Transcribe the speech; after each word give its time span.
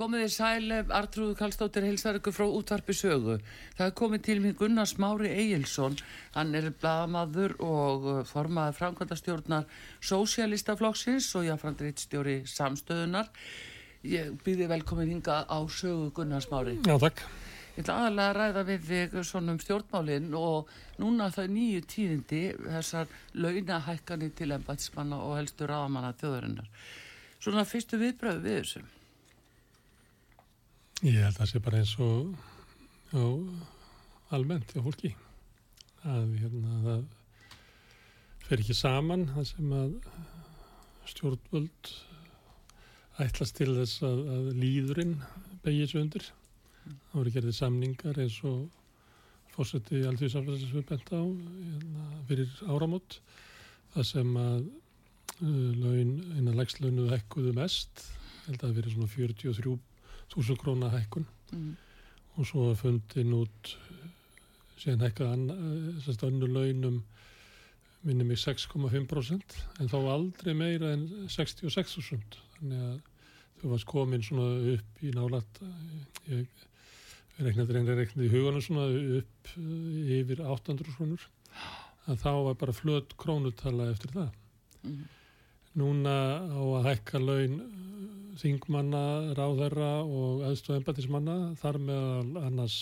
Komiði 0.00 0.28
sæl, 0.32 0.72
Artrúðu 0.88 1.34
Kallstóttir 1.36 1.84
hilsar 1.84 2.16
ykkur 2.18 2.32
frá 2.32 2.46
útvarpi 2.46 2.94
sögu. 2.96 3.38
Það 3.76 3.86
er 3.86 3.94
komið 3.94 4.22
til 4.24 4.40
mér 4.40 4.54
Gunnar 4.56 4.86
Smári 4.88 5.28
Egilson. 5.28 5.96
Hann 6.34 6.54
er 6.54 6.70
bladamadur 6.70 7.56
og 7.60 8.06
uh, 8.06 8.24
formaði 8.24 8.76
framkvæmdastjórnar 8.78 9.66
Sósialistaflokksins 10.00 11.28
og 11.36 11.44
jáfnframdreittstjóri 11.48 12.44
samstöðunar. 12.46 13.28
Ég 14.02 14.32
býði 14.44 14.68
velkomin 14.70 15.10
hinga 15.10 15.44
á 15.44 15.58
sögu 15.68 16.10
Gunnar 16.16 16.40
Smári. 16.40 16.78
Já, 16.86 16.96
takk. 16.98 17.20
Ég 17.76 17.84
ætla 17.84 17.98
aðalega 18.00 18.30
að 18.30 18.38
ræða 18.38 18.62
við 18.68 18.86
þig 18.88 19.18
svona 19.24 19.52
um 19.54 19.60
stjórnmálinn 19.60 20.32
og 20.36 20.70
núna 21.00 21.28
það 21.32 21.52
nýju 21.54 21.84
tíðindi 21.88 22.40
þessar 22.64 23.12
launahækkanir 23.34 24.32
til 24.36 24.50
ennbætsmanna 24.56 25.20
og 25.22 25.36
helstu 25.38 25.68
ráðamanna 25.68 26.16
þjóðarinnar. 26.20 26.72
Svona 27.40 27.64
fyrstu 27.68 28.00
viðbröðu 28.00 28.42
við 28.44 28.58
þessu. 28.58 28.82
Ég 31.00 31.14
held 31.16 31.30
að 31.30 31.36
það 31.38 31.48
sé 31.48 31.60
bara 31.64 31.78
eins 31.80 31.92
og 32.04 32.32
já, 33.08 33.22
almennt 34.36 34.74
hjá 34.74 34.82
fólki 34.84 35.14
að 36.04 36.34
hérna, 36.42 36.74
það 36.84 37.06
fer 38.44 38.60
ekki 38.60 38.76
saman 38.76 39.24
það 39.30 39.46
sem 39.48 39.72
að 39.78 39.94
stjórnvöld 41.08 41.94
ætlast 43.24 43.56
til 43.56 43.70
þess 43.78 44.04
að, 44.04 44.22
að 44.34 44.52
líðurinn 44.60 45.16
begið 45.64 45.88
svo 45.94 46.04
undir. 46.04 46.28
Það 46.84 47.16
voru 47.16 47.34
gerðið 47.38 47.58
samningar 47.62 48.20
eins 48.20 48.36
og 48.52 48.60
fórsetið 49.56 50.02
í 50.02 50.06
allþjóðsaflæðis 50.12 50.76
við 50.76 50.88
bent 50.92 51.16
á 51.16 51.22
hérna, 51.24 52.08
fyrir 52.28 52.56
áramót 52.68 53.22
það 53.96 54.10
sem 54.12 54.36
að 54.44 54.66
uh, 54.68 55.70
laun, 55.80 56.18
einan 56.36 56.60
legslaunuðu 56.60 57.14
hekkuðu 57.16 57.56
mest, 57.56 58.10
held 58.50 58.58
að 58.60 58.66
það 58.68 58.82
verið 58.82 58.98
svona 58.98 59.16
43 59.16 59.80
1000 60.36 60.60
króna 60.60 60.90
hækkun. 60.92 61.26
Mm. 61.50 61.76
og 62.38 62.46
svo 62.46 62.68
að 62.70 62.78
fundin 62.84 63.32
út 63.34 63.72
síðan 64.78 65.02
hækkað 65.02 65.32
önnur 66.28 66.52
launum 66.54 67.00
minnum 68.06 68.30
í 68.32 68.38
6,5% 68.38 69.56
en 69.82 69.90
þá 69.90 69.98
aldrei 69.98 70.54
meira 70.56 70.92
en 70.94 71.08
66.000 71.26 72.38
þannig 72.54 72.84
að 72.86 73.00
þau 73.60 73.68
varst 73.74 73.88
komin 73.90 74.24
svona 74.24 74.76
upp 74.76 75.02
í 75.04 75.10
nálat 75.16 75.60
ég 76.30 76.46
reiknaði 77.44 77.76
reynir 77.76 78.00
reiknaði 78.00 78.28
í 78.28 78.32
hugunum 78.32 78.64
svona 78.64 78.86
upp 79.18 79.52
yfir 79.56 80.42
800 80.44 80.96
krónur. 80.96 81.26
Að 82.08 82.22
þá 82.22 82.32
var 82.46 82.56
bara 82.60 82.74
flöt 82.76 83.14
krónutala 83.20 83.90
eftir 83.92 84.12
það. 84.16 84.30
Mm. 84.80 85.00
núna 85.76 86.12
á 86.50 86.62
að 86.80 86.86
hækka 86.88 87.20
laun 87.20 87.58
þingmanna, 88.40 89.02
ráðherra 89.36 89.90
og 90.04 90.44
aðstóð 90.48 90.80
embatismanna 90.80 91.36
þar 91.60 91.78
með 91.84 92.40
annars 92.40 92.78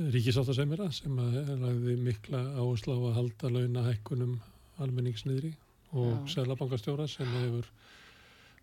ríkisáttasemira 0.00 0.86
sem 0.94 1.16
lagði 1.16 1.96
mikla 2.00 2.40
áherslu 2.60 2.94
á 2.96 3.00
að 3.10 3.16
halda 3.18 3.50
launahækkunum 3.56 4.36
almenningsniðri 4.80 5.50
og 5.98 6.28
selabankastjóra 6.30 7.08
sem 7.10 7.28
hefur 7.34 7.66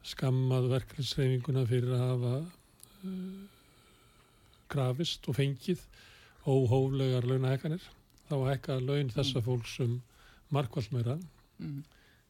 skammað 0.08 0.70
verkefnisreifinguna 0.72 1.66
fyrir 1.68 1.94
að 1.98 2.04
hafa 2.06 2.34
uh, 2.40 3.42
grafist 4.72 5.28
og 5.28 5.36
fengið 5.38 5.84
óhóflegar 6.48 7.28
launahækkanir. 7.28 7.84
Þá 8.28 8.36
hækka 8.48 8.80
laun 8.84 9.12
þessa 9.12 9.44
fólks 9.44 9.78
um 9.84 10.00
markvall 10.54 10.88
meira. 10.96 11.18
Mm. 11.60 11.84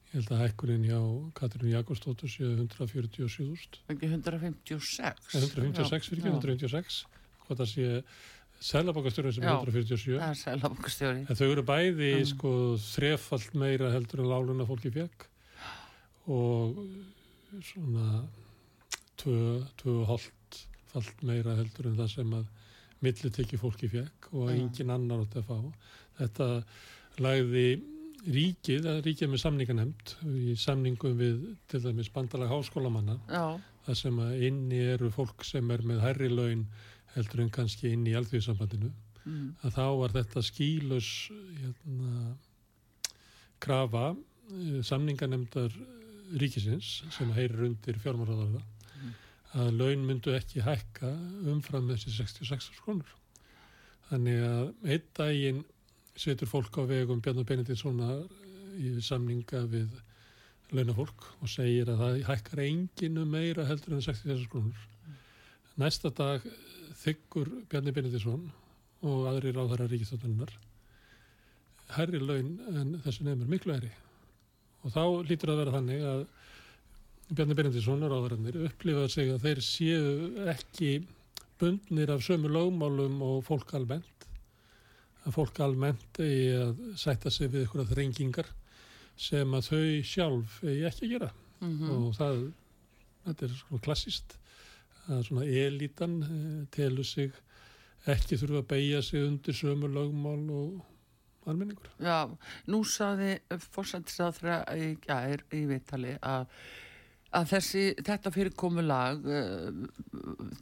Ég 0.08 0.22
held 0.22 0.32
að 0.32 0.42
hækkurinn 0.46 0.86
hjá 0.88 1.00
Katrín 1.36 1.74
Jakobsdóttur 1.74 2.32
séu 2.32 2.54
147.000. 2.56 3.82
Ekki 3.92 4.08
156? 4.08 5.28
156 5.36 6.12
fyrir 6.14 6.24
ekki, 6.24 6.32
156. 6.32 7.00
Hvað 7.44 7.62
það 7.62 7.72
sé 7.74 7.90
Sælabokastjóri 8.58 9.34
sem 9.36 9.44
er 9.44 9.52
147. 9.52 10.16
Já, 10.16 10.22
það 10.22 10.32
er 10.32 10.40
Sælabokastjóri. 10.42 11.26
En 11.28 11.38
þau 11.38 11.48
eru 11.52 11.64
bæði 11.68 12.12
mm. 12.16 12.30
sko 12.32 12.52
þrefald 12.82 13.58
meira 13.62 13.92
heldur 13.94 14.24
en 14.24 14.32
láluna 14.32 14.66
fólki 14.70 14.90
fekk 14.96 15.28
og 16.34 16.80
svona 17.64 18.24
tvö 19.22 20.00
hálft 20.10 20.64
fald 20.90 21.22
meira 21.28 21.54
heldur 21.60 21.92
en 21.92 22.00
það 22.00 22.10
sem 22.16 22.34
að 22.40 22.48
millitekki 23.06 23.60
fólki 23.62 23.92
fekk 23.92 24.32
og 24.34 24.50
engin 24.56 24.96
annar 24.96 25.22
átt 25.28 25.38
að 25.38 25.52
fá. 25.52 25.60
Þetta 26.18 26.50
lagði 27.22 27.68
ríkið, 28.26 28.88
að 28.90 29.02
ríkið 29.06 29.32
með 29.32 29.42
samninganemnd 29.44 30.14
í 30.34 30.56
samningum 30.60 31.18
við 31.20 31.42
til 31.70 31.82
dæmis 31.84 32.10
bandalag 32.14 32.50
háskólamanna 32.52 33.18
það 33.86 34.00
sem 34.02 34.22
að 34.24 34.46
inni 34.50 34.80
eru 34.94 35.12
fólk 35.14 35.46
sem 35.48 35.70
er 35.72 35.84
með 35.88 36.02
hærri 36.04 36.30
laun 36.32 36.66
heldur 37.14 37.44
en 37.44 37.54
kannski 37.54 37.94
inni 37.94 38.14
í 38.14 38.18
alþjóðsambandinu 38.20 38.90
mm. 38.90 39.46
að 39.64 39.78
þá 39.78 39.86
var 40.02 40.16
þetta 40.16 40.44
skílus 40.46 41.12
hérna, 41.60 42.34
krafa 43.64 44.10
eh, 44.14 44.82
samninganemndar 44.86 45.78
ríkisins 46.42 46.98
sem 47.16 47.32
heyrir 47.38 47.70
undir 47.70 48.02
fjármáraðarða 48.04 48.64
mm. 48.64 49.16
að 49.62 49.72
laun 49.80 50.06
myndu 50.10 50.36
ekki 50.36 50.66
hækka 50.66 51.14
umfram 51.54 51.88
þessi 51.94 52.18
66 52.18 52.84
krónur 52.84 53.16
þannig 54.10 54.44
að 54.50 54.70
einn 54.88 55.10
daginn 55.20 55.66
setur 56.18 56.50
fólk 56.50 56.80
á 56.82 56.84
vegum 56.90 57.22
Bjarnar 57.22 57.46
Benediktssonar 57.48 58.24
í 58.78 58.94
samninga 59.06 59.64
við 59.70 59.92
launafólk 60.74 61.28
og 61.42 61.52
segir 61.52 61.90
að 61.92 62.02
það 62.02 62.22
hækkar 62.28 62.64
enginu 62.66 63.26
meira 63.30 63.66
heldur 63.70 63.98
en 63.98 64.04
66 64.06 64.48
krónur. 64.52 64.80
Næsta 65.78 66.10
dag 66.10 66.46
þykkur 67.04 67.52
Bjarnar 67.70 67.96
Benediktsson 67.96 68.50
og 69.06 69.28
aðri 69.30 69.54
ráðhæra 69.54 69.86
ríkistöldunnar 69.92 70.56
herri 71.96 72.20
laun 72.20 72.58
en 72.74 72.98
þessu 73.06 73.24
nefnir 73.28 73.52
miklu 73.52 73.76
herri 73.76 73.92
og 74.84 74.94
þá 74.96 75.04
lítur 75.30 75.54
að 75.54 75.62
vera 75.62 75.76
þannig 75.78 76.04
að 76.12 76.26
Bjarnar 77.30 77.60
Benediktsson 77.60 78.04
og 78.08 78.14
ráðhærarnir 78.14 78.60
upplifaði 78.72 79.14
sig 79.14 79.32
að 79.34 79.46
þeir 79.46 79.64
séu 79.68 80.12
ekki 80.54 80.92
bundnir 81.62 82.12
af 82.14 82.26
sömu 82.26 82.52
lögmálum 82.52 83.22
og 83.26 83.42
fólk 83.48 83.74
almennt 83.78 84.17
að 85.28 85.36
fólk 85.36 85.60
almennt 85.64 86.22
eigi 86.24 86.56
að 86.62 86.82
sætta 87.00 87.34
sig 87.34 87.52
við 87.52 87.68
ykkur 87.68 87.84
að 87.84 87.94
þrengingar 87.94 88.52
sem 89.18 89.54
að 89.58 89.70
þau 89.72 89.86
sjálf 90.08 90.60
eigi 90.64 90.88
ekki 90.88 91.06
að 91.08 91.14
gera 91.16 91.32
mm 91.60 91.74
-hmm. 91.80 91.96
og 91.98 92.16
það, 92.16 92.44
þetta 93.26 93.46
er 93.46 93.58
svona 93.62 93.86
klassist 93.88 94.38
að 95.08 95.24
svona 95.30 95.46
elitan 95.46 96.18
eh, 96.24 96.64
telur 96.72 97.08
sig 97.08 97.32
ekki 98.08 98.38
þurfa 98.40 98.62
að 98.64 98.70
beigja 98.72 99.02
sig 99.04 99.24
undir 99.24 99.56
sömu 99.56 99.88
lögmál 99.92 100.44
og 100.52 100.86
almenningur. 101.48 101.88
Já, 102.04 102.28
nú 102.68 102.84
saði 102.88 103.38
fórsættisáþra 103.72 104.62
í 104.76 104.92
gær 105.04 105.44
í 105.56 105.64
Vittali 105.70 106.18
að, 106.22 106.48
að 107.36 107.50
þessi, 107.54 107.84
þetta 108.04 108.34
fyrirkomu 108.36 108.84
lag 108.84 109.24
uh, 109.24 109.72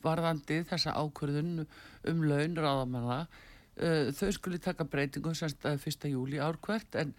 varðandi 0.06 0.62
þessa 0.70 0.96
ákvörðun 1.02 1.66
um 2.12 2.24
laun 2.30 2.58
ráðamanna 2.58 3.20
uh, 3.82 4.12
þau 4.16 4.30
skuli 4.36 4.60
taka 4.62 4.88
breytingu 4.90 5.34
semst 5.38 5.66
að 5.68 5.82
fyrsta 5.84 6.12
júli 6.12 6.40
árkvært 6.44 6.98
en, 7.02 7.14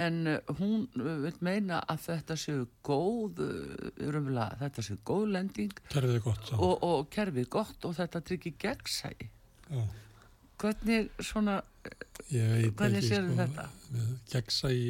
en 0.00 0.20
uh, 0.34 0.54
hún 0.60 0.86
uh, 0.98 1.10
vil 1.24 1.34
meina 1.44 1.80
að 1.90 2.06
þetta 2.08 2.38
séu 2.40 2.66
góð 2.86 3.42
umlega, 3.44 4.50
þetta 4.64 4.86
séu 4.86 5.00
góð 5.06 5.26
lending. 5.36 5.82
Gott 6.24 6.54
og, 6.58 6.74
og 6.86 7.10
kerfið 7.14 7.50
gott 7.52 7.88
og 7.88 7.96
þetta 7.98 8.24
tryggir 8.26 8.56
gegnsæi. 8.60 9.30
Já. 9.70 9.82
hvernig 10.58 11.12
svona 11.22 11.60
hvernig 12.26 13.04
séu 13.06 13.22
sko, 13.22 13.36
þetta? 13.38 13.68
gegnsæi 14.32 14.80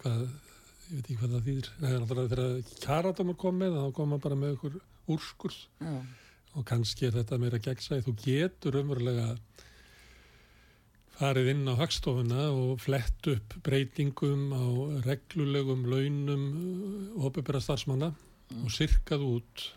hvað 0.00 0.22
ég 0.24 0.96
veit 0.96 1.04
ekki 1.04 1.16
hvað 1.20 1.34
það 1.34 1.46
þýðir. 1.48 1.70
Þegar 1.80 2.42
kjaradómar 2.82 3.38
kom 3.40 3.56
með 3.60 3.78
þá 3.78 3.86
kom 3.96 4.10
maður 4.12 4.24
bara 4.26 4.38
með 4.40 4.54
okkur 4.56 4.76
úrskurð. 5.14 5.60
Og 6.54 6.66
kannski 6.68 7.08
er 7.08 7.16
þetta 7.18 7.38
meira 7.42 7.60
gegnsæi. 7.62 8.02
Þú 8.04 8.14
getur 8.22 8.78
umverulega 8.82 9.32
farið 11.18 11.48
inn 11.54 11.68
á 11.70 11.74
hagstofuna 11.78 12.48
og 12.50 12.80
flett 12.82 13.28
upp 13.30 13.54
breytingum 13.66 14.48
á 14.54 14.64
reglulegum 15.06 15.84
launum 15.86 16.44
óbyrra 17.22 17.60
starfsmanna 17.62 18.12
og 18.64 18.70
sirkað 18.74 19.22
út 19.28 19.68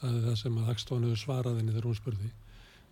það 0.00 0.16
er 0.18 0.24
það 0.28 0.38
sem 0.42 0.58
að 0.60 0.68
hagstofan 0.72 1.06
hefur 1.08 1.22
svarað 1.24 1.58
henni 1.60 1.74
þegar 1.76 1.88
hún 1.90 1.98
spurði 2.00 2.30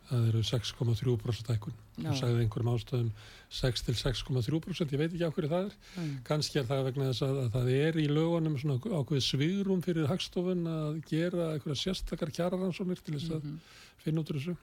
það 0.09 0.29
eru 0.31 0.41
6,3% 0.49 1.51
hækkun 1.53 1.75
Já. 2.01 2.07
og 2.09 2.17
sagði 2.17 2.45
einhverjum 2.47 2.71
ástöðum 2.73 3.09
6 3.53 3.83
til 3.85 3.95
6,3% 3.99 4.95
ég 4.95 5.03
veit 5.03 5.11
ekki 5.13 5.27
á 5.29 5.35
hverju 5.37 5.51
það 5.53 5.67
er 5.67 5.75
Mm. 5.99 6.15
kannski 6.25 6.59
er 6.63 6.65
það 6.71 6.85
vegna 6.87 7.09
þess 7.11 7.23
að, 7.27 7.37
að 7.43 7.51
það 7.59 7.69
er 7.75 7.99
í 8.01 8.07
lögunum 8.09 8.57
svona 8.63 8.79
ákveð 8.79 9.21
svigrum 9.27 9.83
fyrir 9.85 10.07
hagstofun 10.09 10.63
að 10.71 11.03
gera 11.11 11.51
einhverja 11.57 11.83
sérstakar 11.83 12.31
kjararansónir 12.33 13.03
til 13.05 13.19
þess 13.19 13.35
að 13.37 13.43
Mhm. 13.45 13.59
finna 14.05 14.21
út 14.23 14.31
úr 14.33 14.39
þessu 14.41 14.57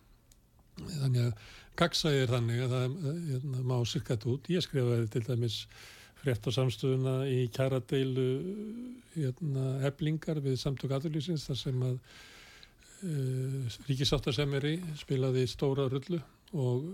þannig 0.83 1.21
að 1.27 1.51
gagsæði 1.79 2.21
er 2.23 2.31
þannig 2.31 2.63
að 2.65 2.73
það 2.75 2.85
eh, 2.85 3.19
hérna, 3.31 3.63
má 3.71 3.75
sirkat 3.87 4.27
út 4.31 4.49
ég 4.51 4.63
skrifaði 4.63 5.09
til 5.13 5.23
dæmis 5.27 5.57
frétt 6.21 6.47
á 6.47 6.51
samstöðuna 6.55 7.15
í 7.29 7.41
kjaradeilu 7.53 8.29
hérna, 9.15 9.65
eblingar 9.87 10.39
við 10.43 10.57
samtök 10.61 10.95
aðurlýsins 10.97 11.45
þar 11.49 11.59
sem 11.59 11.83
að 11.85 11.97
uh, 13.05 13.75
ríkisáttasemeri 13.89 14.77
spilaði 14.97 15.45
stóra 15.51 15.85
rullu 15.91 16.21
og 16.55 16.87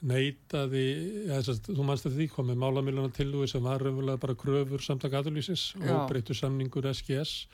neitaði, 0.00 0.84
ja, 1.28 1.40
þú 1.42 1.84
mannst 1.84 2.06
að 2.08 2.16
því 2.16 2.28
komið 2.32 2.60
málamiluna 2.62 3.12
tilúi 3.12 3.48
sem 3.50 3.64
var 3.64 3.82
raunverulega 3.82 4.22
bara 4.22 4.38
kröfur 4.38 4.84
samtök 4.84 5.18
aðurlýsins 5.18 5.74
og 5.82 6.06
breyttu 6.08 6.36
samningur 6.36 6.88
SGS 6.94 7.44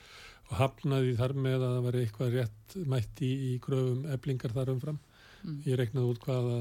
og 0.47 0.55
hafnaði 0.61 1.17
þar 1.17 1.35
með 1.35 1.57
að 1.57 1.73
það 1.73 1.87
veri 1.89 2.03
eitthvað 2.05 2.37
rétt 2.37 2.77
mætti 2.87 3.31
í 3.49 3.51
kröfum 3.63 4.05
eblingar 4.13 4.55
þar 4.55 4.71
umfram. 4.77 5.01
Mm. 5.43 5.57
Ég 5.67 5.79
reiknaði 5.79 6.13
út 6.13 6.23
hvaða 6.25 6.57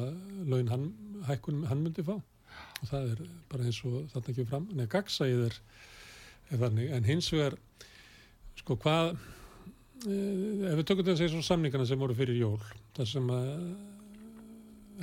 laun 0.50 0.72
hann, 0.72 0.86
hækkun 1.28 1.64
hann 1.70 1.84
myndi 1.84 2.04
fá 2.06 2.16
og 2.16 2.88
það 2.90 3.10
er 3.12 3.22
bara 3.50 3.66
eins 3.68 3.80
og 3.84 3.96
þarna 4.12 4.32
ekki 4.32 4.46
fram. 4.48 4.68
Er, 4.76 5.56
er 6.50 6.62
þannig, 6.62 6.92
en 6.96 7.08
hins 7.08 7.30
vegar 7.32 7.56
sko 8.56 8.76
hvað 8.80 9.12
eh, 10.06 10.70
ef 10.70 10.78
við 10.80 10.86
tökum 10.88 11.08
þess 11.10 11.26
að 11.26 11.44
samningana 11.46 11.88
sem 11.88 12.00
voru 12.00 12.16
fyrir 12.16 12.40
jól, 12.40 12.60
þar 12.96 13.12
sem 13.12 13.28
að 13.34 13.52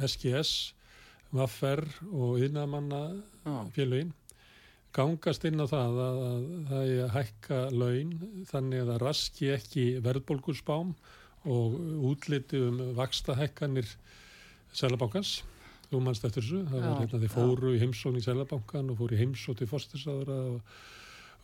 SGS, 0.09 0.73
Vaffer 1.33 1.81
og 2.13 2.37
yðnamanna 2.45 3.07
Já. 3.41 3.55
félögin 3.73 4.11
gangast 4.93 5.45
inn 5.49 5.57
á 5.57 5.65
það 5.65 5.95
að, 6.03 6.19
að 6.27 6.43
það 6.69 6.83
er 6.83 6.99
að 7.01 7.13
hækka 7.15 7.59
laun 7.73 8.11
þannig 8.49 8.83
að 8.83 8.91
það 8.91 8.99
raski 9.01 9.49
ekki 9.55 9.85
verðbólgusbám 10.05 10.91
og 11.49 11.79
útliti 12.11 12.61
um 12.63 12.79
vaksta 12.97 13.35
hækkanir 13.37 13.89
Sælabankans 14.73 15.41
þú 15.93 16.01
mannst 16.01 16.25
eftir 16.25 16.41
þessu, 16.41 16.63
það 16.71 16.83
var 16.87 16.99
hérna 17.03 17.21
þeir 17.21 17.33
fóru 17.33 17.75
í 17.75 17.79
heimsókn 17.81 18.17
í 18.19 18.25
Sælabankan 18.25 18.91
og 18.91 18.99
fóru 18.99 19.15
í 19.15 19.21
heimsókn 19.21 19.59
til 19.59 19.69
fórstisáðura 19.69 20.37
og, 20.49 20.77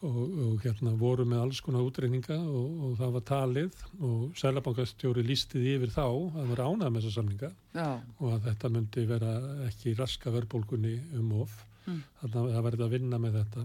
og, 0.07 0.19
og 0.45 0.63
hérna 0.63 0.93
voru 0.97 1.25
með 1.29 1.43
alls 1.43 1.61
konar 1.65 1.85
útreininga 1.85 2.37
og, 2.39 2.69
og 2.87 2.95
það 2.99 3.15
var 3.17 3.25
talið 3.29 3.83
og 3.99 4.23
Sælabankastjóri 4.39 5.25
lístið 5.27 5.67
yfir 5.75 5.93
þá 5.93 6.05
að 6.07 6.37
það 6.37 6.53
var 6.53 6.63
ánað 6.65 6.93
með 6.95 7.01
þessa 7.01 7.15
samninga 7.19 7.51
Já. 7.75 7.89
og 8.17 8.31
að 8.33 8.47
þetta 8.49 8.73
myndi 8.75 9.05
vera 9.09 9.35
ekki 9.67 9.97
raska 9.99 10.33
verðbólgunni 10.33 10.95
um 11.19 11.35
of. 11.43 11.65
Mm. 11.85 12.01
þannig 12.21 12.39
að 12.39 12.51
það 12.53 12.65
verði 12.65 12.83
að 12.85 12.91
vinna 12.93 13.17
með 13.21 13.37
þetta. 13.39 13.61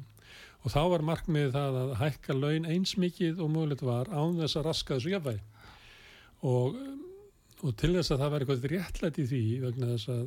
Og 0.64 0.72
þá 0.72 0.82
var 0.88 1.02
markmiðið 1.04 1.56
það 1.58 1.74
að 1.80 1.90
hækka 2.00 2.36
laun 2.38 2.68
eins 2.72 2.94
mikið 2.96 3.42
og 3.44 3.50
mögulegt 3.52 3.82
var 3.84 4.08
án 4.08 4.38
þess 4.38 4.56
að 4.56 4.64
raska 4.70 4.96
þessu 4.96 5.12
jafnvægi 5.12 5.42
og, 6.44 6.76
og 7.64 7.76
til 7.80 7.94
þess 7.96 8.12
að 8.14 8.20
það 8.24 8.34
verði 8.34 8.46
eitthvað 8.54 8.72
réttlætt 8.74 9.18
í 9.22 9.26
því 9.30 9.42
vegna 9.64 9.92
þess 9.94 10.08
að, 10.12 10.26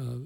að 0.00 0.20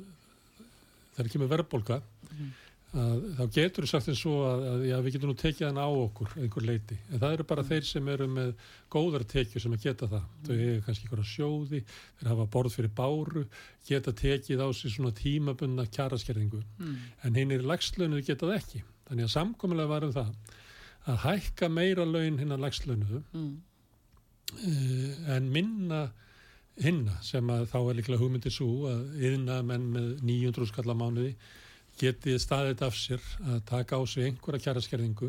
þegar 1.17 1.32
kemur 1.37 1.53
verðbólga 1.56 2.03
Mhm. 2.35 2.53
að 2.94 3.23
þá 3.38 3.44
getur 3.55 3.85
þú 3.85 3.88
sagt 3.91 4.09
eins 4.11 4.21
og 4.31 4.41
að, 4.47 4.61
að 4.71 4.82
já, 4.88 4.94
við 5.03 5.12
getum 5.17 5.31
nú 5.31 5.35
tekið 5.38 5.67
hann 5.67 5.79
á 5.82 5.88
okkur 5.91 6.29
einhver 6.38 6.62
leiti, 6.67 6.97
en 7.11 7.19
það 7.23 7.32
eru 7.37 7.44
bara 7.50 7.62
Mm. 7.62 7.69
þeir 7.69 7.85
sem 7.88 8.09
eru 8.09 8.26
með 8.31 8.53
góðar 8.91 9.25
tekjur 9.32 9.61
sem 9.65 9.73
að 9.75 9.82
geta 9.82 10.06
það 10.12 10.25
þau 10.47 10.55
hefur 10.61 10.85
kannski 10.87 11.06
einhverja 11.09 11.31
sjóði 11.35 11.81
þeir 12.21 12.29
hafa 12.31 12.47
borð 12.55 12.75
fyrir 12.76 12.93
báru 12.94 13.44
geta 13.88 14.12
tekið 14.12 14.62
á 14.62 14.69
sig 14.75 14.91
svona 14.94 15.11
tímabunna 15.12 15.87
kjaraskerðingu 15.91 16.62
Mm. 16.79 16.97
en 17.25 17.35
hinn 17.35 17.50
er 17.53 17.62
lagslönuðu 17.62 18.25
geta 18.26 18.47
það 18.47 18.59
ekki 18.62 18.82
þannig 19.09 19.25
að 19.25 19.35
samkomulega 19.37 19.88
var 19.88 20.05
um 20.05 20.12
það 20.12 20.35
að 21.06 21.19
hækka 21.26 21.69
meira 21.71 22.05
laun 22.06 22.38
hinn 22.38 22.53
að 22.55 22.62
lagslönuðu 22.67 23.23
Mm. 23.35 23.50
uh, 23.50 23.74
en 25.37 25.51
minna 25.53 26.01
hinna 26.83 27.19
sem 27.23 27.51
að 27.55 27.69
þá 27.71 27.77
er 27.81 27.99
líklega 28.01 28.21
hugmyndið 28.23 28.55
svo 28.56 28.89
að 28.91 29.03
yðna 29.29 29.61
menn 29.67 29.85
með 29.95 30.09
900 30.27 30.67
skalla 30.73 30.97
mánuði 30.99 31.35
geti 32.01 32.35
staðið 32.43 32.83
af 32.83 32.97
sér 32.99 33.23
að 33.47 33.61
taka 33.71 33.99
á 33.99 34.03
sig 34.11 34.27
einhverja 34.27 34.65
kjaraskerðingu 34.67 35.29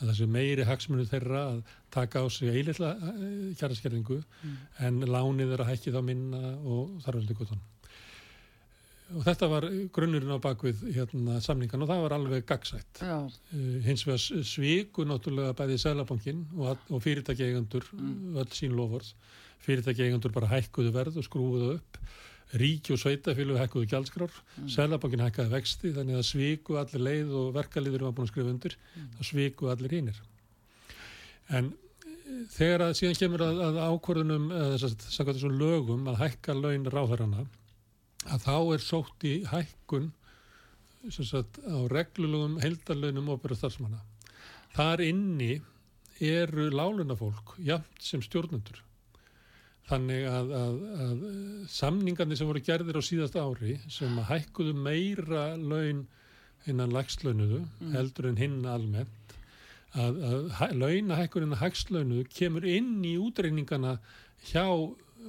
að 0.00 0.10
þessi 0.10 0.26
meiri 0.32 0.64
hagsmunu 0.64 1.04
þeirra 1.08 1.42
að 1.50 1.58
taka 1.92 2.22
á 2.24 2.26
sig 2.32 2.48
eilitla 2.52 2.94
kjaraskerðingu 3.60 4.22
Mm. 4.42 4.56
en 4.86 5.00
lánið 5.08 5.52
er 5.52 5.60
að 5.64 5.70
hækki 5.74 5.92
þá 5.92 6.00
minna 6.04 6.40
og 6.64 6.96
þar 7.04 7.18
veldi 7.20 7.34
gutan 7.36 7.60
og 9.14 9.22
þetta 9.22 9.46
var 9.52 9.64
grunnurinn 9.94 10.34
á 10.34 10.38
bakvið 10.42 10.80
hérna, 10.96 11.36
samningan 11.44 11.84
og 11.84 11.90
það 11.92 12.00
var 12.02 12.14
alveg 12.16 12.46
gagsætt 12.48 13.02
uh, 13.54 13.80
hins 13.86 14.02
vegar 14.08 14.18
s- 14.18 14.48
sviku 14.54 15.04
náttúrulega 15.06 15.54
bæði 15.58 15.76
Sælabankin 15.78 16.40
og, 16.58 16.78
og 16.90 17.02
fyrirtækjeigandur 17.04 17.86
Mm. 17.92 18.36
öll 18.42 18.50
sín 18.56 18.74
lofvörð 18.74 19.12
fyrirtækjeigandur 19.66 20.32
bara 20.34 20.50
hækkuðu 20.50 20.90
verð 20.94 21.16
og 21.18 21.24
skrúfuðu 21.26 21.74
upp. 21.78 21.98
Ríki 22.54 22.92
og 22.94 22.98
sveitafélag 23.02 23.58
hækkuðu 23.58 23.88
gjaldskrár. 23.90 24.30
Mm. 24.60 24.68
Sælabankin 24.70 25.22
hækkaði 25.24 25.50
vexti 25.50 25.90
þannig 25.96 26.18
að 26.20 26.26
sviku 26.28 26.76
allir 26.78 27.02
leið 27.02 27.32
og 27.34 27.48
verkalýður 27.56 28.04
var 28.06 28.12
búin 28.14 28.26
að 28.28 28.32
skrifa 28.34 28.52
undir. 28.52 28.76
Mm. 28.96 29.08
þá 29.16 29.22
sviku 29.30 29.70
allir 29.72 29.90
hinnir 29.96 30.20
en 31.54 31.68
eh, 31.70 32.42
þegar 32.50 32.82
að 32.88 32.94
síðan 32.98 33.18
kemur 33.20 33.42
að, 33.46 33.60
að 33.68 33.76
ákvörðunum 33.86 34.46
eða 34.50 34.78
þess 34.82 35.44
að 35.46 35.58
lögum 35.60 36.08
að 36.10 36.16
hækka 36.24 36.54
laun 36.58 36.88
ráðherrana 36.90 37.44
að 38.32 38.44
þá 38.46 38.54
er 38.76 38.82
sótt 38.84 39.24
í 39.28 39.34
hækkun 39.50 40.10
sagt 41.12 41.60
á 41.62 41.76
reglulugum 41.92 42.56
heildarlaunum 42.62 43.28
óperu 43.36 43.54
starfsmanna. 43.54 44.00
Þar 44.74 45.02
inni 45.06 45.52
eru 46.20 46.66
lálunafólk 46.74 47.54
jafnt 47.62 48.02
sem 48.02 48.22
stjórnendur. 48.24 48.80
Þannig 49.86 50.24
að, 50.26 50.48
að, 50.58 50.78
að 51.04 51.20
samningarnir 51.70 52.40
sem 52.40 52.48
voru 52.50 52.62
gerðir 52.66 52.98
á 52.98 53.02
síðasta 53.06 53.44
ári 53.46 53.76
sem 53.92 54.16
hækkuðu 54.26 54.72
meira 54.74 55.44
laun 55.56 56.06
innan 56.66 56.90
lagslaunuðu 56.90 57.60
Mm. 57.78 57.92
heldur 57.94 58.26
en 58.32 58.40
hinn 58.40 58.56
almennt 58.66 59.34
að, 59.94 60.16
að 60.26 60.48
hæ- 60.58 60.74
launahækkunin 60.74 61.54
að 61.54 61.60
hægslaunuðu 61.62 62.24
kemur 62.34 62.66
inn 62.66 63.04
í 63.06 63.14
útreiningana 63.22 64.00
hjá 64.50 64.66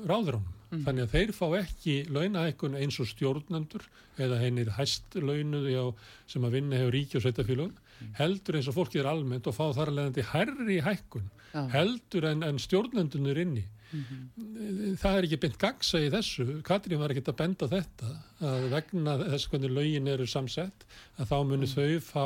ráðurum 0.09 0.47
Mm. 0.71 0.83
þannig 0.83 1.03
að 1.07 1.13
þeir 1.15 1.31
fá 1.31 1.45
ekki 1.61 1.93
launahækkun 2.11 2.73
eins 2.75 2.97
og 2.99 3.07
stjórnendur 3.07 3.85
eða 4.19 4.39
hennir 4.41 4.69
hæst 4.75 5.15
launuðu 5.15 5.69
hjá, 5.71 5.85
sem 6.27 6.43
að 6.43 6.51
vinna 6.57 6.75
hefur 6.81 6.91
ríki 6.97 7.15
og 7.15 7.23
sveitafélögum 7.23 7.71
Mm. 7.97 8.11
heldur 8.19 8.55
eins 8.59 8.67
og 8.69 8.75
fólkið 8.75 8.99
er 9.01 9.07
almennt 9.09 9.47
og 9.47 9.55
fá 9.57 9.71
þar 9.73 9.89
að 9.89 9.95
leiðandi 9.97 10.23
hærri 10.33 10.75
hækkun 10.85 11.29
Já. 11.53 11.63
heldur 11.71 12.25
en, 12.29 12.43
en 12.43 12.59
stjórnendunir 12.59 13.37
inni 13.41 13.63
Mhm. 13.87 14.95
það 14.99 15.17
er 15.17 15.23
ekki 15.23 15.39
beint 15.39 15.57
gagsa 15.57 15.97
í 16.03 16.09
þessu 16.11 16.61
Katrín 16.61 16.99
var 16.99 17.09
ekkert 17.13 17.29
að 17.31 17.37
benda 17.39 17.67
þetta 17.71 18.09
að 18.43 18.65
vegna 18.73 19.13
þess 19.23 19.47
hvernig 19.47 19.71
lögin 19.71 20.07
eru 20.11 20.25
samsett 20.27 20.83
að 21.17 21.29
þá 21.31 21.37
munu 21.47 21.65
þau 21.71 21.99
fá 22.03 22.25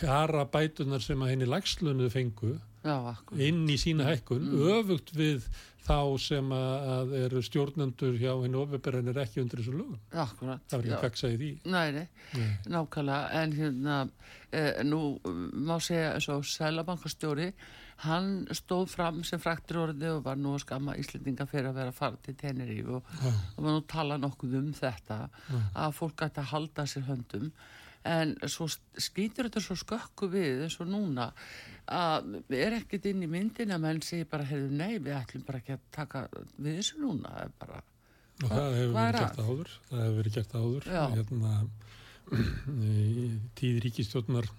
kjara 0.00 0.46
bætunar 0.50 1.00
sem 1.04 1.20
að 1.20 1.28
henni 1.34 1.44
lagslönuðu 1.46 2.10
fengu 2.10 2.54
Já, 2.84 3.16
inn 3.36 3.66
í 3.68 3.76
sína 3.76 4.06
hækkun 4.08 4.48
öfugt 4.54 5.12
við 5.14 5.44
þá 5.88 5.96
sem 6.20 6.52
að, 6.52 6.86
að 6.94 7.14
eru 7.22 7.40
stjórnendur 7.46 8.18
hjá 8.20 8.30
henni 8.42 8.60
ofinberðin 8.60 9.10
er 9.14 9.20
ekki 9.24 9.40
undir 9.42 9.62
þessu 9.62 9.74
lögum 9.78 9.98
Akkurat. 10.12 10.62
það 10.68 10.84
já. 10.84 10.92
ekki 10.92 11.02
gagsa 11.06 11.30
í 11.32 11.38
því 11.40 11.50
Nei, 11.72 11.88
nei, 11.96 12.06
Nei. 12.36 12.48
nákvæmlega, 12.76 13.42
en 13.42 13.56
hérna, 13.58 13.98
eh, 14.52 14.82
nú 14.84 15.02
má 15.68 15.76
segja 15.80 16.12
eins 16.14 16.28
og 16.34 16.44
Sælabankastjóri, 16.48 17.48
hann 18.04 18.28
stóð 18.54 18.92
fram 18.92 19.24
sem 19.26 19.40
fræktur 19.42 19.80
orði 19.88 20.12
og 20.12 20.20
var 20.28 20.36
nú 20.38 20.52
að 20.54 20.62
skamma 20.66 20.94
Íslendinga 21.00 21.48
fyrir 21.50 21.72
að 21.72 21.80
vera 21.80 21.90
að 21.90 21.98
fara 21.98 22.20
til 22.22 22.36
Teneríf 22.38 22.92
og 22.98 23.08
Já. 23.24 23.32
og 23.56 23.64
var 23.64 23.72
nú 23.72 23.80
að 23.80 23.88
tala 23.90 24.20
nokkuð 24.22 24.54
um 24.60 24.68
þetta, 24.78 25.18
að 25.74 25.96
fólk 25.98 26.14
gæti 26.22 26.44
að 26.44 26.52
halda 26.52 26.86
sér 26.86 27.08
höndum, 27.08 27.50
en 28.08 28.36
svo 28.46 28.68
skýtur 28.70 29.48
þetta 29.48 29.60
svo 29.64 29.74
skökku 29.76 30.28
við 30.30 30.62
eins 30.68 30.78
og 30.80 30.86
núna 30.92 31.32
að 31.88 32.34
er 32.58 32.76
ekkert 32.78 33.06
inn 33.10 33.22
í 33.24 33.28
myndin 33.30 33.72
að 33.74 33.80
menn 33.84 34.00
segir 34.04 34.28
bara, 34.30 34.44
heyrðu, 34.48 34.70
nei, 34.76 34.98
við 34.98 35.14
ætlum 35.18 35.44
bara 35.46 35.58
ekki 35.62 35.76
að 35.76 35.84
taka 35.94 36.24
við 36.58 36.78
þessu 36.80 37.00
núna, 37.02 37.32
það 37.34 37.44
er 37.46 37.52
bara, 37.62 37.82
og 38.42 38.48
það 38.52 38.76
hefur 38.78 38.88
er 38.88 38.96
verið 38.98 39.20
gert 39.20 39.42
áður. 39.44 39.74
Það 39.90 40.02
hefur 40.04 40.18
verið 40.22 40.38
gert 40.38 40.56
áður. 40.62 40.88
Hérna, 41.16 41.52
tíð 43.58 43.78
ríkistjórnar 43.86 44.50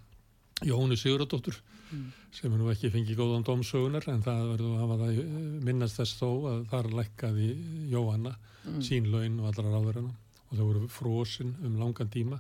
Jónu 0.66 0.98
Siguradóttur 1.00 1.62
Mm. 1.90 2.12
sem 2.30 2.54
nú 2.54 2.68
ekki 2.70 2.92
fengið 2.94 3.18
góðan 3.18 3.42
dómsögunar 3.48 4.06
en 4.12 4.20
það 4.22 4.42
verður 4.52 4.74
að 4.76 4.82
hafa 4.84 4.98
það 5.00 5.16
eh, 5.24 5.30
minnast 5.66 5.96
þess 5.98 6.20
þó 6.20 6.28
að 6.52 6.60
þar 6.70 6.90
lækkaði 7.00 7.48
Jóhanna 7.90 8.34
Mm. 8.68 8.82
sín 8.86 9.08
laun 9.10 9.40
og 9.40 9.48
allra 9.50 9.72
ráðurina 9.74 10.12
og 10.12 10.52
þau 10.54 10.66
voru 10.68 10.88
frosin 10.94 11.56
um 11.66 11.80
langan 11.82 12.12
tíma 12.14 12.38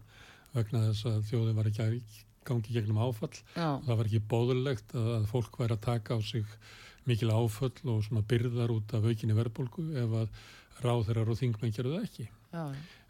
vegna 0.54 0.84
þess 0.92 1.08
að 1.10 1.24
þjóðin 1.32 1.58
var 1.58 1.70
ekki 1.72 1.82
að 1.82 1.96
gangi 2.50 2.76
gegnum 2.76 3.00
áfall. 3.06 3.34
Já, 3.56 3.70
það 3.88 3.96
var 4.02 4.10
ekki 4.10 4.22
bóðulegt 4.34 4.96
að, 4.98 5.10
að 5.20 5.28
fólk 5.32 5.60
væri 5.62 5.78
að 5.78 5.84
taka 5.88 6.18
á 6.18 6.20
sig 6.26 6.46
mikil 7.10 7.32
áföll 7.34 7.74
og 7.90 8.04
svona 8.06 8.22
byrðar 8.30 8.74
út 8.76 8.94
af 8.94 9.06
aukinni 9.10 9.34
verðbólgu 9.38 9.86
ef 10.04 10.16
að 10.24 10.42
ráðherrar 10.84 11.32
og 11.34 11.40
þingmenn 11.40 11.74
gerðu 11.76 11.98
það 11.98 12.10
ekki. 12.10 12.30
já, 12.54 12.66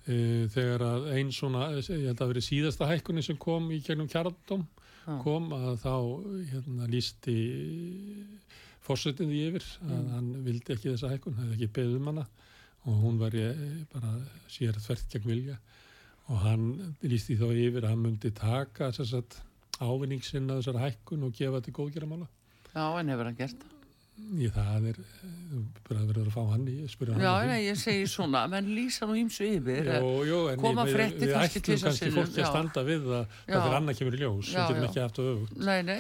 E, 0.10 0.48
þegar 0.50 0.81
að 0.88 1.03
einn 1.13 1.27
svona, 1.36 1.65
ég 1.75 2.05
held 2.08 2.22
að 2.24 2.29
verið 2.31 2.46
síðasta 2.48 2.88
hækkunni 2.89 3.22
sem 3.22 3.38
kom 3.38 3.67
í 3.75 3.81
gegnum 3.84 4.08
kjarndóm 4.10 4.63
já, 5.05 5.17
kom 5.22 5.51
að 5.53 5.75
þá 5.84 5.91
hérna, 6.50 6.88
lísti 6.89 7.36
fórsetið 8.88 9.29
því 9.29 9.41
yfir 9.50 9.65
að 9.84 9.91
Mm. 10.00 10.08
hann 10.15 10.29
vildi 10.48 10.74
ekki 10.74 10.93
þessa 10.93 11.12
hækkun, 11.12 11.36
hefði 11.38 11.58
ekki 11.58 11.69
beðið 11.77 11.98
um 12.00 12.08
hana 12.10 12.25
og 12.88 13.01
hún 13.03 13.19
var 13.19 13.36
ég 13.38 13.60
bara 13.93 14.13
sér 14.50 14.79
þvert 14.79 15.10
gegn 15.13 15.27
vilja 15.29 15.58
og 16.30 16.38
hann 16.46 16.68
lísti 17.02 17.38
þá 17.40 17.48
yfir 17.50 17.84
að 17.86 17.90
hann 17.94 18.04
myndi 18.06 18.32
taka 18.38 18.92
þess 18.96 19.16
að 19.18 19.40
ávinningsinn 19.80 20.50
að 20.52 20.60
þessar 20.62 20.82
hækkun 20.84 21.26
og 21.28 21.36
gefa 21.38 21.62
til 21.66 21.74
góðgeramála. 21.74 22.28
já, 22.76 22.86
en 23.00 23.10
hefur 23.14 23.30
hann 23.30 23.38
gert 23.40 23.60
það? 23.64 23.76
Ég 24.36 24.52
það 24.52 24.88
er, 24.90 24.98
bara 25.88 26.02
verður 26.10 26.26
að 26.28 26.34
fá 26.36 26.42
hann 26.52 26.66
í, 26.68 26.74
spyrja 26.92 27.14
hann. 27.16 27.22
Já, 27.24 27.30
að 27.32 27.40
því. 27.40 27.52
nei, 27.54 27.62
ég 27.64 27.78
segi 27.80 28.08
svona, 28.12 28.42
menn 28.52 28.68
lýsa 28.76 29.08
nú 29.08 29.16
ímsu 29.16 29.46
yfir. 29.48 29.88
Jú, 29.96 30.10
jú, 30.28 30.40
en 30.52 30.60
Koma 30.60 30.84
ég- 30.84 30.92
fréttir 30.98 31.24
við 31.24 31.36
kannski 31.38 31.62
ætlum 31.62 31.68
tvisvar 31.70 31.88
kannski 31.94 32.10
sinnum, 32.10 32.26
fólki 32.26 32.44
að 32.44 32.50
standa 32.52 32.84
við 32.90 33.08
Já. 33.08 33.22
það 33.48 33.70
er 33.70 33.78
annað 33.80 33.98
kemur 34.02 34.18
í 34.18 34.20
ljós, 34.20 34.50
við 34.52 34.68
getum 34.68 34.88
ekki 34.90 35.00
það 35.00 35.32
öfugt. 35.32 35.58
Nei, 35.70 35.82
nei, 35.88 36.00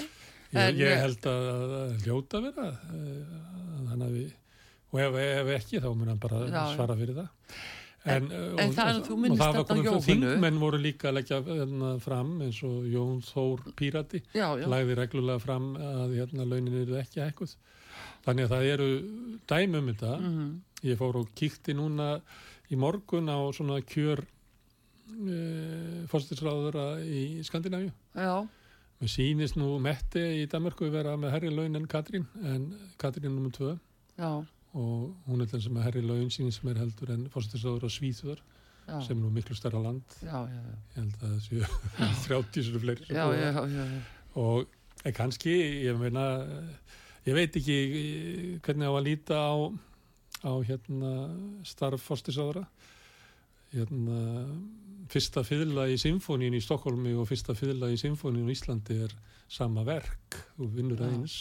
Ég, 0.49 0.79
ég 0.81 0.95
held 0.97 1.25
að, 1.29 1.47
að 1.79 1.91
hljóta 2.03 2.39
vera 2.41 2.67
eh, 2.73 3.33
að 3.93 4.03
hafi 4.03 4.23
og 4.89 4.99
ef, 5.03 5.17
ef 5.21 5.51
ekki 5.59 5.81
þá 5.83 5.89
mun 5.93 6.07
hann 6.09 6.19
bara 6.23 6.39
já. 6.49 6.63
svara 6.73 6.95
fyrir 6.97 7.19
það 7.19 7.27
en, 8.15 8.29
en 8.31 8.53
og, 8.69 8.73
það 8.75 8.89
er- 8.91 8.99
og, 8.99 9.25
og 9.31 9.37
það 9.39 9.55
var 9.57 9.65
komið 9.69 9.87
fyrir 9.89 10.05
þingmenn 10.09 10.59
voru 10.61 10.79
líka 10.83 11.09
að 11.09 11.17
leggja 11.19 11.39
hérna, 11.47 11.91
fram 12.03 12.31
eins 12.45 12.59
og 12.67 12.87
Jón 12.93 13.19
Þór 13.27 13.63
Pírati 13.79 14.21
já, 14.33 14.47
já, 14.59 14.65
lagði 14.71 14.97
reglulega 14.99 15.39
fram 15.43 15.71
að 15.77 16.15
hérna, 16.19 16.45
launin 16.49 16.79
eru 16.83 16.97
ekki 17.01 17.23
ekkuð 17.27 17.55
þannig 18.25 18.45
að 18.47 18.53
það 18.55 18.67
eru 18.73 18.89
dæmi 19.49 19.79
um 19.79 19.87
þetta. 19.93 20.13
Mhm, 20.19 20.49
ég 20.89 20.97
fór 20.99 21.17
og 21.19 21.31
kíkti 21.35 21.73
núna 21.75 22.09
í 22.71 22.77
morgun 22.79 23.27
á 23.31 23.37
svona 23.55 23.79
kjör 23.81 24.21
e, 25.09 26.05
fórstisráðura 26.11 26.99
í 27.03 27.41
Skandinavíu. 27.47 27.91
Já, 28.15 28.47
Mér 28.99 29.07
sýnist 29.13 29.55
nú 29.55 29.77
Mette 29.79 30.19
í 30.35 30.43
Danmarku 30.51 30.89
vera 30.91 31.13
með 31.15 31.31
herri 31.37 31.49
laun 31.55 31.77
en 31.79 31.85
Katrín, 31.87 32.25
en 32.43 32.65
Katrín 32.99 33.31
nummer 33.31 33.51
2 33.55 33.69
já, 34.19 34.31
og 34.77 35.15
hún 35.25 35.41
er 35.41 35.49
þann 35.49 35.63
sem 35.65 35.77
er 35.79 35.87
herri 35.87 36.03
laun 36.05 36.29
sýnist 36.33 36.65
mér 36.65 36.81
heldur 36.83 37.13
en 37.15 37.27
fórstisráður 37.33 37.87
á 37.87 37.89
Svíþjóðar 37.89 38.41
já, 38.41 38.99
sem 39.05 39.15
er 39.15 39.23
nú 39.23 39.31
miklu 39.33 39.57
stærra 39.57 39.81
land, 39.81 40.17
já, 40.21 40.37
já, 40.45 40.61
ég 40.61 40.99
held 40.99 41.23
að 41.23 41.33
það 41.33 41.39
séu 41.47 41.63
30 42.27 42.63
svona 42.67 42.83
fleiri 42.85 43.07
sem 43.07 43.17
já, 43.17 43.25
já, 43.33 43.49
já, 43.49 43.65
já, 43.73 44.01
og 44.43 45.11
kannski, 45.17 45.55
ég 45.87 45.97
meina 45.97 46.25
ég 47.25 47.37
veit 47.37 47.57
ekki 47.57 47.79
hvernig 48.65 48.89
á 48.89 48.93
að 48.93 49.05
líta 49.07 49.41
á, 49.41 49.53
á 50.45 50.53
hérna 50.69 51.13
starf 51.67 52.05
fórstisráðura 52.05 52.67
hérna 53.73 54.19
fyrsta 55.09 55.43
fiðla 55.45 55.87
í 55.89 55.97
symfóníun 56.01 56.57
í 56.57 56.61
Stokkólmi 56.63 57.15
og 57.17 57.27
fyrsta 57.29 57.55
fiðla 57.57 57.89
í 57.93 57.97
symfóníun 58.01 58.49
í 58.49 58.53
Íslandi 58.53 59.01
er 59.05 59.13
sama 59.49 59.81
verk 59.85 60.37
og 60.61 60.69
vinnur 60.75 60.99
Já. 61.01 61.07
aðeins 61.07 61.37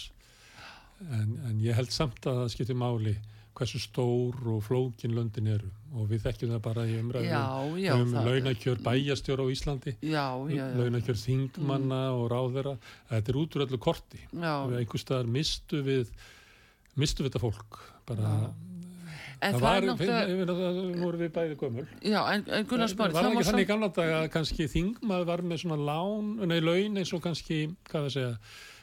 en, 1.06 1.34
en 1.48 1.58
ég 1.62 1.76
held 1.78 1.92
samt 1.94 2.24
að 2.26 2.42
það 2.42 2.54
skiptir 2.54 2.78
máli 2.78 3.16
hversu 3.58 3.80
stór 3.82 4.36
og 4.52 4.60
flókin 4.62 5.14
löndin 5.16 5.48
eru. 5.50 5.70
Og 5.98 6.06
við 6.12 6.22
þekkjum 6.28 6.52
það 6.54 6.60
bara 6.62 6.84
í 6.86 6.94
umræðum 7.00 7.26
já, 7.26 7.42
já, 7.82 7.92
um 7.96 8.12
það- 8.12 8.28
launakjör 8.28 8.82
bæjastjóra 8.86 9.42
á 9.42 9.48
Íslandi 9.50 9.94
já, 9.98 10.26
já, 10.54 10.64
launakjör 10.78 11.18
þingmanna 11.24 12.00
og 12.14 12.28
ráðera 12.30 12.76
þetta 13.10 13.32
er 13.34 13.40
út 13.42 13.56
úr 13.58 13.66
öllu 13.66 13.80
korti. 13.82 14.20
Já, 14.30 14.54
við 14.70 14.78
einhver 14.84 15.02
staðar 15.02 15.32
mistu 15.38 15.82
við 15.82 16.12
mistu 16.98 17.24
við 17.24 17.32
þetta 17.32 17.42
fólk 17.42 17.80
bara, 18.06 18.52
en 19.42 19.54
það, 19.54 19.60
var, 19.62 19.82
ég 19.90 20.38
meina 20.38 20.54
það 20.58 20.80
voru 21.02 21.18
við 21.20 21.34
bæði 21.34 21.58
gömul. 21.58 21.86
Já, 22.02 22.20
en, 22.32 22.46
en 22.46 22.70
Gunnar 22.70 22.90
Smári, 22.90 23.14
var 23.14 23.22
það 23.22 23.28
það 23.28 23.34
má 23.34 23.40
ekki 23.42 23.50
þannig 23.50 23.66
samt, 23.66 23.72
gamla 23.72 23.90
dag 23.98 24.14
að 24.22 24.30
kannski 24.34 24.70
þingmaður 24.72 25.28
var 25.32 25.42
með 25.50 25.62
svona 25.64 25.78
lán, 25.90 26.32
nei 26.46 26.58
laun 26.62 26.98
eins 27.02 27.12
og 27.14 27.22
kannski, 27.26 27.60
hvað 27.90 28.06
það 28.08 28.14
segja 28.16 28.32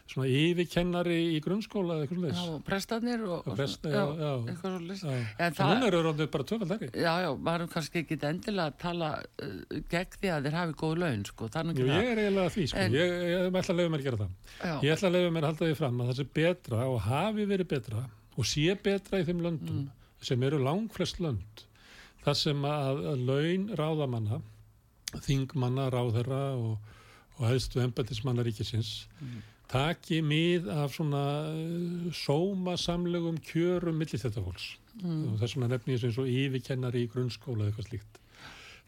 svona 0.05 0.27
yfirkennari 0.29 1.15
í 1.33 1.39
grunnskóla 1.41 1.95
eða 1.95 2.05
eitthvað 2.05 2.25
já, 2.29 2.33
slags 2.37 2.65
prestarnir 2.67 3.23
og, 3.25 3.47
Og 3.49 3.55
presta, 3.57 3.89
já, 3.89 4.01
já, 4.05 4.17
já. 4.21 4.33
eitthvað 4.51 4.73
svo 4.75 4.81
list. 4.85 5.03
Já. 5.03 5.15
En 5.47 5.53
það- 5.57 5.71
núna 5.71 5.87
eru 5.89 6.01
ráðið 6.05 6.29
bara 6.35 6.43
tvöfaldari 6.51 6.89
Já, 6.93 7.13
já, 7.25 7.29
maður 7.47 7.69
kannski 7.73 8.01
ekki 8.03 8.17
endilega 8.29 8.67
að 8.69 8.77
tala 8.83 9.09
uh, 9.41 9.79
gegn 9.89 10.13
því 10.21 10.29
að 10.35 10.43
þeir 10.45 10.57
hafi 10.59 10.73
góð 10.83 10.95
laun, 11.01 11.25
sko, 11.25 11.47
það 11.49 11.71
Jú, 11.73 11.85
ég 11.85 11.89
það. 11.89 12.11
er 12.11 12.21
eiginlega 12.21 12.53
því, 12.55 12.67
sko. 12.69 12.77
En- 12.85 12.93
ég, 12.93 13.15
ég, 13.15 13.33
ég 13.33 13.49
ætla 13.49 13.73
að 13.73 13.79
leiða 13.81 13.89
mér 13.95 13.99
að 13.99 14.07
gera 14.09 14.17
það 14.21 14.31
Já, 14.61 14.75
Ég 14.85 14.93
ætla 14.95 15.07
að 15.09 15.15
leiða 15.17 15.31
mér 15.33 15.43
að 15.43 15.49
halda 15.49 15.65
því 15.71 15.75
fram 15.81 16.01
að 16.01 16.07
það 16.11 16.17
sé 16.21 16.25
betra 16.39 16.79
og 16.93 16.99
hafi 17.01 17.45
verið 17.45 17.67
betra 17.73 18.05
og 18.37 18.45
sé 18.45 18.75
betra 18.83 19.19
í 19.19 19.25
þeim 19.25 19.41
löndum 19.41 19.79
Mm. 19.85 19.89
sem 20.21 20.43
eru 20.43 20.57
langflest 20.61 21.17
lönd 21.19 21.65
þar 22.25 22.35
sem 22.35 22.61
að, 22.61 23.01
að 23.09 23.25
laun 23.25 23.65
ráðamanna, 23.77 24.41
þingmanna, 25.21 25.89
ráðherra 25.93 26.43
og, 26.57 26.77
og 27.37 27.45
Mm. 29.75 29.81
taki 29.81 30.21
mið 30.23 30.69
af 30.71 30.93
svona 30.95 31.23
uh, 31.51 32.11
sómasamlegum 32.15 33.41
kjörum 33.43 33.97
millir 33.99 34.21
þetta 34.21 34.43
fólks 34.45 34.69
mm, 35.01 35.33
og 35.33 35.41
þess 35.41 35.57
vegna 35.57 35.71
nefni 35.73 35.97
ég 35.97 36.03
sem 36.03 36.13
svo 36.15 36.23
yfirkennari 36.29 37.03
í 37.03 37.09
grunnskóla 37.11 37.65
eða 37.65 37.73
eitthvað 37.73 37.89
slíkt. 37.89 38.21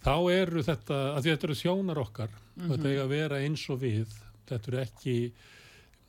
Þá 0.05 0.15
eru 0.31 0.63
þetta, 0.63 0.97
að 1.17 1.27
þetta 1.27 1.47
eru 1.47 1.59
þjónar 1.59 2.01
okkar 2.05 2.31
og 2.31 2.71
þetta 2.71 2.91
eiga 2.91 3.05
að 3.05 3.13
vera 3.17 3.43
eins 3.43 3.63
og 3.73 3.81
við 3.83 4.17
þetta 4.47 4.71
eru 4.71 4.81
ekki 4.85 5.15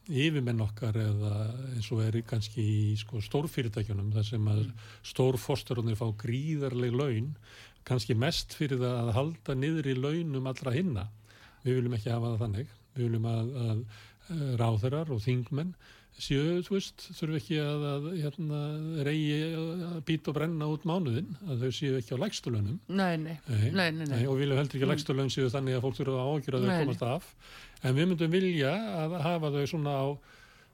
yfirmenn 0.08 0.62
okkar 0.64 0.97
eða 1.02 1.32
eins 1.75 1.88
og 1.92 2.02
er 2.06 2.20
kannski 2.28 2.62
í 2.64 2.97
sko, 3.00 3.20
stórfyrirtækjunum 3.25 4.12
þar 4.14 4.28
sem 4.30 4.47
að 4.52 4.62
stórfosturunir 5.11 5.99
fá 5.99 6.06
gríðarleg 6.23 6.94
laun 6.97 7.32
kannski 7.88 8.16
mest 8.16 8.54
fyrir 8.56 8.80
það 8.80 9.00
að 9.02 9.14
halda 9.16 9.56
niður 9.56 9.90
í 9.90 9.97
launum 9.99 10.49
allra 10.49 10.75
hinna. 10.75 11.08
Við 11.64 11.80
viljum 11.80 11.97
ekki 11.99 12.12
hafa 12.12 12.32
það 12.35 12.42
þannig. 12.44 12.73
Við 12.94 13.06
viljum 13.06 13.28
að, 13.28 13.50
að 13.64 13.70
eh, 13.73 14.06
ráðherrar 14.61 15.11
og 15.14 15.23
þingmenn 15.25 15.73
séu, 16.18 16.56
þú 16.66 16.73
veist, 16.75 17.04
þurfi 17.14 17.37
ekki 17.38 17.58
að, 17.62 17.82
að 17.92 18.06
hérna, 18.18 18.61
reyji 19.06 19.37
að 19.54 19.99
býta 20.08 20.32
og 20.32 20.35
brenna 20.40 20.66
út 20.73 20.87
mánuðin, 20.88 21.28
að 21.47 21.61
þau 21.62 21.70
séu 21.76 21.99
ekki 22.00 22.16
á 22.18 22.23
lægstu 22.25 22.50
launum 22.50 22.80
nei, 22.90 23.14
nei, 23.23 23.37
Nei, 23.47 23.68
nei, 23.70 23.90
nei, 24.00 24.08
nei. 24.11 24.25
og 24.26 24.35
við 24.35 24.42
viljum 24.49 24.58
heldur 24.58 24.80
ekki 24.80 24.88
að 24.88 24.92
lægstu 24.97 25.14
laun 25.14 25.30
séu 25.30 25.52
þannig 25.52 25.78
að 25.78 25.85
fólk 25.87 26.00
þurfa 26.00 26.25
að 26.25 26.32
ágjöra 26.32 26.58
að 26.58 26.66
þau 26.66 26.80
komast 26.82 27.06
af. 27.06 27.28
En 27.87 27.94
við 27.94 28.11
myndum 28.11 28.35
vilja 28.35 28.73
að 29.04 29.14
hafa 29.28 29.52
þau 29.54 29.62
svona 29.70 29.94
á 29.94 30.06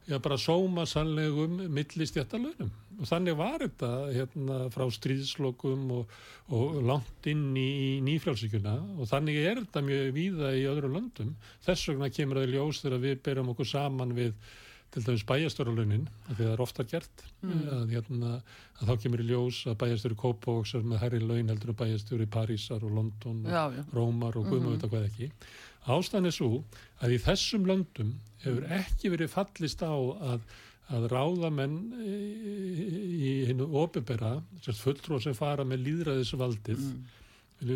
já, 0.09 0.19
bara 0.19 0.39
sóma 0.41 0.87
sannlegum 0.89 1.61
millistjættalönum 1.75 2.73
og 2.95 3.09
þannig 3.11 3.39
var 3.39 3.63
þetta 3.65 3.91
hérna, 4.15 4.59
frá 4.75 4.85
stríðslokum 4.93 5.89
og, 5.97 6.13
og 6.55 6.77
langt 6.87 7.31
inn 7.31 7.49
í, 7.59 7.69
í 7.87 7.89
nýfrjálsíkjuna 8.07 8.75
og 8.99 9.09
þannig 9.11 9.41
er 9.43 9.63
þetta 9.65 9.83
mjög 9.87 10.13
víða 10.15 10.53
í 10.55 10.67
öðrum 10.71 10.95
löndum. 10.99 11.33
Þess 11.67 11.91
vegna 11.91 12.13
kemur 12.15 12.41
það 12.41 12.47
í 12.47 12.55
ljós 12.55 12.85
þegar 12.85 13.03
við 13.09 13.19
berum 13.27 13.51
okkur 13.55 13.71
saman 13.73 14.15
við 14.17 14.37
til 14.95 15.03
dæmis 15.03 15.25
bæjastöralaunin, 15.27 16.05
af 16.29 16.37
því 16.37 16.45
það 16.45 16.53
er 16.53 16.61
ofta 16.63 16.85
gert. 16.87 17.23
Að, 17.43 17.89
hérna, 17.91 18.37
að 18.79 18.91
þá 18.91 18.95
kemur 19.03 19.23
í 19.25 19.27
ljós 19.27 19.65
að 19.67 19.79
bæjastjóri 19.81 20.19
Kópavóks 20.21 20.75
er 20.79 20.85
með 20.87 21.03
herri 21.03 21.21
laun 21.23 21.51
heldur 21.51 21.73
en 21.73 21.79
bæjastjóri 21.81 22.29
Parísar 22.31 22.85
og 22.87 22.95
London 22.95 23.41
og 23.43 23.51
Já, 23.51 23.65
já, 23.75 23.83
Rómar 23.97 24.39
og 24.39 24.47
guðum 24.53 24.77
mm 24.77 24.85
hvað 24.85 25.09
ekki. 25.09 25.31
Ástæðan 25.85 26.31
er 26.31 26.35
svo 26.35 26.51
að 27.05 27.17
í 27.17 27.19
þessum 27.21 27.67
löndum 27.69 28.15
hefur 28.45 28.69
ekki 28.73 29.11
verið 29.13 29.33
fallist 29.35 29.83
á 29.85 29.93
að, 29.93 30.47
að 30.95 31.09
ráðamenn 31.13 31.77
í, 32.01 32.15
í 33.13 33.33
hinnu 33.51 33.69
opibera, 33.83 34.39
fulltrú 34.65 35.21
sem 35.21 35.37
fara 35.37 35.67
með 35.69 35.85
líðræðisvaldið, 35.89 36.87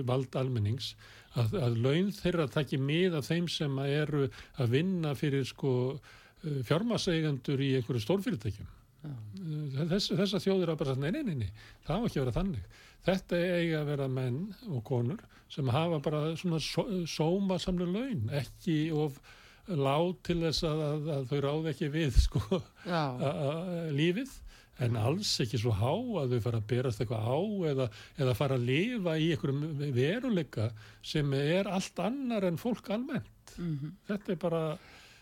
vald 0.09 0.41
almennings, 0.41 0.95
að, 1.37 1.59
að 1.61 1.79
laun 1.85 2.11
þeirra 2.17 2.49
takki 2.53 2.81
mið 2.81 3.19
af 3.21 3.29
þeim 3.29 3.49
sem 3.53 3.79
eru 3.85 4.27
að 4.57 4.73
vinna 4.73 5.15
fyrir 5.19 5.45
sko 5.49 5.73
fjármaseigendur 6.43 7.61
í 7.61 7.75
einhverju 7.79 8.05
stórfyrirtækjum. 8.05 8.75
Þess, 9.89 10.13
þessa 10.19 10.41
þjóðir 10.43 10.73
að 10.73 10.81
bara 10.81 10.95
nei, 10.99 11.11
nei, 11.15 11.23
nei, 11.27 11.35
nei, 11.45 11.51
það 11.87 12.01
var 12.01 12.09
ekki 12.09 12.19
að 12.19 12.25
vera 12.25 12.37
þannig. 12.39 12.79
Þetta 13.09 13.41
eiga 13.59 13.83
að 13.83 13.91
vera 13.93 14.09
menn 14.11 14.41
og 14.69 14.81
konur 14.87 15.21
sem 15.49 15.69
hafa 15.73 15.99
bara 16.05 16.23
svona 16.37 16.59
sóma 17.09 17.59
samlu 17.63 17.87
laun, 17.89 18.27
ekki 18.37 18.79
of 18.93 19.19
lág 19.69 20.15
til 20.25 20.39
þess 20.47 20.65
að, 20.65 20.83
að, 20.89 21.09
að 21.15 21.25
þau 21.31 21.41
ráði 21.45 21.73
ekki 21.75 21.89
við 21.93 22.21
sko, 22.27 22.61
lífið, 23.97 24.31
en 24.85 24.97
alls 25.01 25.33
ekki 25.43 25.59
svo 25.61 25.73
há 25.75 25.91
að 26.23 26.37
þau 26.37 26.43
fara 26.45 26.61
að 26.63 26.69
berast 26.71 27.03
eitthvað 27.03 27.27
á 27.27 27.39
eða, 27.73 27.89
eða 28.23 28.37
fara 28.39 28.59
að 28.59 28.69
lifa 28.69 29.17
í 29.19 29.33
einhverjum 29.35 29.83
veruleika 29.97 30.69
sem 31.03 31.33
er 31.35 31.69
allt 31.73 31.99
annar 32.05 32.47
en 32.49 32.61
fólk 32.61 32.89
almennt. 32.95 33.57
mhm, 33.59 33.97
Þetta 34.09 34.33
er 34.37 34.41
bara 34.45 34.63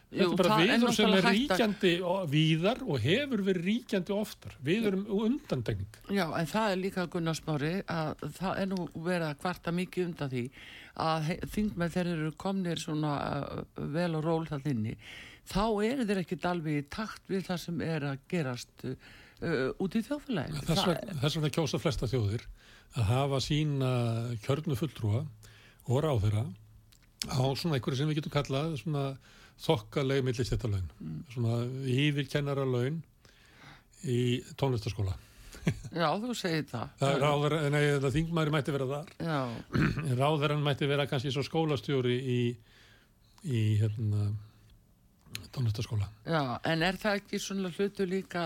Þetta 0.06 0.22
Jú, 0.22 0.30
er 0.30 0.38
bara 0.38 0.48
það 0.48 0.60
er 0.62 0.78
viður 0.78 0.94
sem 0.94 1.14
er 1.16 1.24
ríkjandi 1.26 1.92
og- 2.06 2.26
víðar 2.30 2.82
og 2.86 3.00
hefur 3.02 3.40
verið 3.42 3.64
ríkjandi 3.66 4.14
oftar. 4.14 4.52
Við 4.62 4.86
erum 4.86 5.06
undantekning. 5.10 5.96
Já, 6.14 6.26
en 6.38 6.46
það 6.46 6.72
er 6.72 6.76
líka 6.76 7.06
Gunnarsmári 7.10 7.72
að 7.90 8.14
það 8.38 8.60
er 8.62 8.66
nú 8.70 8.88
verið 8.94 9.28
að 9.28 9.40
kvarta 9.42 9.74
mikið 9.74 10.06
undan 10.06 10.30
því 10.30 10.44
að 10.96 11.30
þingmenn 11.52 11.92
þeir 11.92 12.12
eru 12.14 12.32
komnir 12.40 12.80
svona 12.80 13.14
uh, 13.44 13.64
vel 13.76 14.14
og 14.16 14.24
ról 14.24 14.46
það 14.48 14.70
inni 14.72 14.94
þá 15.46 15.64
eru 15.86 16.06
þeir 16.08 16.20
ekkit 16.22 16.48
alveg 16.50 16.80
í 16.80 16.86
takt 16.90 17.30
við 17.30 17.46
það 17.50 17.62
sem 17.66 17.82
er 17.86 18.06
að 18.12 18.22
gerast 18.32 18.86
uh, 18.88 18.94
út 19.82 19.96
í 19.98 20.02
vegna, 20.06 20.62
þess 21.20 21.36
vegna 21.36 21.52
kjósa 21.52 21.80
flesta 21.82 22.08
þjóðir 22.10 22.46
að 22.96 23.08
hafa 23.10 23.40
sína 23.44 23.90
kjörnu 24.46 24.78
fulltrúa 24.78 25.26
og 25.86 26.02
ráðherra 26.02 26.46
á 27.28 27.44
svona 27.58 27.76
einhverju 27.76 28.00
sem 28.00 28.08
við 28.10 28.22
getum 28.22 28.34
kallað 28.34 28.78
svona 28.80 29.04
þokkaleg 29.62 30.24
millistættalögn, 30.26 30.88
Mm. 31.00 31.20
svona 31.32 31.60
yfirkennara 31.88 32.64
laun 32.68 33.02
í 34.04 34.42
tónlistaskóla. 34.60 35.14
Já, 35.90 36.06
þú 36.22 36.34
segir 36.38 36.66
það. 36.70 36.90
Ráðherra, 37.18 37.60
nei, 37.74 37.80
það 37.98 38.12
þingmaður 38.14 38.50
mætti 38.54 38.74
vera 38.76 38.86
þar. 38.86 39.08
Já, 39.18 39.38
Ráðherran 40.20 40.62
mætti 40.62 40.86
vera 40.86 41.06
kannski 41.10 41.32
svo 41.34 41.42
skólastjóri 41.42 42.18
í, 42.22 42.40
í 43.50 43.62
hérna, 43.80 44.28
tónlistaskóla. 45.52 46.06
já, 46.26 46.60
en 46.70 46.82
er 46.86 46.96
það 47.00 47.18
ekki 47.20 47.40
svona 47.42 47.70
hlutu 47.74 48.06
líka 48.06 48.44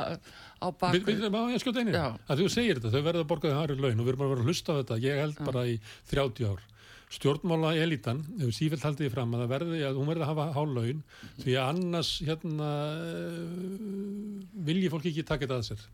á 0.62 0.66
Við, 0.70 0.78
bak... 0.80 0.96
við, 1.06 1.26
má 1.34 1.40
ég 1.52 1.60
skjóta 1.62 1.82
einu? 1.84 1.92
Já. 1.94 2.06
Að 2.30 2.40
þú 2.42 2.48
segir 2.54 2.80
þetta, 2.80 2.90
þau 2.96 3.04
verða 3.10 3.24
að 3.24 3.28
borga 3.34 3.52
þau 3.52 3.60
harri 3.60 3.76
laun 3.80 4.00
og 4.00 4.06
við 4.06 4.12
erum 4.14 4.24
að 4.26 4.32
vera 4.32 4.40
að 4.44 4.48
hlusta 4.50 4.72
á 4.72 4.78
þetta, 4.80 4.98
ég 5.04 5.20
held 5.24 5.40
bara 5.50 5.66
í 5.68 5.76
30 6.10 6.48
ár. 6.50 6.64
Stjórnmála 7.10 7.72
elitan, 7.82 8.20
hefur 8.38 8.54
sífælt 8.54 8.84
haldið 8.86 9.10
fram 9.10 9.32
að 9.34 9.48
verði 9.50 9.80
að 9.82 9.96
hún 9.98 10.10
verði 10.12 10.26
að 10.26 10.28
hafa 10.30 10.44
há 10.54 10.60
laun 10.62 11.00
því 11.42 11.56
að 11.58 11.70
annars 11.72 12.10
hérna 12.22 12.68
uh, 12.94 14.44
vilji 14.68 14.92
fólk 14.92 15.08
ekki 15.10 15.26
taka 15.26 15.48
þetta 15.48 15.58
að 15.58 15.66
sér. 15.72 15.88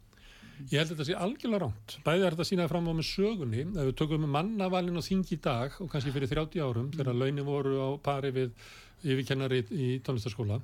Ég 0.56 0.80
held 0.80 0.90
að 0.90 0.92
þetta 0.92 1.06
sé 1.08 1.16
algjörlega 1.20 1.62
ránt. 1.62 1.94
Bæði 2.04 2.23
er 2.25 2.35
þetta 2.35 2.44
að 2.44 2.50
sína 2.50 2.66
fram 2.68 2.87
á 2.88 2.92
með 2.96 3.08
sögunni, 3.11 3.64
ef 3.64 3.88
við 3.88 3.96
tökum 4.00 4.28
mannavalin 4.32 5.00
og 5.00 5.04
þing 5.04 5.32
í 5.32 5.40
dag 5.44 5.80
og 5.85 5.90
kannski 5.92 6.12
fyrir 6.14 6.32
30 6.32 6.64
árum 6.64 6.92
þegar 6.94 7.18
launin 7.20 7.49
voru 7.49 7.75
á 7.80 7.88
pari 8.00 8.32
við 8.37 8.54
yfirkennari 9.04 9.61
í 9.73 9.88
tónlistaskóla 10.04 10.56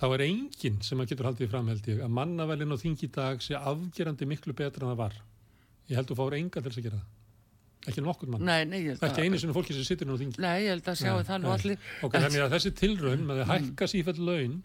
þá 0.00 0.06
er 0.08 0.24
enginn 0.26 0.80
sem 0.82 0.98
að 0.98 1.12
getur 1.12 1.28
haldið 1.30 1.52
fram 1.52 1.70
held 1.70 1.86
ég 1.90 2.02
að 2.02 2.16
mannavalin 2.18 2.74
og 2.74 2.82
þing 2.82 3.06
í 3.06 3.10
dag 3.14 3.42
sé 3.42 3.54
afgerandi 3.58 4.26
miklu 4.30 4.54
betra 4.58 4.86
en 4.86 4.92
það 4.92 5.00
var. 5.04 5.22
Ég 5.88 5.98
held 5.98 6.06
að 6.06 6.12
þú 6.14 6.18
fáur 6.22 6.38
enga 6.38 6.60
til 6.60 6.70
þess 6.70 6.82
að 6.82 6.88
gera 6.88 7.00
það. 7.00 7.14
Ekki 7.88 8.04
nokkur 8.04 8.30
mann. 8.32 8.44
Nei, 8.44 8.62
nei, 8.68 8.78
ég 8.84 8.96
held 8.96 9.04
Ekki 9.08 9.24
einu 9.24 9.40
sinni 9.40 9.56
fólki 9.56 9.76
sem 9.76 9.86
sittur 9.86 10.08
nú 10.08 10.16
á 10.16 10.20
þingi. 10.20 10.42
Nei, 10.44 10.56
ég 10.66 10.74
held 10.74 10.90
að 10.92 11.04
Nei, 11.06 11.26
það 11.28 11.42
nú 11.44 11.52
allir. 11.54 11.86
Ok, 12.04 12.16
þannig 12.18 12.44
að 12.44 12.54
þessi 12.56 12.72
tilraun 12.76 13.24
með 13.28 13.42
að 13.44 13.52
hækka 13.52 13.88
sífæll 13.88 14.18
laun 14.28 14.58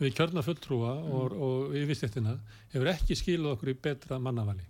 við 0.00 0.14
kjörna 0.16 0.44
fulltrúa 0.44 0.92
og, 1.12 1.34
og 1.34 1.74
yfirstéttina 1.76 2.36
hefur 2.72 2.92
ekki 2.94 3.16
skilað 3.18 3.56
okkur 3.56 3.72
í 3.72 3.76
betra 3.84 4.20
mannavali. 4.22 4.64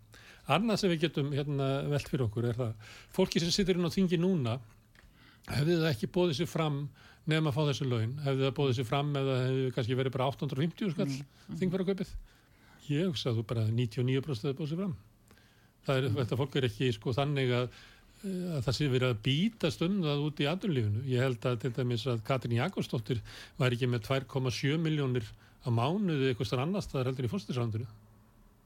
Annað 0.51 0.81
sem 0.83 0.91
við 0.91 1.05
getum 1.05 1.31
hérna, 1.35 1.69
velt 1.91 2.11
fyrir 2.11 2.27
okkur 2.27 2.49
er 2.51 2.59
það 2.59 2.97
fólki 3.15 3.43
sem 3.43 3.53
situr 3.55 3.79
inn 3.79 3.87
á 3.87 3.93
þingi 3.95 4.19
núna 4.19 4.57
hefði 5.51 5.77
það 5.79 5.93
ekki 5.93 6.11
bóðið 6.15 6.41
sér 6.41 6.51
fram 6.51 6.81
nefn 7.31 7.51
að 7.51 7.55
fá 7.55 7.61
þessu 7.69 7.87
laun, 7.87 8.17
hefði 8.25 8.47
það 8.47 8.57
bóðið 8.57 8.77
sér 8.79 8.89
fram 8.89 9.13
eða 9.21 9.37
hefði 9.45 9.71
kannski 9.77 9.99
verið 10.01 10.17
bara 10.17 10.29
850 10.33 10.93
skall 10.97 11.09
mm. 11.11 11.61
þingverðarkaupið. 11.61 12.13
Ég 12.91 13.07
hugsa 13.11 13.31
að 13.31 13.39
þú 13.39 13.47
bara 13.53 13.67
99% 13.69 14.49
hefði 14.49 14.59
bóðið 14.59 14.73
sér 14.73 14.83
fram. 14.83 14.97
Það 15.87 16.01
er, 16.01 16.09
þetta 16.19 16.39
fólk 16.41 16.57
er 16.59 16.69
ekki 16.69 16.91
sko 16.97 17.15
þannig 17.17 17.55
að 17.57 17.69
að 18.25 18.61
það 18.67 18.77
sé 18.77 18.89
verið 18.93 19.09
að 19.15 19.21
bítast 19.25 19.83
um 19.87 19.97
það 20.05 20.25
út 20.27 20.41
í 20.45 20.49
aðunlífinu. 20.51 21.03
Ég 21.09 21.23
held 21.25 21.47
að 21.49 21.59
til 21.63 21.73
dæmis 21.79 22.05
að 22.11 22.23
Katrin 22.29 22.59
Jakobsdóttir 22.59 23.23
var 23.61 23.73
ekki 23.77 23.89
með 23.89 24.05
2,7 24.11 24.77
miljónir 24.83 25.25
á 25.65 25.69
mánuði 25.73 26.31
eitthvað 26.33 26.51
starf 26.51 26.65
annars 26.67 26.89
það 26.91 27.01
er 27.03 27.11
heldur 27.11 27.29
í 27.29 27.33
fórstisrandinu. 27.33 27.89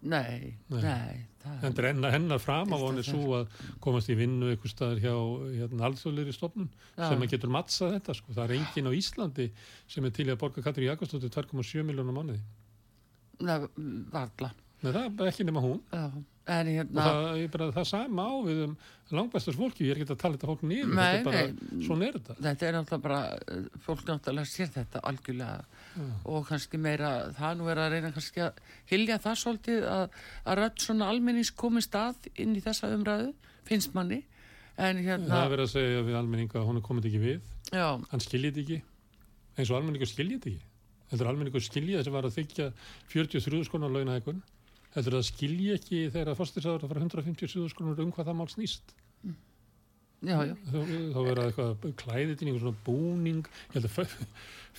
Nei, 0.04 0.52
Nei. 0.68 0.82
nei, 0.84 1.22
En 1.64 1.72
hennar, 1.72 2.10
hennar 2.12 2.40
fram 2.42 2.68
á 2.68 2.76
Fyrst 2.76 2.84
hann 2.84 2.98
og 2.98 2.98
er 3.00 3.06
svo 3.08 3.36
að 3.38 3.54
komast 3.80 4.10
í 4.12 4.16
vinnu 4.18 4.50
eitthvað 4.52 4.72
staðar 4.74 4.98
hjá 5.00 5.14
hérna, 5.54 5.86
alþjóðleiri 5.88 6.34
stofnun 6.36 6.68
Já. 6.98 7.06
sem 7.08 7.24
að 7.24 7.30
getur 7.32 7.52
mattsað 7.54 7.94
þetta. 7.94 8.16
Sko. 8.18 8.34
Það 8.36 8.44
er 8.44 8.54
enginn 8.58 8.90
á 8.90 8.98
Íslandi 8.98 9.46
sem 9.88 10.04
er 10.04 10.12
til 10.18 10.26
að 10.28 10.40
borga 10.42 10.64
Katrin 10.66 10.90
Jakobsdóttir 10.90 11.32
2,7 11.32 11.86
miljónir 11.88 12.12
á 12.12 12.16
mánuði. 12.20 12.42
Nei, 13.48 13.56
varla. 14.12 14.52
Nei, 14.84 14.92
það 14.92 15.24
er 15.24 15.32
ekki 15.32 15.48
nema 15.48 15.64
hún. 15.64 15.80
Já, 15.88 16.04
en 16.44 16.68
Og 16.68 16.74
hérna... 16.76 17.04
það, 17.06 17.28
ég 17.40 17.52
bara, 17.54 17.68
það 17.72 17.86
sama 17.88 18.24
á 18.28 18.34
við 18.44 18.62
um 18.66 18.74
langbæstars 19.14 19.56
fólki. 19.56 19.86
Ég 19.86 19.94
er 19.94 20.00
ekki 20.00 20.12
að 20.12 20.20
tala 20.20 20.36
þetta 20.36 20.50
fólk 20.50 20.64
niður. 20.68 20.90
Nei, 20.90 21.04
þetta 21.04 21.18
er 21.18 21.24
bara, 21.28 21.44
nei. 21.46 21.86
svona 21.86 22.06
er 22.06 22.18
þetta. 22.18 22.36
Þetta 22.46 22.66
er 22.68 22.76
náttúrulega 22.76 23.04
bara, 23.06 23.20
eh, 23.54 23.80
fólk 23.86 24.04
náttúrulega 24.10 24.50
sér 24.50 24.70
þetta 24.74 25.02
algjörlega 25.10 25.64
og 26.26 26.46
kannski 26.48 26.80
meira, 26.80 27.10
það 27.36 27.50
er 27.50 27.58
nú 27.60 27.70
er 27.70 27.80
að 27.80 27.92
reyna 27.94 28.12
kannski 28.14 28.42
að 28.42 28.62
hilja 28.90 29.18
það 29.22 29.40
svolítið 29.44 29.88
að, 29.92 30.20
að 30.44 30.58
rödd 30.60 30.84
svona 30.84 31.10
almennings 31.12 31.52
komi 31.54 31.82
stað 31.84 32.30
inn 32.34 32.56
í 32.58 32.62
þessa 32.64 32.90
umræðu, 32.96 33.30
finnst 33.68 33.94
manni, 33.94 34.24
en 34.74 34.98
hérna, 35.04 35.30
Það 35.30 35.44
er 35.44 35.52
verið 35.54 35.68
að 35.68 35.74
segja 35.76 36.04
við 36.08 36.18
almenninga 36.18 36.58
að 36.60 36.66
hún 36.70 36.80
er 36.80 36.86
komið 36.88 37.08
ekki 37.10 37.22
við, 37.22 37.52
já, 37.70 37.86
hann 38.10 38.24
skiljið 38.24 38.62
ekki 38.64 38.80
eins 39.54 39.70
og 39.70 39.78
almenningur 39.78 40.10
skiljið 40.10 40.40
ekki 40.40 40.56
heldur 41.12 41.30
almenningur 41.30 41.62
skiljið 41.62 42.00
þess 42.00 42.10
að 42.10 42.16
var 42.16 42.28
að 42.28 42.36
þykja 42.40 42.68
43 43.12 43.62
skonar 43.68 43.94
launahækun 43.94 44.42
heldur 44.94 45.16
það 45.18 45.26
skilji 45.30 45.70
ekki 45.74 46.02
þegar 46.14 46.32
að 46.32 46.38
fórstisáður 46.40 46.84
að 46.86 46.92
fara 46.94 47.04
157 47.04 47.70
skonar 47.72 48.02
um 48.04 48.12
hvað 48.14 48.28
það 48.30 48.38
mál 48.40 48.50
snýst? 48.52 48.94
Já, 50.24 50.38
já, 50.48 50.54
þá, 50.72 50.76
þá 51.12 51.18
verða 51.26 51.46
eitthvað 51.50 51.86
klæðið 52.00 52.36
til 52.40 52.46
einhvern 52.48 52.62
svona 52.62 52.84
búning. 52.86 53.40
Ég 53.74 53.74
held 53.74 53.88
að 53.90 54.14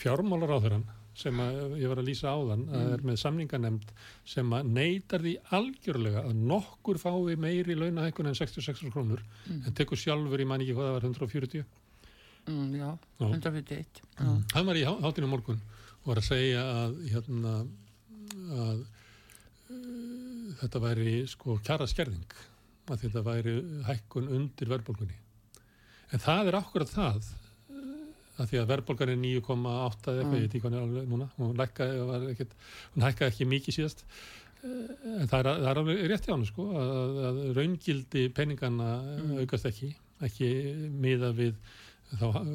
fjármálar 0.01 0.53
á 0.55 0.63
þeirran 0.63 0.85
sem 1.15 1.37
að 1.39 1.75
ég 1.79 1.87
var 1.91 1.99
að 2.01 2.07
lýsa 2.09 2.31
áðan 2.33 2.63
að 2.75 2.87
er 2.97 3.03
með 3.07 3.19
samninganemnd 3.21 3.91
sem 4.27 4.49
að 4.57 4.71
neytar 4.75 5.21
því 5.23 5.35
algjörlega 5.55 6.23
að 6.27 6.41
nokkur 6.49 6.97
fái 6.99 7.37
meiri 7.39 7.77
launahækun 7.79 8.27
en 8.31 8.35
66 8.35 8.89
krónur 8.91 9.21
en 9.53 9.77
tekur 9.77 10.01
sjálfur 10.01 10.43
í 10.43 10.47
manni 10.49 10.65
ekki 10.67 10.75
hvað 10.75 10.89
það 10.89 10.97
var 10.97 11.07
140 11.07 11.63
mm, 12.49 12.75
já, 12.81 12.89
Já. 13.21 13.29
141, 13.29 14.01
já, 14.19 14.33
Hann 14.57 14.67
var 14.67 14.75
í 14.75 14.83
há- 14.83 14.99
hátinu 15.05 15.29
á 15.31 15.33
morgun 15.37 15.61
og 16.01 16.09
var 16.11 16.19
að 16.19 16.27
segja 16.33 16.65
að, 16.83 16.97
hérna, 17.13 17.55
að 18.65 18.83
þetta 20.61 20.83
væri 20.83 21.15
sko 21.29 21.57
kjara 21.65 21.87
skerðing 21.89 22.37
að 22.91 23.07
þetta 23.07 23.25
væri 23.25 23.55
hækkun 23.87 24.29
undir 24.37 24.71
verðbólgunni. 24.71 25.17
En 26.13 26.21
það 26.21 26.51
er 26.51 26.59
akkurat 26.59 26.91
það 26.91 27.21
uh, 27.25 27.83
að 28.37 28.49
því 28.51 28.61
að 28.61 28.71
verðbólgan 28.71 29.13
er 29.15 29.21
9,8 29.23 30.13
eða 30.13 30.23
eitthvað, 30.23 30.41
ég 30.43 30.55
hvað 30.55 30.65
hann 30.69 30.79
er 30.79 30.87
alveg 30.87 31.13
núna, 31.13 31.29
hún, 31.39 31.53
lækkaði, 31.59 32.01
var 32.11 32.27
ekkit, 32.33 32.57
hún 32.93 33.07
hækkaði 33.07 33.33
ekki 33.33 33.53
mikið 33.55 33.79
síðast, 33.79 34.05
Uh, 34.65 35.21
en 35.21 35.29
það 35.29 35.39
er, 35.39 35.47
það 35.49 35.67
er 35.69 35.79
alveg 35.81 35.99
rétt 36.09 36.27
hjá 36.27 36.33
hann 36.33 36.45
sko, 36.47 36.63
að, 36.79 37.17
að 37.29 37.41
raungildi 37.57 38.23
peningana 38.33 38.91
mm. 39.03 39.33
aukast 39.43 39.67
ekki, 39.69 39.91
ekki 40.25 40.47
miða 41.03 41.29
við 41.37 41.57
þá 42.15 42.25
uh, 42.31 42.45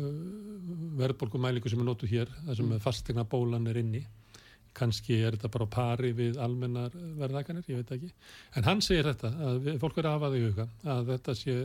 verðbólgumælingu 0.99 1.71
sem 1.71 1.83
er 1.83 1.87
notuð 1.87 2.15
hér, 2.17 2.33
þar 2.49 2.59
sem 2.59 2.67
mm. 2.71 2.83
fastegna 2.83 3.27
bólan 3.31 3.69
er 3.71 3.79
inni. 3.83 4.03
Kannski 4.77 5.17
er 5.19 5.35
þetta 5.35 5.51
bara 5.57 5.67
pari 5.71 6.13
við 6.17 6.39
almennar 6.43 6.93
verðakanir, 7.19 7.67
ég 7.71 7.81
veit 7.81 7.91
ekki. 7.97 8.13
En 8.57 8.69
hann 8.69 8.83
segir 8.85 9.09
þetta, 9.11 9.33
að 9.49 9.59
við, 9.67 9.81
fólk 9.83 9.99
er 9.99 10.09
að 10.09 10.17
hafa 10.17 10.31
það 10.31 10.39
í 10.39 10.45
huga, 10.47 10.67
að 10.95 11.11
þetta 11.15 11.35
sé 11.41 11.57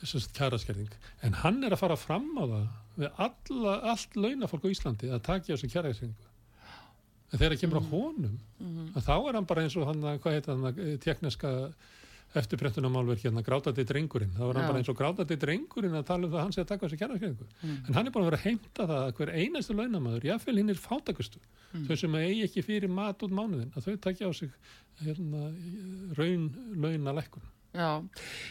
sérst, 0.00 0.32
kjæraskerðing. 0.38 0.96
En 1.26 1.36
hann 1.42 1.60
er 1.66 1.76
að 1.76 1.82
fara 1.82 1.98
fram 2.00 2.30
á 2.40 2.44
það 2.44 2.66
við 3.00 3.22
alla, 3.26 3.76
allt 3.92 4.16
launafólk 4.16 4.66
á 4.66 4.72
Íslandi 4.72 5.12
að 5.12 5.24
taki 5.28 5.52
á 5.52 5.56
sig 5.60 5.72
kjæraskerðingu. 5.74 6.28
En 7.30 7.38
þegar 7.38 7.54
það 7.54 7.60
kemur 7.62 7.78
á 7.78 7.90
honum, 7.92 8.38
að 8.96 9.04
þá 9.06 9.14
er 9.16 9.36
hann 9.38 9.48
bara 9.50 9.64
eins 9.66 9.76
og 9.78 9.86
hann, 9.86 10.06
hvað 10.24 10.36
heit 10.36 10.48
hann, 10.50 10.64
tekniska 11.04 11.52
eftirprentunamálverk 12.38 13.24
hérna, 13.24 13.42
grátandi 13.42 13.84
drengurinn. 13.86 14.30
Þá 14.36 14.42
er 14.46 14.58
hann 14.58 14.64
Já. 14.64 14.68
bara 14.70 14.80
eins 14.80 14.90
og 14.92 14.98
grátandi 14.98 15.36
drengurinn 15.42 15.96
að 15.98 16.06
tala 16.06 16.26
um 16.26 16.32
það 16.32 16.38
að 16.38 16.44
hann 16.44 16.54
sé 16.54 16.62
að 16.62 16.68
taka 16.70 16.86
á 16.86 16.90
sig 16.90 17.00
kjæraskerðingu. 17.00 17.46
En 17.88 17.96
hann 17.96 18.06
er 18.06 18.14
bara 18.14 18.24
að 18.24 18.28
vera 18.30 18.40
að 18.40 18.46
heimta 18.46 18.86
það 18.86 19.00
að 19.00 19.14
hver 19.18 19.32
einastu 19.34 19.74
launamaður, 19.74 20.26
jáfnvel 20.30 20.58
hinn 20.60 20.70
er 20.70 20.82
fátakustu, 20.84 21.40
þau 21.88 21.96
sem 21.98 22.18
eigi 22.20 22.44
ekki 22.46 22.66
fyrir 22.66 22.92
mat 23.00 23.24
út 23.26 23.34
mánuðin, 23.34 23.72
að 23.74 23.88
þau 23.88 23.96
takja 24.06 24.30
á 24.30 24.32
sig 24.32 24.52
hérna, 25.02 25.48
raun 26.18 26.46
launalækkun. 26.76 27.48
Já, 27.74 27.88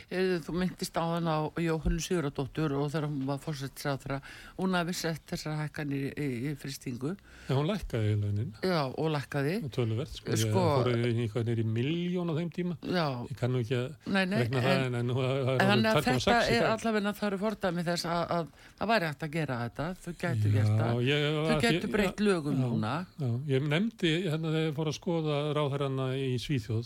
Heyrðu, 0.09 0.37
þú 0.45 0.53
myndist 0.61 0.95
á 0.99 1.03
hann 1.03 1.27
á 1.27 1.37
Jóhannu 1.59 1.99
Siguradóttur 2.03 2.71
og 2.79 2.87
þegar 2.93 3.07
hún 3.09 3.25
var 3.27 3.39
fórsettsráðra, 3.43 4.21
hún 4.57 4.77
hafi 4.77 4.93
sett 4.95 5.25
þessar 5.33 5.57
hækkanir 5.63 6.13
í, 6.13 6.23
í, 6.23 6.27
í 6.51 6.55
fristingu, 6.59 7.15
En 7.49 7.57
hún 7.57 7.65
lækkaði 7.67 8.13
launin, 8.21 8.51
já, 8.61 8.79
og 8.93 9.07
lakkaði, 9.09 9.55
töluvert, 9.73 10.11
sko, 10.19 10.31
ég 10.35 10.43
Sko- 10.43 10.65
fór 10.83 10.91
í 10.93 11.13
eitthvað 11.25 11.47
nýri 11.49 11.63
miljón 11.65 12.29
á 12.29 12.33
þeim 12.37 12.51
tíma. 12.53 12.77
já, 12.85 13.05
Ég 13.29 13.37
kann 13.39 13.51
nú 13.55 13.59
ekki 13.63 13.75
að 13.79 13.87
nei, 14.13 14.25
nei, 14.29 14.37
regna 14.43 14.61
það, 14.61 14.83
en, 14.99 15.09
það 15.09 15.49
En 15.49 15.69
þannig 15.73 15.89
að 15.89 16.03
2,6 16.05 16.27
þetta 16.29 16.37
í 16.39 16.57
er 16.59 16.67
allavega 16.69 17.13
það 17.19 17.27
eru 17.31 17.39
fordæmi 17.43 17.85
þess 17.89 18.05
að, 18.05 18.23
að 18.37 18.45
það 18.79 18.91
væri 18.93 19.09
hægt 19.09 19.23
að 19.27 19.33
gera 19.35 19.57
þetta, 19.65 19.87
þau 20.03 20.13
gætu 20.23 20.53
gert 20.53 20.69
Já, 20.69 20.75
það, 20.79 20.89
þau 20.89 21.63
ég- 21.69 21.91
breytt 21.91 22.19
lögum 22.23 22.55
já, 22.55 22.61
núna. 22.69 22.93
Já, 23.19 23.29
ég 23.49 23.67
nefndi, 23.67 24.11
hérna 24.29 24.53
þegar 24.53 24.67
ég 24.69 24.75
fór 24.77 24.91
að 24.93 24.97
skoða 24.99 25.37
ráðherrana 25.57 26.07
í 26.15 26.37
Svíþjóð, 26.39 26.83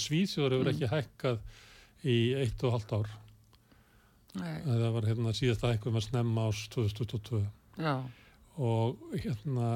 Mm. 0.00 0.04
fórstisáður 0.04 0.06
Svíþjóður 0.06 0.56
hefur 0.56 0.70
ekki 0.72 0.90
hækkað 0.90 1.40
í 2.10 2.16
eitt 2.40 2.64
og 2.64 2.74
halvt 2.76 2.94
ár. 2.96 3.10
Nei, 4.40 4.56
Það 4.64 4.92
var 4.94 5.08
hérna 5.10 5.32
síðasta 5.34 5.72
hækkum 5.72 5.96
að 5.98 6.06
snemma 6.06 6.46
ás 6.48 6.60
2022 6.70 7.40
já, 7.82 7.94
og 8.62 9.00
hérna 9.18 9.70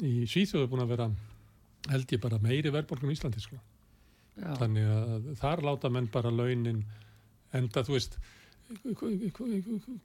í 0.00 0.24
Svíþjóðu 0.30 0.64
er 0.64 0.70
búin 0.72 0.84
að 0.86 0.94
vera 0.94 1.08
held 1.92 2.14
ég 2.16 2.22
bara 2.22 2.38
meiri 2.40 2.72
verðbólgun 2.72 3.12
í 3.12 3.16
Íslandi 3.18 3.42
sko. 3.44 3.58
já, 4.40 4.54
þannig 4.56 4.88
að 4.88 5.26
þar 5.42 5.62
láta 5.68 5.90
menn 5.92 6.08
bara 6.12 6.32
launin 6.32 6.80
enda 7.54 7.84
þú 7.84 7.98
veist 7.98 8.16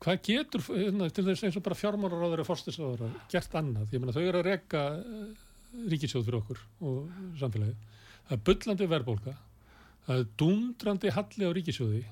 hvað 0.03 0.17
getur 0.27 0.63
hérna, 0.67 1.07
til 1.15 1.23
þess 1.29 1.45
eins 1.47 1.57
og 1.57 1.63
bara 1.63 1.77
fjármálaráður 1.79 2.43
og 2.43 2.49
fórstisáður 2.49 3.05
gert 3.31 3.55
annað, 3.55 3.93
ég 3.95 4.03
meina 4.03 4.15
þau 4.15 4.25
eru 4.25 4.41
að 4.41 4.49
rekka 4.49 4.83
ríkisjóð 5.89 6.25
fyrir 6.27 6.39
okkur 6.41 6.59
og 6.89 7.07
samfélagi, 7.39 7.75
það 8.29 8.37
er 8.37 8.45
bullandi 8.47 8.89
verðbólka 8.93 9.35
það 10.05 10.23
er 10.23 10.31
dundrandi 10.39 11.13
halli 11.17 11.49
á 11.49 11.51
ríkisjóði 11.57 12.05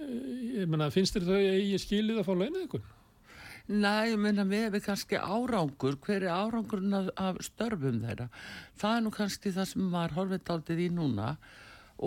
Eh, 0.00 0.62
ég 0.62 0.70
meina 0.70 0.88
finnst 0.92 1.16
þér 1.16 1.28
þau 1.28 1.38
eigi 1.38 1.78
skilið 1.80 2.20
að 2.20 2.28
fá 2.28 2.32
launið 2.34 2.66
ykkur? 2.66 2.84
Nei, 3.70 4.10
ég 4.10 4.18
meina 4.18 4.44
við 4.48 4.64
hefum 4.66 4.84
kannski 4.86 5.18
árangur, 5.20 5.98
hver 6.02 6.24
er 6.24 6.32
árangurinn 6.34 6.96
af, 6.96 7.10
af 7.20 7.40
störfum 7.44 8.00
þeirra? 8.02 8.28
Það 8.80 8.96
er 8.96 9.04
nú 9.04 9.12
kannski 9.14 9.52
það 9.54 9.68
sem 9.72 9.90
var 9.92 10.14
horfið 10.16 10.54
aldrei 10.54 10.86
í 10.86 10.88
núna 10.94 11.34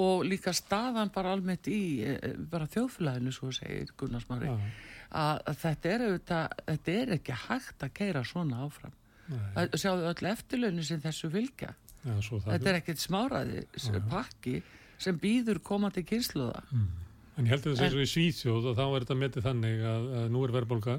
og 0.04 0.26
líka 0.26 0.56
staðan 0.58 1.14
bara 1.14 1.36
almennt 1.36 1.70
í 1.70 1.84
eh, 2.08 2.34
bara 2.50 2.68
þjóðfélaginu, 2.74 3.36
svo 3.36 3.52
segir 3.54 3.94
Gunnar 4.00 4.26
Smári, 4.26 4.50
Já, 4.50 4.74
að, 5.22 5.44
þetta 5.62 5.94
er 5.94 6.06
auðvitað, 6.08 6.60
þetta 6.72 6.98
er 6.98 7.16
ekki 7.20 7.40
hægt 7.46 7.86
að 7.86 7.96
keira 8.02 8.26
svona 8.26 8.66
áfram. 8.66 8.98
sjáðu 9.78 10.10
öll 10.10 10.32
eftirlaunir 10.34 10.88
sem 10.88 11.00
þessu 11.04 11.30
fylgja. 11.32 11.76
Já, 12.04 12.14
Þetta 12.46 12.70
er 12.72 12.80
ekkert 12.80 13.02
smáraði 13.02 13.64
pakki 14.12 14.58
sem 15.02 15.18
býður 15.20 15.60
komandi 15.66 16.04
kynsluða. 16.08 16.62
En 17.34 17.48
ég 17.48 17.56
held 17.56 17.66
að 17.66 17.78
það 17.78 17.82
sé 17.82 17.92
svo 17.94 18.04
í 18.04 18.12
Svíþjóð 18.12 18.70
og 18.72 18.78
þá 18.78 18.84
er 18.86 19.06
þetta 19.06 19.20
metið 19.20 19.48
þannig 19.48 19.86
að, 19.90 20.10
að 20.20 20.28
nú 20.36 20.44
er 20.46 20.54
verðbólka 20.54 20.98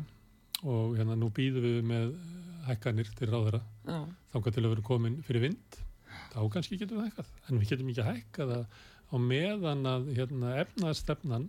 og 0.65 0.97
hérna 0.99 1.17
nú 1.19 1.29
býðum 1.35 1.67
við 1.67 1.83
með 1.87 2.15
hækkanir 2.65 3.11
til 3.19 3.29
ráðara 3.31 3.61
Já, 3.85 3.99
þangað 4.33 4.57
til 4.57 4.65
að 4.65 4.73
vera 4.73 4.87
komin 4.89 5.21
fyrir 5.27 5.45
vind. 5.47 5.79
Þá 6.35 6.41
kannski 6.57 6.79
getum 6.81 7.01
við 7.01 7.11
hækkað 7.11 7.31
en 7.49 7.61
við 7.61 7.71
getum 7.75 7.93
ekki 7.93 8.09
hækkað 8.09 8.55
á 8.65 9.17
meðan 9.21 9.87
að 9.87 10.09
hérna, 10.17 10.57
efnaðstefnan 10.65 11.49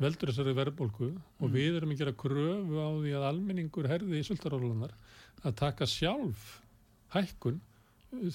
veldur 0.00 0.30
þessari 0.32 0.54
verðbólku 0.56 1.10
og 1.16 1.52
við 1.52 1.78
erum 1.78 1.92
að 1.94 2.00
gera 2.02 2.16
kröfu 2.20 2.80
á 2.80 2.88
því 3.00 3.14
að 3.16 3.26
almenningur 3.30 3.88
herði 3.88 4.20
í 4.20 4.26
sultarólunar 4.26 4.92
að 5.42 5.56
taka 5.60 5.88
sjálf 5.88 6.58
hækkun 7.14 7.60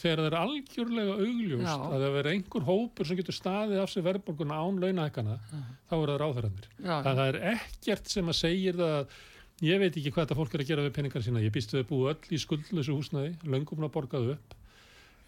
þegar 0.02 0.22
það 0.22 0.28
er 0.30 0.38
algjörlega 0.42 1.16
augljóst 1.18 1.66
Já. 1.68 1.76
að 1.78 1.98
það 2.06 2.16
verður 2.16 2.32
einhver 2.32 2.66
hópur 2.70 3.10
sem 3.10 3.20
getur 3.20 3.38
staðið 3.38 3.82
af 3.84 3.90
sig 3.94 4.06
verðbólkuna 4.06 4.60
án 4.62 4.80
launahækkana 4.84 5.36
þá 5.52 5.94
er 5.98 6.12
það 6.14 6.22
ráðherrandir. 6.24 6.70
já, 6.82 6.96
Það, 7.08 7.22
er 7.28 7.40
ekkert 7.56 8.08
sem 8.16 8.32
að 8.34 8.40
segir 8.42 8.80
það 8.80 8.96
að 9.02 9.20
ég 9.62 9.80
veit 9.84 9.92
ekki 10.02 10.12
hvað 10.16 10.24
þetta 10.26 10.40
fólk 10.42 10.56
er 10.58 10.64
að 10.64 10.72
gera 10.72 10.86
við 10.88 10.96
peningar 10.96 11.22
sína. 11.26 11.44
Ég 11.44 11.54
býst 11.54 11.74
við 11.76 11.84
að 11.84 11.90
búa 11.92 12.14
öll 12.16 12.34
í 12.34 12.40
skuldlösu 12.42 12.96
húsnæði, 12.98 13.36
löngum 13.46 13.86
að 13.86 13.94
borgað 13.94 14.32
upp. 14.38 14.56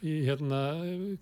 Í, 0.03 0.13
hérna, 0.27 0.57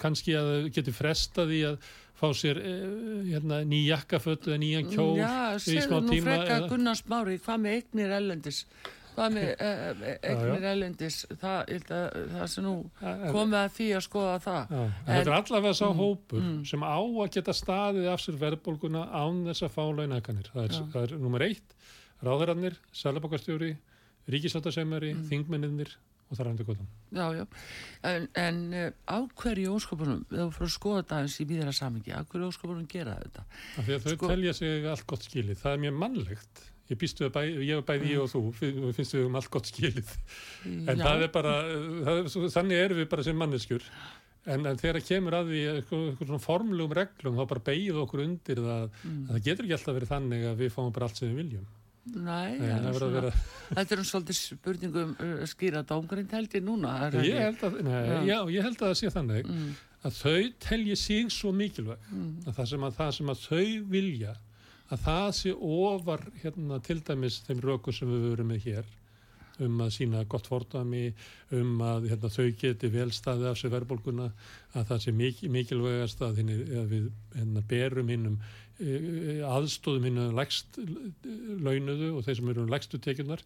kannski 0.02 0.34
að 0.40 0.48
það 0.52 0.70
getur 0.78 0.96
frestað 0.98 1.52
í 1.54 1.60
að 1.68 1.90
fá 2.18 2.28
sér 2.38 2.58
eh, 2.62 2.86
hérna, 3.30 3.60
ný 3.66 3.84
jakkaföt 3.90 4.48
eða 4.50 4.58
nýjan 4.62 4.88
kjól 4.90 5.20
Já, 5.20 5.34
segðu 5.62 6.00
nú 6.02 6.10
tíma. 6.16 6.32
freka 6.40 6.56
eða- 6.56 6.70
Gunnar 6.72 6.98
Smári, 6.98 7.36
hvað 7.46 7.62
með 7.62 7.76
eignir 7.78 8.16
ellendis? 8.18 8.64
Hvað 9.22 9.36
með 9.36 9.50
uh, 9.54 10.04
eignir 10.26 10.64
ellendis? 10.72 11.18
Það, 11.38 11.58
ég 11.70 11.78
held 11.78 11.92
að, 11.94 12.20
það 12.34 12.48
sem 12.56 12.66
nú 12.66 12.74
komið 13.02 13.58
að 13.62 13.72
því 13.78 13.88
að 14.00 14.06
skoða 14.08 14.36
það. 14.48 14.74
En, 14.82 14.94
þetta 15.06 15.22
er 15.22 15.36
allavega 15.38 15.74
sá 15.78 15.86
Mm, 15.92 16.00
hópur 16.02 16.42
mm. 16.42 16.60
sem 16.72 16.82
á 16.82 16.98
að 16.98 17.32
geta 17.38 17.54
staðið 17.54 18.08
af 18.16 18.24
sér 18.26 18.40
verðbólguna 18.42 19.04
án 19.14 19.44
þess 19.52 19.66
að 19.68 19.76
fá 19.78 19.84
launahækkanir. 19.94 20.50
Það 20.56 20.64
er, 20.66 20.78
það 20.96 21.04
er 21.12 21.18
nummer 21.22 21.46
eitt, 21.46 21.76
ráðarannir, 22.26 22.80
sælabokastjóri, 22.98 23.76
ríkisáttasemjari, 24.32 25.14
Mm. 25.16 25.28
þingmenninir 25.30 25.94
og 26.32 26.38
það 26.38 26.42
er 26.46 26.50
hendur 26.52 26.68
gotan. 26.70 26.88
Já, 27.12 27.26
já. 27.36 27.46
En, 28.08 28.28
en 28.40 28.60
á 29.04 29.18
hverju 29.36 29.74
óskopunum, 29.76 30.22
þú 30.32 30.46
fyrir 30.56 30.70
að 30.70 30.76
skoða 30.78 31.02
þetta 31.04 31.18
eins 31.26 31.40
í 31.44 31.48
víðara 31.50 31.74
samingi, 31.76 32.14
á 32.16 32.24
hverju 32.24 32.48
óskopunum 32.54 32.86
gera 32.88 33.18
þetta? 33.20 33.44
Af 33.78 33.84
því 33.90 33.96
að 33.98 34.06
þau 34.06 34.14
Sko- 34.16 34.30
telja 34.32 34.54
sig 34.56 34.86
allt 34.88 35.06
gott 35.12 35.26
skilið. 35.28 35.60
Það 35.60 35.74
er 35.76 35.82
mjög 35.86 35.98
mannlegt. 36.06 36.64
Ég 36.92 36.98
býstu 37.00 37.24
að 37.30 37.34
bæ, 37.38 37.42
ég 37.64 37.78
er 37.78 37.84
bæði 37.88 38.10
ég 38.12 38.22
og 38.26 38.32
þú, 38.34 38.42
fi- 38.58 38.72
finnst 38.98 39.16
við 39.16 39.28
um 39.30 39.38
allt 39.40 39.50
gott 39.54 39.70
skilið. 39.72 40.10
En 40.68 40.98
já, 41.00 41.04
það 41.06 41.22
er 41.28 41.32
bara, 41.38 41.54
það 42.04 42.18
er, 42.20 42.50
þannig 42.58 42.82
erum 42.86 43.00
við 43.00 43.10
bara 43.14 43.24
sem 43.30 43.38
manneskjur. 43.40 43.86
En, 44.52 44.66
en 44.66 44.80
þegar 44.82 45.04
kemur 45.06 45.36
að 45.38 45.52
því 45.54 45.60
eitthvað, 45.76 46.08
svona 46.26 46.40
formlegum 46.42 46.96
reglum, 46.98 47.36
þá 47.38 47.44
bara 47.52 47.62
beigðu 47.68 48.00
okkur 48.08 48.24
undir 48.26 48.60
það 48.66 48.88
Mm. 49.06 49.22
að 49.30 49.36
það 49.38 49.44
getur 49.48 49.68
ekki 49.70 49.76
alltaf 49.78 49.96
verið 50.00 50.12
þannig 50.16 50.46
að 50.52 50.60
við 50.66 50.74
fáum 50.76 50.92
bara 50.96 51.08
allt 51.08 51.20
sem 51.22 51.30
við 51.30 51.40
viljum. 51.44 51.68
Nei, 52.12 52.58
Nei, 52.58 52.68
er 52.74 52.96
svona, 52.98 53.12
vera, 53.14 53.32
þetta 53.78 53.94
er 53.94 54.00
um 54.02 54.08
svolítið 54.10 54.38
spurningum 54.42 55.12
uh, 55.22 55.44
skýra 55.52 55.84
dómgrind 55.86 56.32
held 56.34 56.56
ég 56.58 56.64
núna. 56.66 56.96
ég 57.22 57.38
held 57.38 57.62
að, 57.68 57.76
nei, 57.86 58.00
Já. 58.10 58.18
já, 58.26 58.40
ég 58.58 58.66
held 58.66 58.82
að 58.82 58.88
það 58.90 58.98
sé 59.04 59.12
þannig 59.14 59.46
Mm, 59.52 59.68
að 60.10 60.16
þau 60.18 60.50
telji 60.66 60.96
sig 60.98 61.30
svo 61.30 61.52
mikilvæg 61.54 62.08
mm, 62.10 62.32
að 62.50 62.56
það 62.58 62.72
sem 62.74 62.88
að, 62.90 62.96
það 62.98 63.12
sem 63.20 63.30
að 63.36 63.44
þau 63.46 63.68
vilja 63.94 64.34
að 64.92 65.06
það 65.06 65.30
sé 65.38 65.54
ofar 65.56 66.26
hérna, 66.42 66.82
til 66.84 67.00
dæmis 67.08 67.42
þeim 67.48 67.62
rökum 67.64 67.96
sem 67.96 68.12
við 68.12 68.28
verum 68.32 68.52
með 68.52 68.66
hér 68.68 68.98
um 69.62 69.82
að 69.84 69.92
sína 69.94 70.24
gott 70.30 70.48
fordami 70.50 71.12
um 71.54 71.82
að 71.86 72.08
hérna, 72.10 72.32
þau 72.34 72.50
geti 72.58 72.90
vel 72.90 73.12
staðið 73.14 73.52
af 73.52 73.60
sér 73.60 73.74
verðbólguna 73.76 74.32
að 74.74 74.88
það 74.90 75.04
sé 75.04 75.14
mik 75.16 75.44
mikilvægast 75.54 76.24
að, 76.26 76.42
hinni, 76.42 76.58
að 76.82 76.94
við 76.96 77.08
hérna, 77.36 77.64
berum 77.70 78.12
hinnum 78.12 78.40
aðstóðum 78.82 80.08
hinnum 80.08 80.38
lægst 80.38 80.80
launuðu 81.62 82.12
og 82.16 82.24
þeir 82.26 82.38
sem 82.40 82.52
eru 82.54 82.64
um 82.64 82.72
lægstu 82.72 83.00
tekjunar 83.02 83.44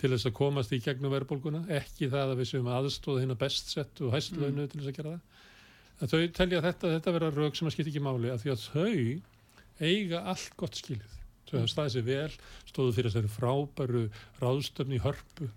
til 0.00 0.10
þess 0.14 0.28
að 0.30 0.36
komast 0.38 0.72
í 0.72 0.80
gegnum 0.80 1.12
verðbólguna. 1.12 1.66
Ekki 1.80 2.08
það 2.08 2.32
að 2.32 2.40
við 2.40 2.50
séum 2.52 2.70
aðstóða 2.72 3.24
hinn 3.24 3.34
að 3.34 3.42
best 3.42 3.74
sett 3.74 4.00
og 4.00 4.14
hæst 4.16 4.38
launuðu 4.38 4.70
til 4.70 4.80
þess 4.80 4.92
að 4.92 5.00
gera 5.00 5.12
það. 5.12 5.42
Að 5.98 6.14
þau 6.14 6.20
telja 6.38 6.62
þetta, 6.64 6.92
þetta 6.94 7.14
vera 7.18 7.30
rauk 7.34 7.58
sem 7.58 7.68
að 7.68 7.74
skipta 7.74 7.92
ekki 7.92 8.04
máli 8.06 8.32
að 8.32 8.44
því 8.44 8.54
að 8.54 8.64
þau 8.64 9.37
eiga 9.80 10.24
allt 10.32 10.56
gott 10.56 10.74
skilið 10.80 11.14
þau 11.48 11.58
hafa 11.60 11.70
staðið 11.72 11.94
sér 11.96 12.04
vel, 12.08 12.32
stóðu 12.68 12.92
fyrir 12.98 13.10
þessari 13.10 13.30
frábæru 13.32 14.02
ráðstöfni 14.42 14.98
í 14.98 15.04
hörpu 15.04 15.48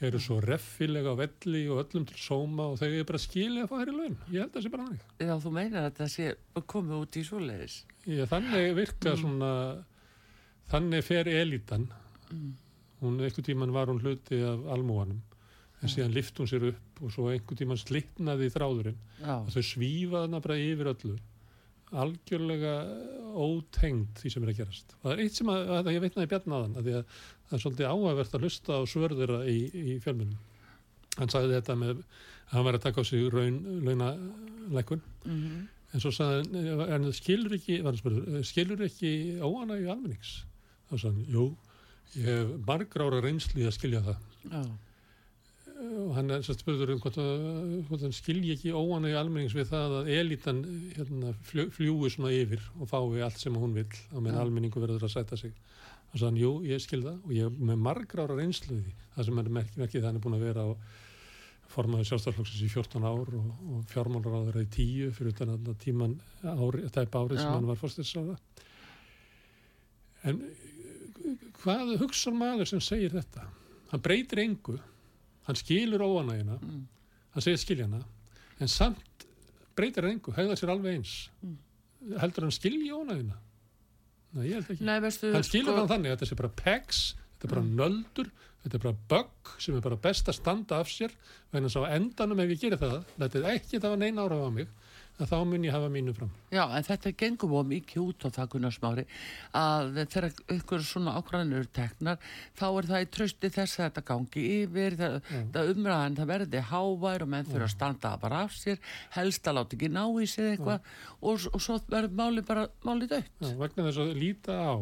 eru 0.00 0.18
svo 0.22 0.36
reffilega 0.42 1.12
velli 1.18 1.64
og 1.70 1.80
öllum 1.82 2.04
til 2.06 2.18
sóma 2.22 2.68
og 2.72 2.78
þau 2.78 2.86
eru 2.88 3.04
bara 3.04 3.18
skilið 3.22 3.64
að 3.64 3.70
fá 3.70 3.76
þær 3.80 3.90
í 3.92 3.96
laun 3.98 4.16
ég 4.30 4.40
held 4.40 4.50
að 4.50 4.56
það 4.58 4.66
sé 4.66 4.72
bara 4.74 4.86
þannig 4.88 5.26
Já, 5.28 5.34
þú 5.44 5.52
meinar 5.58 5.86
að 5.88 5.96
það 5.98 6.10
sé 6.14 6.26
komið 6.74 6.98
út 7.02 7.18
í 7.18 7.22
svoleiðis. 7.26 7.76
ég, 8.06 8.28
þannig 8.30 8.74
virka 8.78 9.14
Mm. 9.14 9.22
svona 9.22 9.52
þannig 10.70 11.04
fer 11.06 11.28
elitan 11.28 11.88
Mm. 12.30 12.52
hún 13.00 13.20
einhver 13.24 13.42
tíman 13.46 13.72
var 13.72 13.86
hún 13.88 14.00
hluti 14.02 14.42
af 14.44 14.66
almúanum 14.74 15.22
en 15.82 15.88
Já. 15.88 15.94
síðan 15.94 16.12
lift 16.14 16.36
hún 16.38 16.46
sér 16.50 16.68
upp 16.68 17.02
og 17.02 17.10
svo 17.14 17.30
einhver 17.32 17.56
tíman 17.56 17.78
slitnaði 17.78 18.50
þráðurinn 18.52 18.98
Já, 19.22 19.38
og 19.40 19.48
þau 19.54 19.62
svífa 19.62 20.24
þarna 20.26 20.40
bara 20.42 20.58
yfir 20.58 20.90
öllu 20.92 21.18
algjörlega 21.92 22.74
ótengt 23.38 24.20
því 24.20 24.32
sem 24.34 24.44
er 24.44 24.52
að 24.52 24.60
gerast. 24.62 24.94
Það 25.02 25.14
er 25.14 25.22
eitt 25.24 25.38
sem 25.38 25.52
að, 25.52 25.72
að 25.78 25.92
ég 25.94 26.04
veitnaði 26.04 26.30
bjarnaðan 26.32 26.76
að 26.76 26.90
að 26.92 27.16
það 27.48 27.56
er 27.56 27.62
svolítið 27.64 27.92
áhægvert 27.92 28.36
að 28.36 28.44
hlusta 28.44 28.76
á 28.76 28.82
svörðura 28.92 29.38
í, 29.48 29.58
í 29.72 29.96
fjölmunum 30.04 30.36
hann 31.18 31.32
sagði 31.32 31.56
þetta 31.56 31.78
með 31.80 31.94
að 31.96 32.04
hann 32.52 32.64
var 32.64 32.76
að 32.78 32.84
taka 32.84 33.02
á 33.02 33.08
sig 33.08 33.24
raun, 33.32 33.58
launalækun 33.84 35.02
mm 35.24 35.66
en 35.94 36.02
svo 36.02 36.12
sagði 36.12 36.74
hann 36.90 37.08
skilur 37.16 37.54
ekki, 37.56 37.78
spurður, 37.96 38.42
skilur 38.46 38.84
ekki 38.84 39.12
óanægju 39.40 39.88
almennings? 39.92 40.34
Þá 40.90 40.94
sagði 40.94 41.14
hann, 41.14 41.24
jú 41.32 41.46
ég 42.18 42.28
hef 42.28 42.52
margra 42.68 43.08
ára 43.08 43.22
reynsli 43.24 43.66
að 43.68 43.74
skilja 43.76 44.02
það. 44.04 44.20
Já, 44.48 44.60
og 45.78 46.14
hann 46.16 46.32
er 46.34 46.42
sérst 46.42 46.64
spurður 46.64 46.94
um 46.94 47.02
hvort, 47.02 47.18
að, 47.22 47.42
hvort 47.88 48.02
hann 48.02 48.14
skilji 48.16 48.54
ekki 48.56 48.74
óanægi 48.74 49.18
almennings 49.20 49.54
við 49.54 49.68
það 49.70 49.96
að 50.00 50.12
elitan 50.16 50.62
hérna, 50.96 51.34
fljúi 51.46 52.10
svona 52.10 52.32
yfir 52.34 52.64
og 52.78 52.90
fái 52.90 53.22
allt 53.22 53.38
sem 53.38 53.58
hún 53.58 53.76
vill 53.76 54.00
og 54.10 54.24
meðan 54.24 54.40
Já. 54.40 54.44
almenningu 54.44 54.82
verður 54.82 55.06
að 55.06 55.14
sætta 55.14 55.38
sig. 55.38 55.54
Og 56.08 56.16
svo 56.16 56.30
hann, 56.30 56.40
jú, 56.40 56.54
ég 56.66 56.82
skil 56.82 57.02
það 57.04 57.18
og 57.20 57.36
ég 57.36 57.60
með 57.70 57.84
margra 57.84 58.24
ára 58.24 58.38
reynslu 58.40 58.78
í 58.78 58.86
því. 58.86 58.96
Það 59.14 59.28
sem 59.28 59.42
er 59.42 59.52
merkið 59.58 59.82
merki 59.84 60.00
það 60.00 60.08
hann 60.08 60.18
er 60.18 60.24
búin 60.24 60.38
að 60.38 60.46
vera 60.48 60.66
á 60.66 60.70
formaður 61.68 62.08
sjálfstaflokksins 62.08 62.64
í 62.64 62.70
14 62.72 63.04
ár 63.04 63.34
og, 63.38 63.48
og 63.68 63.82
fjármálaráður 63.92 64.62
í 64.62 64.68
10 64.72 65.14
fyrir 65.14 65.34
utan 65.34 65.52
að 65.54 65.74
tíman 65.82 66.16
ári, 66.42 66.86
tæpa 66.94 67.22
árið 67.22 67.42
sem 67.42 67.50
Já. 67.50 67.54
hann 67.54 67.68
var 67.68 67.80
fórstinsráða 67.80 68.38
en 70.26 70.40
hvað 71.60 71.92
hugsa 72.00 72.32
maður 72.34 72.70
sem 72.72 72.80
segir 72.82 73.12
þetta? 73.14 73.44
Hann 73.92 74.04
breytir 74.04 74.42
engu 74.42 74.78
hann 75.48 75.56
skilur 75.58 76.04
óanægina 76.06 76.58
mm, 76.60 76.82
hann 77.34 77.44
segir 77.44 77.60
skiljana 77.62 78.02
en 78.60 78.68
samt 78.70 79.26
breytir 79.78 80.04
hann 80.06 80.16
engu, 80.18 80.32
hegða 80.36 80.56
sér 80.58 80.72
alveg 80.74 80.96
eins. 80.98 81.12
Mm. 81.42 81.56
heldur 82.22 82.46
hann 82.48 82.54
skilji 82.56 82.92
óanægina 82.94 83.36
Nei, 84.36 84.42
ég 84.50 84.58
held 84.58 84.68
ekki. 84.74 84.84
Nei, 84.84 84.98
veistu, 85.00 85.30
hann 85.32 85.44
skilur 85.46 85.72
sko- 85.72 85.78
hann 85.80 85.88
þannig 85.88 86.10
að 86.12 86.16
þetta 86.18 86.26
sé 86.28 86.36
bara 86.36 86.50
pegs 86.58 86.98
þetta 87.38 87.46
er 87.48 87.52
bara 87.54 87.62
nöldur, 87.78 88.26
þetta 88.64 88.76
er 88.76 88.82
bara 88.82 88.98
bögg 89.12 89.52
sem 89.64 89.76
er 89.78 89.84
bara 89.86 89.96
best 90.04 90.28
að 90.28 90.36
standa 90.36 90.80
af 90.82 90.90
sér 90.92 91.14
vegna 91.54 91.70
svo 91.72 91.86
á 91.88 91.96
endanum 91.96 92.42
ef 92.44 92.50
ég 92.52 92.60
gerir 92.66 92.82
það 92.82 92.98
þetta 93.22 93.40
er 93.40 93.46
ekki 93.54 93.80
það 93.80 93.94
var 93.94 94.02
neina 94.02 94.26
ára 94.26 94.40
á 94.44 94.50
mig 94.52 94.68
að 95.18 95.30
þá 95.32 95.38
mun 95.50 95.64
ég 95.66 95.74
hafa 95.74 95.88
mínu 95.92 96.14
fram. 96.14 96.30
Já, 96.54 96.62
en 96.64 96.86
þetta 96.86 97.12
gengum 97.18 97.54
á 97.58 97.62
mikið 97.66 98.02
út 98.04 98.26
á 98.26 98.28
það 98.36 98.50
Gunnarsmári 98.54 99.04
að 99.58 100.00
þegar 100.14 100.28
ykkur 100.54 100.84
svona 100.86 101.14
ákvæðanur 101.18 101.68
teknar 101.74 102.22
þá 102.58 102.66
er 102.68 102.88
það 102.92 103.04
í 103.04 103.10
trösti 103.16 103.52
þess 103.58 103.78
að 103.78 103.84
þetta 103.88 104.04
gangi 104.12 104.44
yfir, 104.62 104.98
það, 105.00 105.18
það 105.56 105.72
umræðan 105.74 106.18
það 106.20 106.32
verði 106.32 106.64
hávær 106.70 107.26
og 107.26 107.32
menn 107.34 107.50
fyrir 107.50 107.66
að 107.66 107.74
standa 107.74 108.14
bara 108.22 108.42
af 108.46 108.56
sér, 108.56 108.82
helst 109.18 109.50
að 109.50 109.58
láta 109.58 109.78
ekki 109.78 109.92
ná 109.92 110.02
í 110.06 110.26
sig 110.30 110.52
eitthvað 110.54 110.90
og, 111.20 111.46
og 111.52 111.62
svo 111.66 111.78
verður 111.90 112.18
máli 112.22 112.46
bara 112.46 112.68
máli 112.86 113.10
dött. 113.10 113.32
Já, 113.42 113.54
vegna 113.58 113.88
þess 113.88 114.02
að 114.04 114.18
líta 114.22 114.58
á 114.58 114.76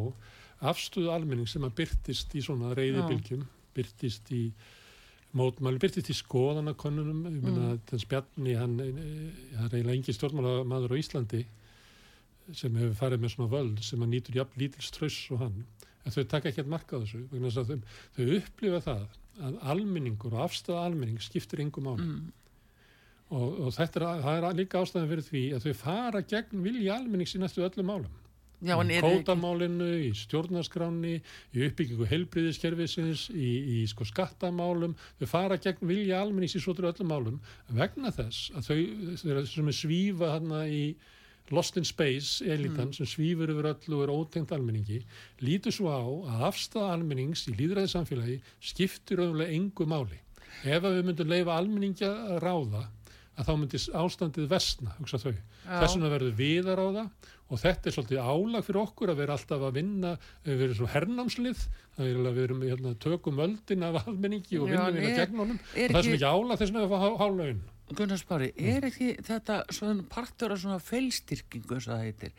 afstöðu 0.72 1.12
almenning 1.12 1.48
sem 1.48 1.64
að 1.66 1.76
byrtist 1.80 2.32
í 2.36 2.42
svona 2.44 2.72
reyðibilgjum, 2.76 3.44
byrtist 3.76 4.30
í 4.32 4.48
mótmæli, 5.36 5.80
byrtist 5.82 6.10
í 6.12 6.16
skoðanakonunum 6.16 7.24
ég 7.28 7.38
meina 7.42 7.68
mm. 7.74 7.82
þess 7.90 8.08
Bjarni 8.10 8.56
hann, 8.56 8.78
hann 8.80 9.68
er 9.68 9.76
eiginlega 9.76 9.96
engi 9.98 10.14
stjórnmálamadur 10.16 10.96
á 10.96 11.00
Íslandi 11.00 11.42
sem 12.54 12.78
hefur 12.78 12.96
farið 13.00 13.22
með 13.22 13.34
svona 13.34 13.52
völd 13.52 13.82
sem 13.84 14.02
að 14.04 14.12
nýtur 14.14 14.40
jafn 14.40 14.60
lítils 14.60 14.90
tröss 14.94 15.30
og 15.34 15.42
hann 15.42 15.62
en 16.06 16.14
þau 16.14 16.26
taka 16.30 16.50
ekki 16.50 16.62
að 16.62 16.72
marka 16.72 17.00
þessu 17.02 17.22
vegna 17.32 17.50
þess 17.50 17.62
að 17.62 17.70
þau, 17.70 17.94
þau 18.16 18.26
upplifa 18.40 18.82
það 18.84 19.06
að 19.46 19.56
almenningur 19.72 20.36
og 20.36 20.44
afstæða 20.46 20.84
almenning 20.88 21.22
skiptir 21.22 21.62
yngum 21.64 21.90
áli 21.90 22.06
mm. 22.06 22.28
og, 23.36 23.48
og 23.66 23.74
þetta 23.76 24.12
er, 24.12 24.46
er 24.50 24.60
líka 24.60 24.80
ástæðan 24.80 25.10
fyrir 25.10 25.26
því 25.26 25.42
að 25.56 25.66
þau 25.66 25.82
fara 25.82 26.22
gegn 26.34 26.62
vilja 26.64 26.96
almennings 26.96 27.36
í 27.36 27.42
næstu 27.42 27.66
öllum 27.66 27.90
málum 27.90 28.22
Já, 28.64 28.72
í 28.80 29.00
kótamálinu, 29.04 29.88
í 30.00 30.12
stjórnarskráni 30.16 31.18
í 31.18 31.64
uppbyggingu 31.66 32.06
heilbriðiskerfisins 32.08 33.26
í, 33.34 33.50
í 33.76 33.82
sko 33.90 34.06
skattamálum 34.08 34.94
þau 35.20 35.26
fara 35.28 35.58
gegn 35.60 35.84
vilja 35.84 36.22
almennings 36.22 36.56
í 36.56 36.62
svotur 36.64 36.88
öllum 36.88 37.12
málum 37.12 37.36
vegna 37.68 38.14
þess 38.16 38.54
að 38.56 38.70
þau, 38.70 38.80
þau 39.20 39.44
sem 39.52 39.68
er 39.68 39.76
svífa 39.76 40.32
hérna 40.32 40.64
í 40.72 40.82
Lost 41.54 41.76
in 41.76 41.84
Space 41.86 42.42
elitan 42.42 42.88
mm. 42.88 42.96
sem 42.96 43.06
svífur 43.06 43.52
yfir 43.52 43.68
öllu 43.70 43.98
og 44.00 44.06
er 44.06 44.14
ótengt 44.16 44.54
almenningi 44.56 45.02
lítur 45.44 45.74
svo 45.76 45.92
á 45.92 46.02
að 46.32 46.46
afstæða 46.48 46.94
almennings 46.96 47.44
í 47.52 47.54
líðræði 47.60 47.92
samfélagi 47.92 48.38
skiptir 48.72 49.20
auðvitað 49.22 49.52
engu 49.54 49.86
máli 49.92 50.18
ef 50.64 50.82
við 50.88 51.02
myndum 51.04 51.30
leifa 51.30 51.60
almenningi 51.60 52.08
að 52.08 52.40
ráða 52.42 52.86
að 53.36 53.48
þá 53.48 53.52
myndir 53.60 53.86
ástandið 54.00 54.48
vestna, 54.50 54.94
hugsa 54.96 55.20
þau. 55.20 55.32
Þess 55.66 55.96
vegna 55.96 56.12
verður 56.12 56.36
við 56.38 56.70
að 56.70 56.78
ráða 56.80 57.04
og 57.46 57.60
þetta 57.62 57.88
er 57.90 57.94
svolítið 57.94 58.22
álag 58.26 58.66
fyrir 58.66 58.80
okkur 58.82 59.12
að 59.12 59.20
vera 59.20 59.36
alltaf 59.36 59.64
að 59.68 59.76
vinna, 59.76 60.12
við 60.46 60.64
erum 60.66 60.78
svo 60.80 60.90
hernámslið 60.90 61.62
það 61.96 62.10
er 62.10 62.20
að 62.20 62.38
við 62.38 62.46
erum 62.48 62.64
hérna, 62.66 62.94
tökum 63.02 63.42
öldin 63.44 63.86
af 63.86 64.00
almenningi 64.02 64.60
og 64.60 64.70
vinnum 64.72 64.96
við 64.96 65.08
að 65.12 65.20
gegn 65.20 65.42
honum. 65.44 65.60
það 65.74 65.98
er 66.00 66.06
svo 66.08 66.16
mikið 66.16 66.28
álag 66.32 66.62
þess 66.62 66.74
að 66.74 66.86
við 66.86 66.94
fá 66.96 67.20
hálögin 67.22 67.62
Gunnar 67.86 68.18
Spári, 68.18 68.48
er 68.58 68.82
ekki 68.88 69.12
þetta 69.22 69.60
svona 69.70 70.02
partur 70.10 70.54
af 70.54 70.58
svona 70.62 70.80
feilstyrkingu 70.82 71.76
eins 71.76 71.86
og 71.86 71.92
það 71.92 72.02
heitir? 72.02 72.32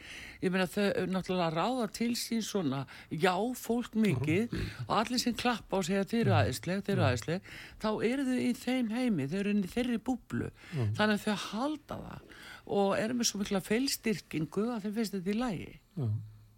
Ég 0.44 0.52
meina 0.52 0.68
þau 0.68 1.06
náttúrulega 1.14 1.54
ráða 1.56 1.88
til 1.96 2.10
sín 2.20 2.44
svona 2.44 2.82
já, 3.08 3.32
fólk 3.56 3.96
mikið 3.96 4.58
og 4.90 4.94
allir 4.98 5.24
sem 5.24 5.38
klappa 5.40 5.80
og 5.80 5.88
segja 5.88 6.04
þeir 6.04 6.22
eru 6.26 6.36
aðeinsleg, 6.42 6.84
þeir 6.84 6.98
eru 6.98 7.08
aðeinsleg 7.08 7.54
þá 7.80 7.90
eru 8.10 8.28
þau 8.28 8.38
í 8.44 8.52
þeim 8.60 8.92
heimi, 8.92 9.30
þau 9.32 9.40
eru 9.40 9.56
inn 9.56 9.64
í 9.64 9.72
þeirri 9.72 10.02
búblu. 10.10 10.52
Þannig 11.00 11.16
að 11.16 11.26
þau 11.26 11.48
halda 11.48 12.02
það 12.04 12.38
og 12.68 12.98
erum 13.00 13.22
við 13.22 13.30
svo 13.30 13.42
mikla 13.42 13.64
feilstyrkingu 13.64 14.66
að 14.74 14.86
þeim 14.86 14.96
finnst 14.98 15.16
þetta 15.16 15.32
í 15.32 15.38
lægi 15.40 15.70
Já, 15.98 16.08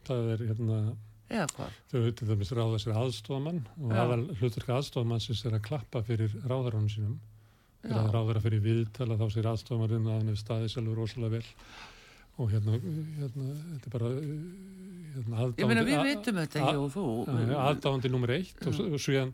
það 0.10 0.32
er 0.34 0.44
hérna 0.50 0.80
eða 1.30 1.48
hvað? 1.54 1.76
Þau 1.92 2.00
til 2.18 2.30
dæmis 2.32 2.54
ráða 2.58 2.80
sér 2.82 3.00
aðstofamann 3.04 3.60
og 3.78 3.94
aðal 3.94 4.24
hluturka 4.40 4.80
aðstofamann 4.80 5.22
sem 5.24 5.38
sér 5.38 5.60
að 5.60 5.68
klappa 5.70 6.02
fyrir 6.08 6.34
ráðarónu 6.50 6.90
sínum 6.94 7.20
fyrir 7.84 8.02
að 8.02 8.12
ráðara 8.16 8.44
fyrir 8.44 8.64
viðtala 8.64 9.18
þá 9.20 9.26
sér 9.34 9.48
aðstofamann 9.54 9.96
að 10.10 10.18
hann 10.18 10.30
hefur 10.32 10.42
staðið 10.44 10.74
sjálfur 10.74 11.00
rosalega 11.00 11.38
vel. 11.38 11.56
Og 12.40 12.52
hérna, 12.54 12.76
hérna 13.20 13.48
þetta 13.56 13.90
er 13.90 13.94
bara 13.96 14.12
hérna, 14.16 15.40
aðdándi 15.44 15.64
Ég 15.64 15.72
meina 15.72 15.88
við 15.88 16.04
veitum 16.08 16.38
þetta, 16.40 16.62
ég 16.64 16.80
og 16.80 16.94
þú 16.94 17.08
Aðdándi 17.60 18.12
nummer 18.14 18.36
eitt 18.38 18.64
og, 18.64 18.80
og 18.86 19.02
svo 19.04 19.26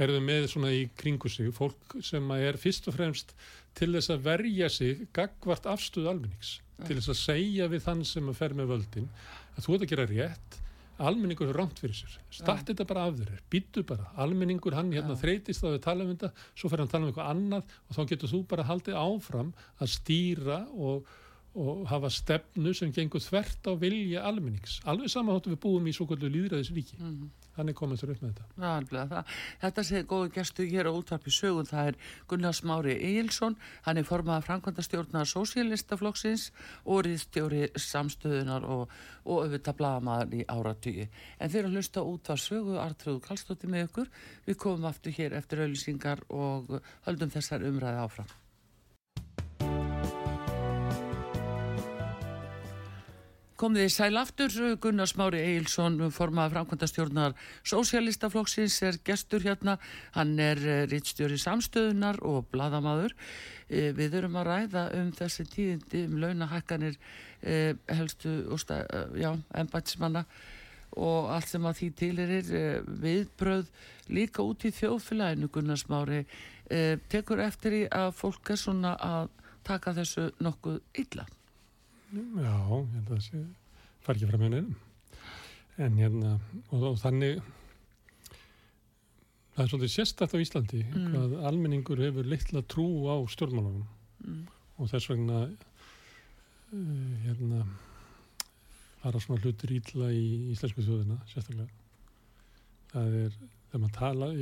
er 0.00 0.14
þau 0.14 0.22
með 0.24 0.46
svona 0.48 0.72
í 0.72 0.86
kringu 0.96 1.30
sig 1.30 1.52
fólk 1.54 1.98
sem 2.06 2.32
er 2.38 2.58
fyrst 2.58 2.88
og 2.88 2.96
fremst 2.96 3.34
til 3.78 3.92
þess 3.94 4.14
að 4.14 4.24
verja 4.26 4.70
sig 4.72 5.04
gagvart 5.14 5.68
afstöðu 5.70 6.10
almennings. 6.14 6.56
Til 6.86 6.96
þess 6.96 7.12
að 7.12 7.20
segja 7.20 7.68
við 7.70 7.84
þann 7.84 8.02
sem 8.08 8.32
að 8.32 8.38
fer 8.40 8.56
með 8.56 8.72
völdin 8.72 9.10
að 9.54 9.66
þú 9.66 9.76
ert 9.76 9.84
að 9.84 9.92
gera 9.92 10.08
rétt 10.10 10.60
almenningur 11.08 11.50
er 11.50 11.58
rámt 11.60 11.80
fyrir 11.80 11.96
sér. 11.96 12.18
Start 12.34 12.70
þetta 12.70 12.86
bara 12.88 13.06
af 13.08 13.16
þeirri, 13.18 13.38
býtu 13.52 13.84
bara. 13.86 14.10
Almenningur 14.20 14.76
hann 14.76 14.92
hérna 14.94 15.16
ja. 15.16 15.20
þreytist 15.22 15.64
að 15.66 15.80
tala 15.84 16.06
um 16.06 16.12
þetta 16.12 16.32
svo 16.52 16.70
fer 16.70 16.82
hann 16.82 16.90
að 16.90 16.94
tala 16.94 17.06
um 17.06 17.10
eitthvað 17.12 17.32
annað 17.34 17.74
og 17.88 17.98
þá 17.98 18.02
getur 18.12 18.32
þú 18.34 18.42
bara 18.52 18.68
haldið 18.70 19.00
áfram 19.00 19.52
að 19.80 19.92
stýra 19.96 20.62
og, 20.76 21.12
og 21.56 21.84
hafa 21.90 22.12
stefnu 22.14 22.74
sem 22.76 22.94
gengur 22.96 23.24
þvert 23.24 23.70
á 23.70 23.72
vilja 23.80 24.24
almennings. 24.28 24.80
Alveg 24.84 25.12
saman 25.12 25.36
hóttu 25.36 25.54
við 25.54 25.62
búum 25.66 25.88
í 25.88 25.96
svo 25.96 26.08
kvöldu 26.10 26.32
líðræðisríki 26.32 27.00
mm 27.00 27.14
-hmm 27.14 27.39
þannig 27.60 27.76
komið 27.78 28.02
þér 28.02 28.12
upp 28.14 28.24
með 28.24 28.32
þetta. 28.32 29.04
Það, 29.10 29.34
þetta 29.62 29.84
sé 29.86 30.02
góðu 30.10 30.32
gæstu 30.34 30.66
hér 30.70 30.90
á 30.90 30.92
útvarpi 30.92 31.34
sögun, 31.34 31.68
það 31.68 31.92
er 31.92 31.98
Gunnar 32.30 32.56
Smári 32.56 32.96
Eilsson, 33.10 33.56
hann 33.86 34.00
er 34.00 34.08
formað 34.08 34.46
framkvæmdastjórnar 34.48 35.30
sósíalistaflokksins 35.30 36.48
og 36.84 37.04
riðstjóri 37.06 37.70
samstöðunar 37.76 38.66
og, 38.66 38.98
og 39.24 39.44
auðvitað 39.44 39.80
blamaðar 39.80 40.36
í 40.40 40.44
áratygi. 40.48 41.08
En 41.38 41.52
þeir 41.52 41.70
að 41.70 41.78
hlusta 41.78 42.04
út 42.06 42.32
af 42.32 42.42
sögu, 42.42 42.78
Artrúð 42.80 43.22
Kallstótti 43.28 43.70
með 43.70 43.88
ykkur, 43.88 44.12
við 44.48 44.60
komum 44.66 44.90
aftur 44.90 45.14
hér 45.16 45.38
eftir 45.38 45.64
auðlýsingar 45.64 46.24
og 46.32 46.78
höldum 47.08 47.32
þessar 47.32 47.66
umræði 47.68 48.06
áfram. 48.06 48.38
Komðið 53.60 53.90
í 53.90 53.92
sæl 53.92 54.16
aftur, 54.16 54.54
Gunnar 54.80 55.08
Smári 55.10 55.40
Eilsson, 55.44 55.98
formaði 56.16 56.54
framkvæmdastjórnar 56.54 57.34
Sósialistaflokksins 57.68 58.78
er 58.88 58.96
gestur 59.04 59.42
hérna, 59.44 59.74
hann 60.14 60.30
er 60.40 60.60
eh, 60.64 60.84
rittstjóri 60.88 61.36
samstöðunar 61.36 62.22
og 62.24 62.46
bladamadur. 62.54 63.12
Eh, 63.68 63.90
við 63.98 64.14
erum 64.16 64.38
að 64.40 64.48
ræða 64.48 64.84
um 64.96 65.10
þessi 65.18 65.44
tíðindi 65.52 66.06
um 66.08 66.14
launahækkanir 66.22 66.96
eh, 67.44 67.74
helstu 67.92 68.32
ennbætsmanna 69.60 70.22
og 70.96 71.28
allt 71.34 71.50
sem 71.52 71.66
að 71.68 71.82
því 71.82 72.08
er 72.24 72.80
viðbröð 73.02 73.68
líka 74.08 74.40
út 74.40 74.64
í 74.64 74.72
þjóðfélaginu 74.72 75.50
Gunnar 75.52 75.78
Smári. 75.78 76.22
Tekur 77.12 77.44
eftir 77.44 77.76
í 77.76 77.84
að 77.92 78.08
fólk 78.16 78.54
er 78.54 78.62
svona 78.62 78.94
að 78.96 79.28
taka 79.68 79.92
þessu 80.00 80.30
nokkuð 80.40 80.80
illa? 81.04 81.28
Já, 82.10 82.54
ég 82.82 82.94
held 82.96 83.06
að 83.06 83.10
það 83.14 83.24
sé 83.28 83.40
far 84.02 84.16
ekki 84.16 84.28
fram 84.30 84.44
henni 84.46 84.62
en 85.80 85.98
hérna 86.00 86.32
og, 86.72 86.82
og 86.90 86.96
þannig 87.00 87.38
það 89.54 89.62
er 89.62 89.70
svolítið 89.70 89.92
sérstætt 89.94 90.34
á 90.34 90.42
Íslandi 90.42 90.80
mm. 90.88 91.06
hvað 91.12 91.36
almenningur 91.50 92.02
hefur 92.02 92.26
litla 92.26 92.64
trú 92.66 92.88
á 93.06 93.16
stjórnmálagum 93.30 93.86
mm. 94.26 94.42
og 94.80 94.90
þess 94.90 95.12
vegna 95.12 95.44
uh, 95.46 97.14
hérna 97.26 97.62
fara 99.00 99.22
svona 99.22 99.40
hlutir 99.44 99.76
ítla 99.78 100.10
í 100.12 100.52
íslensku 100.54 100.84
þjóðina 100.84 101.20
sérstaklega 101.30 101.70
það 102.90 103.18
er, 103.22 103.36
þegar 103.70 103.84
maður 103.84 103.98
tala 104.00 104.32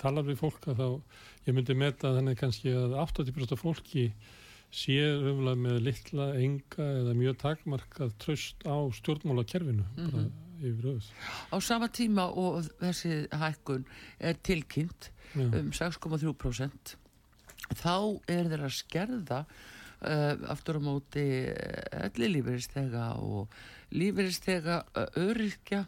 talar 0.00 0.28
við 0.28 0.42
fólk 0.44 0.70
að 0.70 0.84
þá 0.84 0.88
ég 1.48 1.56
myndi 1.56 1.76
meta 1.82 2.14
þannig 2.14 2.38
kannski 2.40 2.74
að 2.78 2.94
80% 3.02 3.56
af 3.56 3.64
fólki 3.66 4.12
sér 4.74 5.24
umlega 5.30 5.56
með 5.62 5.80
litla, 5.86 6.28
enga 6.36 6.90
eða 7.00 7.16
mjög 7.16 7.38
takmarkað 7.42 8.14
tröst 8.20 8.66
á 8.68 8.76
stjórnmálakerfinu 8.98 9.84
mm 9.96 10.10
-hmm. 10.10 10.30
yfir 10.60 10.90
öðs. 10.94 11.10
Á 11.52 11.56
sama 11.60 11.88
tíma 11.88 12.28
og 12.28 12.64
þessi 12.80 13.28
hækkun 13.32 13.86
er 14.20 14.34
tilkynnt 14.42 15.10
Já. 15.34 15.48
um 15.60 15.70
6,3% 15.72 16.96
þá 17.76 18.20
er 18.28 18.48
þeirra 18.48 18.70
skerða 18.70 19.44
uh, 19.44 20.34
aftur 20.52 20.78
á 20.78 20.80
móti 20.80 21.26
eh, 21.48 22.04
elli 22.06 22.28
lífeyristega 22.28 23.12
og 23.20 23.48
lífeyristega 23.90 24.84
eh, 24.96 25.06
öryrkja 25.16 25.86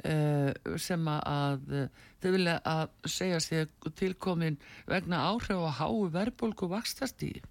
Uh, 0.00 0.54
sem 0.80 1.02
að 1.12 1.72
uh, 1.76 1.88
þau 2.22 2.30
vilja 2.32 2.54
að 2.64 2.86
segja 3.04 3.40
sig 3.44 3.66
tilkomin 3.98 4.56
vegna 4.88 5.18
áhrif 5.28 5.60
að 5.60 5.76
háu 5.76 6.08
verðbólku 6.08 6.70
vaxtastíði 6.72 7.42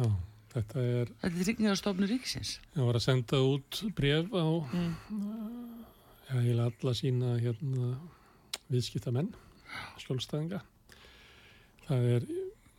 Já, 0.00 0.08
þetta 0.54 0.82
er... 0.82 1.10
Þetta 1.20 1.30
er 1.42 1.48
ríkningarstofnur 1.50 2.10
ríksins. 2.10 2.54
Ég 2.72 2.86
var 2.86 2.96
að 2.96 3.04
senda 3.04 3.40
út 3.44 3.80
bref 3.96 4.32
á, 4.32 4.46
mm. 4.48 4.94
já, 6.30 6.34
vil 6.46 6.62
alla 6.64 6.94
sína 6.96 7.34
hérna 7.40 7.90
viðskiptamenn, 8.70 9.32
skjólstæðinga. 10.00 10.62
Það 11.84 12.06
er, 12.14 12.28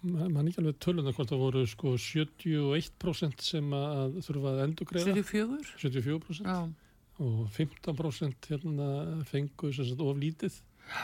mann 0.02 0.48
ekki 0.48 0.64
alveg 0.64 0.80
tölunda 0.82 1.14
hvort 1.14 1.30
það 1.30 1.44
voru 1.44 1.66
sko 1.70 1.94
71% 2.00 3.46
sem 3.46 3.74
að 3.78 4.22
þurfa 4.26 4.54
að 4.56 4.64
endur 4.66 4.90
greiða. 4.90 5.12
74? 5.12 5.76
74%. 5.84 6.48
Já. 6.48 6.62
Og 7.22 7.44
15% 7.54 8.48
hérna 8.50 8.88
fengu 9.30 9.70
of 9.70 10.18
lítið. 10.18 10.56
Já. 10.90 11.04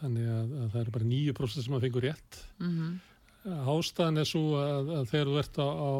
Þannig 0.00 0.30
að, 0.30 0.56
að 0.62 0.72
það 0.72 0.80
er 0.80 0.90
bara 0.94 1.10
9% 1.10 1.66
sem 1.66 1.76
að 1.76 1.86
fengu 1.86 2.02
rétt. 2.06 2.40
Mhm. 2.62 2.72
Mm 2.94 3.12
Ástæðan 3.46 4.18
er 4.22 4.26
svo 4.26 4.56
að, 4.58 4.88
að 5.00 5.10
þegar 5.12 5.28
þú 5.30 5.36
ert 5.42 5.58
á, 5.62 5.68
á 5.70 5.92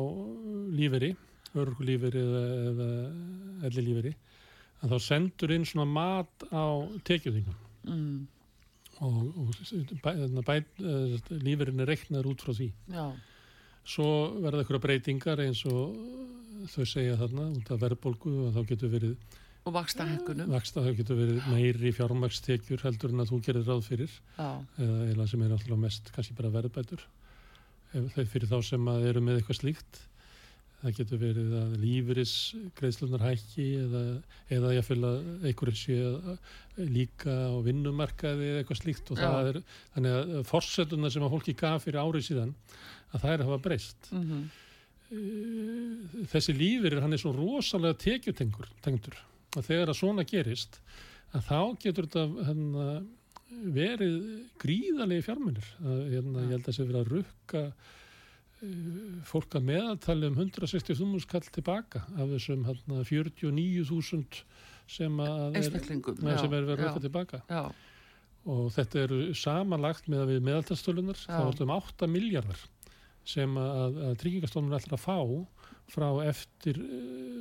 líferi, 0.77 1.11
örgulíferi 1.57 2.23
eða, 2.23 2.41
eða 2.71 2.89
elli 3.69 3.85
líferi, 3.87 4.13
að 4.83 4.95
þá 4.95 4.97
sendur 5.05 5.55
inn 5.55 5.67
svona 5.69 5.87
mat 5.89 6.47
á 6.51 6.67
tekjuðingum 7.07 7.61
mm, 7.87 8.19
og, 9.07 9.21
og 9.45 10.03
bæ, 10.03 10.11
bæ, 10.43 10.55
líferinn 11.47 11.85
er 11.85 11.91
reiknar 11.93 12.27
út 12.29 12.43
frá 12.43 12.53
því. 12.57 12.71
já, 12.91 13.07
Svo 13.87 14.09
verða 14.43 14.65
eitthvað 14.65 14.83
breytingar 14.83 15.45
eins 15.45 15.61
og 15.71 15.95
þau 16.73 16.87
segja 16.91 17.19
þarna 17.21 17.51
út 17.55 17.69
af 17.71 17.83
verðbólgu 17.85 18.33
og 18.49 18.57
þá 18.57 18.65
getur 18.73 18.91
verið 18.97 19.37
og 19.67 19.75
vaksta 19.75 20.05
hækkunum 20.07 20.51
vaksta, 20.51 20.83
þá 20.83 20.99
getur 20.99 21.19
verið 21.19 21.47
meiri 21.51 21.91
fjármagstekjur 21.95 22.83
heldur 22.87 23.15
en 23.15 23.23
að 23.25 23.33
þú 23.33 23.39
gerir 23.47 23.65
ráð 23.67 23.81
fyrir. 23.89 24.13
Eða 24.39 25.07
eða 25.11 25.27
sem 25.31 25.43
er 25.43 25.51
náttúrulega 25.51 25.83
mest 25.83 26.11
kannski 26.15 26.37
bara 26.39 26.53
verðbætur 26.55 27.03
fyrir 28.17 28.51
þá 28.51 28.59
sem 28.65 28.93
að 28.93 29.09
eru 29.13 29.25
með 29.25 29.41
eitthvað 29.41 29.61
slíkt. 29.61 30.03
Það 30.77 30.99
getur 30.99 31.21
verið 31.23 31.55
að 31.57 31.77
lífyris 31.83 32.35
greiðslunar 32.77 33.25
hækki 33.25 33.65
eða, 33.81 34.03
eða 34.53 34.75
ég 34.77 34.85
fylg 34.87 35.07
að 35.09 35.47
einhverju 35.49 35.81
sé 35.81 35.97
að 36.05 36.91
líka 36.93 37.33
á 37.33 37.57
vinnumarkaði 37.65 38.51
eða 38.51 38.61
eitthvað 38.61 38.83
slíkt. 38.83 39.11
Og 39.11 39.23
það 39.23 39.41
Já. 39.41 39.49
er 39.55 39.63
þannig 39.97 40.19
að 40.19 40.37
forsetuna 40.51 41.11
sem 41.15 41.25
að 41.27 41.35
fólki 41.35 41.57
gaf 41.57 41.87
fyrir 41.87 42.03
árið 42.05 42.29
síðan 42.29 42.55
að 43.15 43.25
það 43.25 43.33
er 43.33 43.43
að 43.43 43.51
hafa 43.51 43.65
breyst. 43.67 44.13
Mm 44.13 44.47
þessi 45.07 46.55
lífyrir 46.57 47.03
hann 47.05 47.15
er 47.15 47.21
svo 47.23 47.33
rosalega 47.37 47.99
tekjutengur 48.03 48.69
tengdur. 48.83 49.15
Og 49.57 49.65
þegar 49.65 49.93
að 49.93 50.01
svona 50.01 50.27
gerist 50.27 50.81
að 51.37 51.47
þá 51.47 51.61
getur 51.83 52.09
þetta 52.09 52.49
hérna, 52.49 52.87
verið 53.51 54.17
gríðalegi 54.63 55.25
fjármunir. 55.27 55.69
Hérna, 55.83 56.45
ég 56.47 56.55
held 56.57 56.63
að 56.63 56.69
þessi 56.71 56.87
verið 56.89 57.01
að 57.01 57.13
rukka 57.15 57.63
uh, 57.67 59.19
fólk 59.29 59.59
að 59.59 59.69
meðaltali 59.71 60.31
um 60.31 60.39
160.000 60.41 61.29
kall 61.31 61.45
tilbaka 61.55 62.05
af 62.17 62.33
þessum 62.35 62.65
hérna, 62.67 63.03
49.000 63.07 64.41
sem 64.87 65.21
að 65.23 65.59
er, 65.59 65.69
sem 65.69 66.55
er 66.55 66.67
verið 66.71 66.81
rukka 66.85 67.03
tilbaka. 67.03 67.43
já, 67.51 67.63
og 68.47 68.69
þetta 68.77 69.01
eru 69.03 69.21
samanlagt 69.35 70.07
með 70.11 70.23
að 70.23 70.33
við 70.35 70.45
meðaltastölunar 70.47 71.19
þá 71.19 71.31
Já. 71.33 71.39
er 71.41 71.49
þetta 71.51 71.67
um 71.67 71.73
8 71.77 72.09
miljardar 72.11 72.61
sem 73.27 73.57
að, 73.59 73.97
að 74.07 74.13
tryggingastofnun 74.23 74.77
ætlar 74.79 74.95
að 74.95 75.03
fá 75.03 75.17
frá 75.91 76.09
eftir 76.27 76.81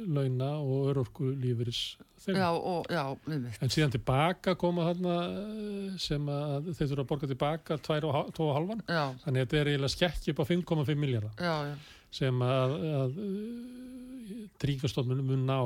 launa 0.05 0.51
og 0.61 0.89
örorku 0.91 1.31
lífeyris 1.33 1.97
já, 2.27 2.49
og, 2.51 2.85
já, 2.89 3.03
við 3.25 3.41
mitt 3.47 3.63
en 3.63 3.73
síðan 3.73 3.95
tilbaka 3.95 4.55
koma 4.59 4.89
þarna 4.91 5.15
eh, 5.25 5.97
sem 6.01 6.29
að 6.29 6.71
þeir 6.71 6.91
þurfa 6.91 7.05
að 7.05 7.09
borga 7.11 7.31
tilbaka 7.31 7.79
2,5 7.89 8.85
já, 8.85 9.03
þannig 9.25 9.33
að 9.33 9.41
þetta 9.41 9.61
er 9.61 9.71
eiginlega 9.73 9.95
skekki 9.95 10.33
upp 10.35 10.43
á 10.45 10.45
5,5 10.53 11.01
miljardar 11.01 11.41
já, 11.41 11.55
já, 11.71 11.75
sem 12.21 12.45
að, 12.45 12.77
að 13.01 13.19
tryggingastofnun 14.61 15.23
mun 15.25 15.43
ná 15.45 15.57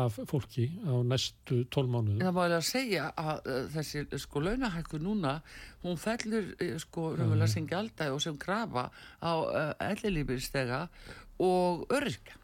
af 0.00 0.16
fólki 0.30 0.68
á 0.82 0.94
næstu 1.06 1.62
12 1.70 1.90
mánuðum. 1.92 2.22
Það 2.22 2.34
má 2.34 2.40
eiginlega 2.42 2.66
segja 2.66 3.08
að 3.18 3.50
uh, 3.52 3.58
þessi 3.74 4.04
sko 4.24 4.42
launahækku 4.42 5.00
núna, 5.02 5.34
hún 5.84 6.00
fellur 6.00 6.48
sko 6.82 7.12
raunverulega 7.12 7.50
sem 7.52 7.68
gjaldæg 7.68 8.14
og 8.14 8.22
sem 8.24 8.38
krafa 8.40 8.88
á 9.22 9.32
ellilífyrstega 9.92 10.86
og 11.38 11.86
öryrkja. 11.92 12.38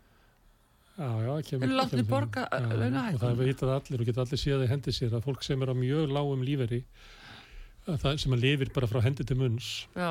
Kemur 0.98 1.62
þeim. 2.02 2.08
borga, 2.10 2.48
Já. 2.50 3.04
Og 3.14 3.20
það 3.22 3.42
vitað 3.44 3.70
allir 3.76 4.00
og 4.02 4.08
geta 4.08 4.24
allir 4.24 4.40
séð 4.42 4.64
í 4.64 4.70
hendi 4.72 4.94
sér 4.96 5.14
að 5.14 5.28
fólk 5.28 5.44
sem 5.46 5.62
er 5.62 5.70
á 5.70 5.76
mjög 5.78 6.10
lágum 6.10 6.42
líferi 6.42 6.80
að 7.88 8.02
það 8.02 8.18
sem 8.24 8.34
að 8.34 8.44
lifir 8.44 8.72
bara 8.74 8.90
frá 8.90 9.00
hendi 9.04 9.24
til 9.28 9.38
munns 9.38 9.68
Já, 9.94 10.10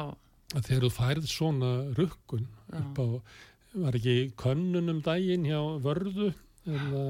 að 0.56 0.66
þegar 0.70 0.86
þú 0.86 0.92
færð 0.96 1.30
svona 1.30 1.72
rukkun 1.98 2.48
upp 2.80 3.02
á, 3.04 3.08
var 3.84 3.98
ekki 4.00 4.18
könnun 4.40 4.94
um 4.94 5.02
daginn 5.06 5.46
hjá 5.46 5.60
vörðu 5.84 6.32
eða, 6.68 7.04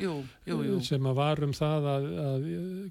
jú, 0.00 0.12
jú, 0.48 0.60
jú. 0.68 0.78
sem 0.84 1.08
að 1.08 1.18
var 1.18 1.42
um 1.44 1.52
það 1.56 1.88
að, 1.94 2.06
að 2.26 2.46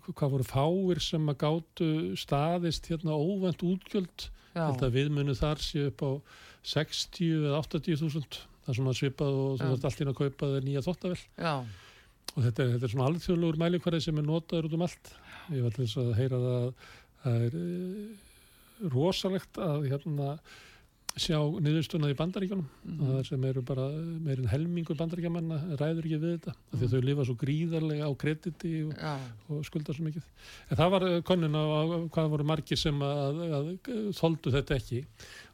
hvað 0.10 0.36
voru 0.36 0.48
fáir 0.50 1.02
sem 1.06 1.32
að 1.32 1.40
gátu 1.46 1.90
staðist 2.20 2.92
hérna 2.92 3.18
óvænt 3.18 3.64
útgjöld 3.66 4.28
held 4.56 4.86
að 4.88 4.96
viðmunu 4.98 5.36
þar 5.38 5.62
sé 5.64 5.86
upp 5.90 6.02
á 6.06 6.12
60 6.72 7.46
eða 7.50 7.60
80 7.64 8.02
þúsund. 8.02 8.40
Það 8.62 8.74
er 8.74 8.78
svona 8.78 8.96
svipað 8.98 9.38
og 9.42 9.54
þú 9.58 9.66
Já. 9.66 9.70
þarft 9.72 9.86
allt 9.90 10.02
inn 10.04 10.12
að 10.12 10.18
kaupa 10.22 10.50
þér 10.52 10.66
nýja 10.68 10.84
þóttavel 10.86 11.22
já, 11.42 11.54
og 12.32 12.44
þetta 12.46 12.62
er, 12.64 12.74
þetta 12.76 12.86
er 12.88 12.92
svona 12.94 13.08
alþjóðlegur 13.10 13.58
mælikvarði 13.64 14.02
sem 14.06 14.20
er 14.22 14.28
notaður 14.28 14.68
út 14.70 14.76
um 14.78 14.84
allt. 14.86 15.14
Ég 15.50 15.64
var 15.66 15.74
til 15.76 15.86
þess 15.88 16.02
að 16.04 16.12
heyra 16.20 16.42
það 16.44 16.60
að 16.60 16.68
það 17.24 17.46
er 17.48 17.56
e, 17.62 17.70
rosalegt 18.94 19.62
að 19.62 19.88
hérna 19.90 20.28
sjá 21.19 21.38
niðurstuna 21.60 22.08
í 22.12 22.15
bandaríkjunum. 22.15 22.67
Mhm, 22.86 23.12
það 23.12 23.28
sem 23.28 23.45
eru 23.50 23.62
bara 23.67 23.88
meirinn 24.24 24.47
helmingur 24.47 24.95
bandaríkjamanna 25.00 25.60
ræður 25.76 26.08
ekki 26.08 26.19
við 26.21 26.34
þetta 26.38 26.56
af 26.56 26.78
því 26.80 26.88
að 26.88 26.95
þau 26.95 27.06
lifa 27.10 27.26
svo 27.28 27.36
gríðarlega 27.41 28.08
á 28.08 28.12
krediti 28.21 28.74
og, 28.88 28.93
já, 28.95 29.13
og 29.52 29.65
skulda 29.67 29.95
svo 29.97 30.08
mikið. 30.08 30.30
En 30.69 30.80
það 30.80 30.91
var 30.95 31.08
konun 31.28 31.60
á, 31.60 31.63
á 31.67 31.82
hvað 32.15 32.34
voru 32.36 32.47
margir 32.47 32.80
sem 32.80 33.04
að, 33.04 33.41
að, 33.43 33.71
að 33.91 34.12
þoldu 34.21 34.56
þetta 34.56 34.78
ekki. 34.80 35.04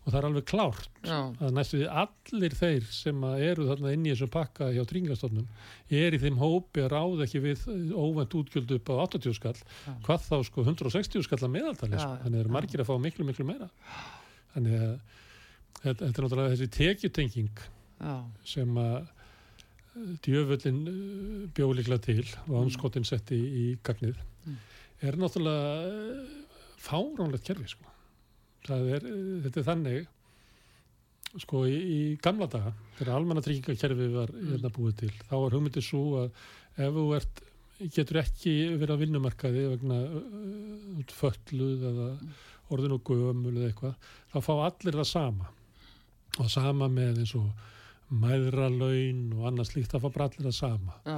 Og 0.08 0.14
það 0.14 0.20
er 0.22 0.26
alveg 0.30 0.46
klárt 0.48 1.00
já, 1.04 1.18
að 1.44 1.50
næstu 1.58 1.82
því 1.82 1.88
allir 2.00 2.54
þeir 2.56 2.86
sem 2.96 3.26
að 3.28 3.42
eru 3.50 3.66
þarna 3.68 3.92
inn 3.92 4.06
í 4.06 4.14
þessum 4.14 4.30
pakka 4.32 4.70
hjá 4.72 4.86
tryggingastofnun 4.88 5.50
er 6.00 6.16
í 6.16 6.20
þeim 6.22 6.38
hópi 6.40 6.86
að 6.86 6.94
ráða 6.94 7.26
ekki 7.26 7.42
við 7.44 7.66
óvænt 7.92 8.38
útgjöld 8.40 8.72
upp 8.78 8.88
á 8.88 9.04
80 9.04 9.36
skall 9.36 9.58
Já. 9.60 9.92
hvað 10.08 10.24
þá 10.30 10.38
sko 10.48 10.64
160 10.64 11.28
skall 11.28 11.42
að 11.42 11.54
meðaltali 11.58 12.00
sko. 12.00 12.14
þannig 12.24 12.40
eru 12.40 12.54
já. 12.54 12.56
margir 12.56 12.86
að 12.86 12.88
fá 12.88 12.96
miklu 13.04 13.28
miklu 13.28 13.50
meira. 13.52 13.68
Þannig 14.56 14.80
að 14.88 14.96
þetta, 15.84 16.08
þetta 16.08 16.22
er 16.22 16.26
náttúrulega 16.26 16.54
þessi 16.56 16.70
tekjutenging 16.78 17.64
sem 18.48 18.78
að 18.82 18.98
eh, 19.98 20.12
djöfullin 20.26 20.82
bjóðlikla 21.58 21.98
til 22.06 22.26
og 22.48 22.60
anskotin 22.66 23.08
setti 23.08 23.38
í 23.38 23.66
gagnið 23.84 24.18
Mm. 24.48 24.58
er 25.04 25.18
náttúrulega 25.20 25.72
eh, 25.88 26.28
fáránlegt 26.80 27.44
kerfi 27.50 27.68
sko. 27.74 27.84
er, 28.70 29.02
eh, 29.04 29.42
þetta 29.44 29.60
er 29.60 29.66
þannig 29.68 30.08
sko 31.44 31.66
í, 31.68 31.76
í 31.76 32.00
gamla 32.24 32.48
daga 32.48 32.72
þegar 32.98 33.16
almanna 33.18 33.42
tryggingakerfi 33.44 34.08
var 34.14 34.32
Mm. 34.32 34.48
hérna 34.54 34.72
búið 34.72 34.96
til 35.02 35.12
þá 35.28 35.34
var 35.42 35.52
hugmyndið 35.58 35.84
svo 35.84 36.04
að 36.24 36.32
ef 36.78 36.94
þú 36.94 37.04
ert, 37.18 37.42
getur 37.94 38.18
ekki 38.24 38.54
verið 38.80 38.96
á 38.96 39.02
vinnumarkaði 39.04 39.66
vegna 39.76 39.98
uh, 40.08 41.04
fölluð 41.20 41.84
eða 41.92 42.08
Mm. 42.22 42.32
orðin 42.72 42.96
og 42.96 43.04
gömul 43.04 43.54
eða 43.58 43.68
eitthvað 43.74 43.96
þá 44.32 44.38
fá 44.48 44.54
allir 44.70 44.98
það 45.02 45.10
sama 45.12 45.50
og 46.44 46.52
sama 46.54 46.90
með 46.92 47.24
eins 47.24 47.36
og 47.40 48.18
mæðralaun 48.22 49.24
og 49.36 49.48
annað 49.50 49.72
slíkt 49.72 49.94
það 49.94 50.06
fá 50.06 50.10
bara 50.10 50.30
allir 50.30 50.48
það 50.48 50.58
sama. 50.58 51.00
Já, 51.08 51.18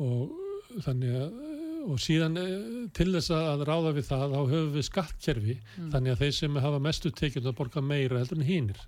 og 0.00 0.82
þannig 0.86 1.16
að 1.20 1.40
og 1.88 2.00
síðan 2.02 2.38
eh, 2.40 2.54
til 2.96 3.10
þess 3.14 3.32
að 3.34 3.64
ráða 3.68 3.92
við 3.96 4.08
það 4.10 4.24
þá 4.34 4.40
höfum 4.40 4.72
við 4.74 4.86
skattkerfi. 4.88 5.58
Mm. 5.58 5.90
þannig 5.94 6.12
að 6.12 6.22
þeir 6.24 6.34
sem 6.36 6.62
hafa 6.66 6.80
mestu 6.86 7.12
tekjum 7.16 7.50
að 7.50 7.58
borga 7.60 7.82
meira 7.84 8.20
heldur 8.20 8.40
en 8.40 8.48
hinnir 8.48 8.82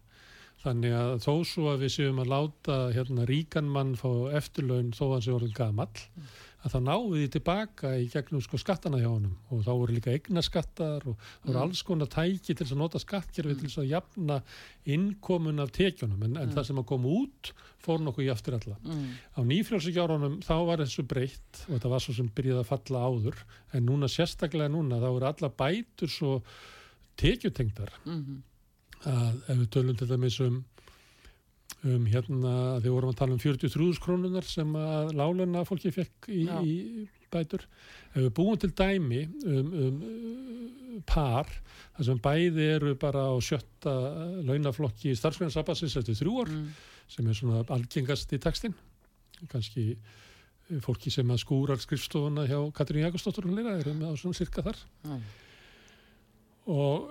þannig 0.62 0.94
að 0.94 1.12
þó 1.24 1.32
svo 1.48 1.68
að 1.72 1.84
við 1.84 1.94
séum 1.96 2.22
að 2.22 2.32
láta 2.32 2.78
hérna 2.94 3.26
ríkan 3.28 3.70
mann 3.72 3.96
fá 3.98 4.10
eftirlaun 4.38 4.92
þó 4.94 5.04
að 5.08 5.14
hann 5.14 5.24
sé 5.26 5.34
orðin 5.34 5.56
gamall 5.56 6.04
að 6.62 6.82
náum 6.86 7.06
við 7.10 7.22
því 7.24 7.28
tilbaka 7.34 7.88
í 7.98 8.04
gegnum 8.12 8.40
sko 8.44 8.58
skattana 8.60 8.98
hjá 9.00 9.08
honum. 9.10 9.32
Og 9.50 9.64
þá 9.66 9.70
voru 9.74 9.94
líka 9.96 10.12
eignaskattar 10.14 11.06
og 11.10 11.16
þá 11.18 11.46
voru 11.48 11.56
Mm. 11.58 11.62
alls 11.62 11.82
konar 11.82 12.06
tæki 12.06 12.54
til 12.54 12.66
að 12.66 12.76
nota 12.78 12.98
skattkerfi 13.02 13.56
til 13.58 13.68
þess 13.68 13.78
að 13.82 13.88
jafna 13.90 14.42
innkomun 14.86 15.58
af 15.60 15.72
tekjunum. 15.72 16.22
En, 16.22 16.36
en 16.36 16.48
Mm. 16.48 16.54
það 16.54 16.66
sem 16.66 16.76
að 16.78 16.86
koma 16.86 17.08
út 17.08 17.52
fór 17.82 17.98
nokkuð 17.98 18.24
í 18.28 18.30
aftur 18.30 18.54
alla 18.60 18.76
mm, 18.84 19.08
á 19.34 19.40
nýfrjálsíkjárunum 19.42 20.38
þá 20.46 20.54
var 20.66 20.78
þessu 20.78 21.02
breytt 21.06 21.64
og 21.68 21.74
þetta 21.80 21.88
var 21.90 22.00
svo 22.00 22.14
sem 22.14 22.28
byrjaði 22.30 22.60
að 22.62 22.70
falla 22.70 23.06
áður. 23.10 23.36
En 23.74 23.86
núna 23.86 24.06
sérstaklega 24.06 24.70
núna 24.70 25.00
þá 25.02 25.08
eru 25.16 25.26
alla 25.26 25.48
bætur 25.50 26.08
svo 26.08 26.42
tekjutengdar. 27.16 27.90
Mhm, 28.06 28.42
að 29.04 29.40
ef 29.50 29.56
við 29.58 29.68
tölum 29.74 29.98
til 29.98 30.06
dæmis 30.08 30.40
um 30.40 30.64
um 31.82 32.06
hérna 32.06 32.52
þegar 32.78 32.94
vorum 32.94 33.10
að 33.10 33.18
tala 33.18 33.34
um 33.34 33.42
43 33.42 34.02
krónunar 34.02 34.46
sem 34.46 34.76
að 34.78 35.12
láluna 35.18 35.64
fólki 35.66 35.90
fekk 35.94 36.28
í, 36.30 36.44
í 36.46 36.76
bætur. 37.32 37.64
Ef 38.12 38.20
við 38.20 38.32
búum 38.36 38.58
til 38.60 38.70
dæmi 38.76 39.24
um, 39.48 39.72
um 39.86 41.02
par 41.08 41.48
þar 41.96 42.08
sem 42.08 42.22
bæði 42.22 42.68
eru 42.76 42.94
bara 43.00 43.26
á 43.32 43.36
sjötta 43.42 43.94
launaflokki 44.46 45.16
starfsgrunnsabbassins 45.18 45.96
eftir 45.98 46.18
þrjú 46.18 46.42
ár 46.42 46.52
mm, 46.52 46.66
sem 47.14 47.28
er 47.28 47.38
svona 47.38 47.62
algengast 47.74 48.34
í 48.36 48.40
textin 48.42 48.76
kannski 49.50 49.96
fólki 50.84 51.10
sem 51.12 51.28
að 51.32 51.40
skúrar 51.42 51.80
skrifstofuna 51.82 52.44
hjá 52.48 52.58
Katrín 52.76 53.02
Jakobsdóttur 53.04 53.48
og 53.48 53.56
hlera 53.56 53.74
eru 53.80 53.96
með 53.96 54.14
á 54.14 54.20
svona 54.20 54.38
cirka 54.38 54.62
þar. 54.64 54.78
Já, 55.02 55.16
og 56.72 57.08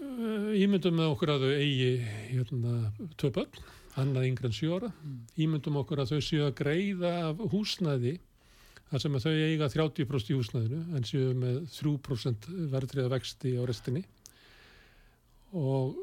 uh, 0.00 0.48
ímyndum 0.56 0.96
með 0.96 1.12
okkur 1.12 1.34
að 1.34 1.44
þau 1.44 1.52
eigi 1.58 1.90
hérna 2.32 2.78
börn 3.36 3.60
annað 4.02 4.26
yngre 4.30 4.50
en 4.50 4.56
sjö 4.56 4.72
ára. 4.78 4.90
Mm. 5.04 5.16
ímyndum 5.46 5.78
okkur 5.82 6.02
að 6.02 6.12
þau 6.14 6.20
séu 6.24 6.44
að 6.46 6.56
greiða 6.60 7.12
af 7.28 7.42
húsnæði 7.52 8.14
þar 8.90 9.02
sem 9.04 9.16
að 9.18 9.26
þau 9.26 9.34
eiga 9.46 9.68
30% 9.70 10.30
í 10.32 10.38
húsnæðinu 10.38 10.80
en 10.98 11.06
séu 11.06 11.34
með 11.38 11.58
3% 11.76 12.48
verðriða 12.72 13.12
vexti 13.12 13.54
á 13.54 13.62
restinni. 13.68 14.02
Og, 15.58 15.96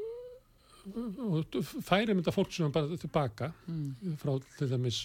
og 1.24 1.58
færi 1.88 2.16
mynda 2.16 2.34
fólk 2.36 2.52
sem 2.56 2.72
bara 2.72 2.98
tilbaka 3.00 3.52
mm, 3.68 4.16
frá 4.22 4.34
til 4.58 4.70
dæmis 4.72 5.02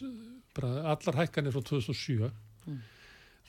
bara 0.55 0.83
allar 0.95 1.23
hækkanir 1.23 1.55
frá 1.55 1.63
2007 1.73 2.31
Mm. 2.63 2.77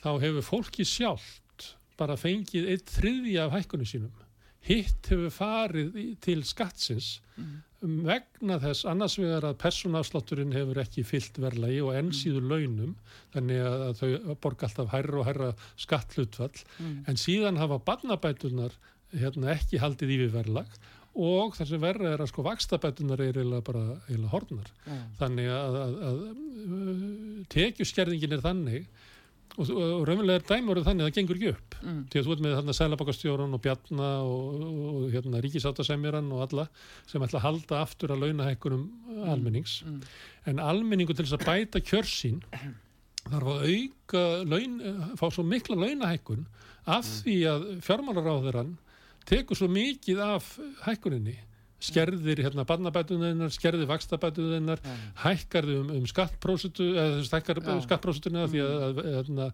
þá 0.02 0.08
hefur 0.18 0.42
fólki 0.42 0.82
sjálft 0.82 1.76
bara 1.94 2.16
fengið 2.18 2.64
eitt 2.72 2.90
þriðji 2.96 3.36
af 3.38 3.52
hækkunum 3.54 3.86
sínum. 3.86 4.10
Hitt 4.66 5.06
hefur 5.06 5.30
farið 5.30 5.94
til 6.24 6.42
skattsins 6.42 7.20
mm, 7.38 7.52
vegna 7.84 8.58
þess 8.62 8.86
annars 8.88 9.16
vegar 9.20 9.44
að 9.48 9.58
persónafslátturinn 9.62 10.54
hefur 10.56 10.80
ekki 10.82 11.04
fyllt 11.06 11.38
verðlagi 11.42 11.82
og 11.84 11.92
enn 11.98 12.10
síður 12.16 12.48
launum 12.52 12.96
þannig 13.34 13.62
að 13.68 13.84
þau 14.00 14.34
borga 14.44 14.68
alltaf 14.68 14.90
hærra 14.94 15.20
og 15.20 15.28
hærra 15.28 15.52
skattlutfall 15.80 16.52
mm, 16.54 16.98
en 17.10 17.20
síðan 17.20 17.60
hafa 17.60 17.80
barnabætunar 17.86 18.76
hérna, 19.14 19.54
ekki 19.54 19.82
haldið 19.82 20.16
yfir 20.16 20.36
verðlag 20.38 20.78
og 21.14 21.54
það 21.54 21.70
sem 21.70 21.82
verða 21.82 22.12
er 22.14 22.22
að 22.24 22.30
sko 22.32 22.44
vakstabætunar 22.46 23.22
er 23.22 23.36
eiginlega 23.36 23.66
bara 23.68 23.84
eiginlega 24.08 24.32
hornar 24.32 24.70
já, 24.74 24.96
þannig 25.20 25.50
að, 25.54 25.80
að, 25.80 25.98
að 26.08 26.22
uh, 26.24 27.42
tekjuskerðingin 27.54 28.34
er 28.38 28.42
þannig 28.44 28.88
og, 29.54 29.70
og 29.70 30.04
raunverulega 30.08 30.40
er 30.40 30.46
dæmur 30.48 30.80
þannig 30.82 31.04
að 31.04 31.10
það 31.10 31.16
gengur 31.18 31.38
ekki 31.38 31.50
upp. 31.52 31.76
Mm, 31.82 31.98
því 32.10 32.20
að 32.20 32.26
þú 32.26 32.34
ert 32.34 32.44
með 32.44 32.54
þarna 32.58 32.76
sælabakastjóran 32.78 33.56
og 33.56 33.62
Bjarna 33.64 34.08
og, 34.26 34.64
og, 34.90 35.04
hérna, 35.14 35.42
ríkisáttasemjaran 35.44 36.32
og 36.34 36.44
alla 36.48 36.66
sem 37.10 37.26
ætla 37.26 37.40
að 37.40 37.46
halda 37.46 37.82
aftur 37.84 38.14
að 38.14 38.24
launahækkunum 38.24 38.84
almennings. 39.30 39.76
Mm, 39.86 40.00
en 40.52 40.64
almenningu 40.64 41.14
til 41.14 41.26
þess 41.26 41.38
að 41.38 41.46
bæta 41.48 41.84
kjörsín 41.84 42.42
þarf 43.24 43.52
að 43.54 43.66
auka 43.70 44.24
laun, 44.44 44.78
fá 45.20 45.26
svo 45.30 45.46
mikla 45.46 45.78
launahækkun 45.80 46.46
af 46.90 47.06
því 47.22 47.38
að 47.48 47.66
fjármálaráðurann 47.86 48.74
tekur 49.28 49.56
svo 49.56 49.70
mikið 49.72 50.20
af 50.20 50.50
hækkuninni 50.84 51.38
skerðir 51.84 52.42
hérna 52.46 52.64
barnabætuninnar, 52.68 53.52
skerðir 53.54 53.88
vakstabætuninnar 53.90 54.82
já, 54.84 54.94
hækkar 55.24 55.68
um, 55.76 55.90
um 55.98 56.06
skattprósitu 56.10 56.86
eða 56.94 57.08
þú 57.16 57.18
veist, 57.22 57.36
hækkar 57.38 57.60
Já. 57.64 57.74
skattprósituna 57.88 58.46
því 58.52 58.62
að, 58.64 58.84
að, 58.86 59.02
hérna, 59.16 59.48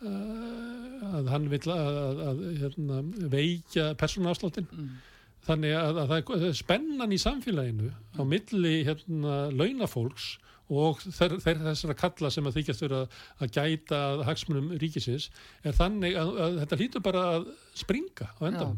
að 0.00 1.32
hann 1.34 1.48
vil 1.52 1.62
að, 1.74 2.20
að, 2.30 2.44
hérna, 2.62 3.00
veikja 3.32 3.90
persónaafsláttin 4.00 4.68
mm, 4.68 4.92
þannig 5.48 5.74
að, 5.76 5.90
að 6.04 6.12
það 6.12 6.30
það 6.30 6.46
er 6.50 6.60
spennan 6.60 7.12
í 7.12 7.20
samfélaginu 7.20 7.90
á 8.16 8.22
milli 8.28 8.76
hérna, 8.88 9.40
launafólks 9.52 10.32
og 10.70 11.00
þeir, 11.02 11.34
þeir 11.42 11.60
þessara 11.64 11.96
kalla 11.98 12.30
sem 12.30 12.46
að 12.46 12.56
þykjast 12.60 12.84
vera 12.84 13.00
að 13.42 13.52
gæta 13.56 14.00
hagsmunum 14.28 14.68
ríkisins 14.78 15.28
er 15.66 15.74
þannig 15.74 16.14
að, 16.20 16.30
að 16.46 16.58
þetta 16.62 16.78
hlýtur 16.80 17.04
bara 17.06 17.24
að 17.36 17.48
springa 17.80 18.28
á 18.30 18.40
endan 18.46 18.76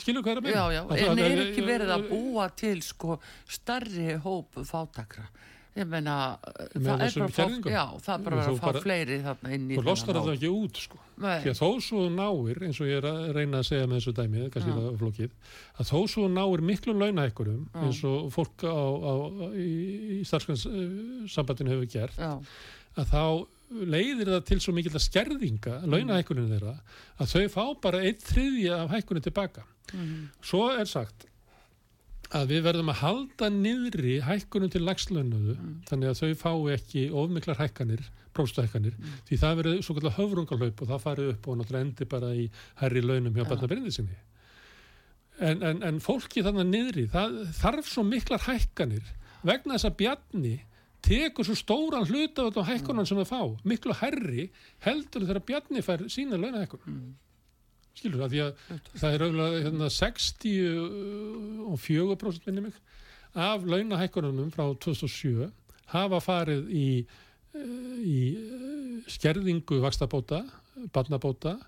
skilur 0.00 0.24
er 0.24 0.40
já, 0.72 0.82
Að- 0.88 1.02
en 1.04 1.22
er 1.26 1.42
ekki 1.48 1.66
verið 1.68 1.92
að 1.98 2.06
búa 2.12 2.48
til 2.56 2.78
sko 2.86 3.18
starri 3.58 4.14
hóp 4.24 4.60
fátakra 4.68 5.28
ég 5.74 5.88
meina 5.90 6.14
það 6.44 6.76
er 6.76 6.82
bara 6.84 7.06
að 7.08 7.32
kerfingum? 7.34 7.72
já, 7.74 7.84
það 8.04 8.14
er 8.14 8.24
bara 8.28 8.36
Þú 8.44 8.52
að 8.52 8.58
fá 8.60 8.66
bara- 8.68 8.82
fleiri 8.84 9.16
þarna 9.24 9.54
inn 9.56 9.64
í 9.70 9.78
þennan 9.78 9.96
það 10.04 10.20
hóp. 10.20 10.34
ekki 10.36 10.50
út 10.54 10.76
sko. 10.84 10.98
Því 11.18 11.50
að 11.50 11.58
þó 11.60 11.68
svo 11.82 11.98
þú 12.04 12.12
náir, 12.14 12.60
eins 12.66 12.80
og 12.80 12.86
ég 12.90 12.96
er 13.00 13.08
að 13.10 13.32
reyna 13.34 13.58
að 13.58 13.66
segja 13.70 13.86
með 13.90 13.98
þessu 14.00 14.14
dæmi, 14.18 14.44
kannski 14.54 14.74
það 14.74 14.86
er 14.92 15.00
flókið 15.02 15.30
að 15.78 15.90
þó 15.90 15.98
svo 16.14 16.22
þú 16.28 16.30
náir 16.34 16.62
miklum 16.70 17.02
launahækkurum 17.02 17.60
Já. 17.74 17.80
eins 17.84 18.00
og 18.04 18.30
fólk 18.34 18.64
á, 18.66 18.74
á, 18.74 19.14
í, 19.58 19.70
í 20.14 20.24
starfsgrannsambandinu 20.26 21.70
hefur 21.74 21.90
gert 21.94 22.16
já, 22.18 22.32
að 22.98 23.10
þá 23.10 23.22
leiðir 23.74 24.30
það 24.30 24.44
til 24.50 24.60
svo 24.62 24.74
mikil 24.76 24.94
að 24.94 25.04
skerðinga 25.08 25.76
launahækkunum 25.90 26.50
þeirra 26.52 26.74
að 27.18 27.32
þau 27.34 27.46
fá 27.54 27.64
bara 27.82 28.02
einn 28.06 28.20
þriðja 28.22 28.80
af 28.84 28.90
hækkunum 28.94 29.24
tilbaka. 29.24 29.64
Mm, 29.94 30.28
svo 30.42 30.68
er 30.78 30.86
sagt 30.90 31.26
að 32.34 32.52
við 32.54 32.62
verðum 32.64 32.90
að 32.92 33.00
halda 33.02 33.48
niðri 33.52 34.18
hækkunum 34.24 34.70
til 34.72 34.84
lagslaunuðu 34.84 35.56
þannig 35.88 36.10
að 36.10 36.20
þau 36.20 36.40
fái 36.40 36.74
ekki 36.74 37.08
ofmiklar 37.12 37.60
hækkanir 37.60 38.04
próstuhækkanir, 38.34 38.94
því 39.28 39.40
það 39.40 39.58
verður 39.60 39.82
svo 39.86 39.96
kallar 39.98 40.16
höfrungalaup 40.18 40.82
og 40.82 40.90
það 40.90 41.02
farið 41.04 41.32
upp 41.34 41.48
og 41.48 41.58
náttúrulega 41.60 41.86
endi 41.86 42.08
bara 42.10 42.30
í 42.34 42.46
herri 42.80 43.02
launum 43.04 43.34
hjá 43.34 43.44
Já. 43.44 43.48
barnabyrðið 43.52 43.96
sinni. 43.98 44.16
En, 45.42 45.62
en, 45.66 45.82
en 45.86 46.00
fólki 46.02 46.42
þannig 46.46 46.70
niðri 46.70 47.08
það 47.10 47.40
þarf 47.58 47.90
svo 47.90 48.04
miklar 48.06 48.42
hækkanir 48.46 49.06
vegna 49.46 49.76
þess 49.76 49.90
að 49.90 49.98
Bjarni 50.02 50.54
tekur 51.04 51.46
svo 51.46 51.56
stóran 51.58 52.06
hluta 52.08 52.44
af 52.44 52.52
þetta 52.52 52.66
hækkunan 52.70 53.08
sem 53.08 53.18
það 53.20 53.30
fá, 53.32 53.40
miklu 53.66 53.96
herri 53.98 54.48
heldur 54.86 55.26
þegar 55.26 55.46
Bjarni 55.50 55.82
fær 55.84 56.06
sína 56.12 56.38
launahækkun. 56.40 56.84
Mm, 56.86 57.10
skilur 57.98 58.20
það, 58.24 58.30
því 58.32 58.40
að 58.44 58.52
það 59.00 59.10
er 59.10 59.24
auðvitað 59.24 59.52
hérna, 59.66 59.86
64% 59.98 62.44
minni 62.48 62.62
mig 62.66 62.76
af 63.34 63.64
launahækkununum 63.66 64.52
frá 64.54 64.64
2007 64.78 65.50
hafa 65.92 66.18
farið 66.22 66.68
í, 66.70 67.06
eh, 67.58 67.98
í 68.00 68.38
eh, 68.38 69.02
skerðingu 69.10 69.80
vakstabóta, 69.82 70.44
barnabóta 70.94 71.58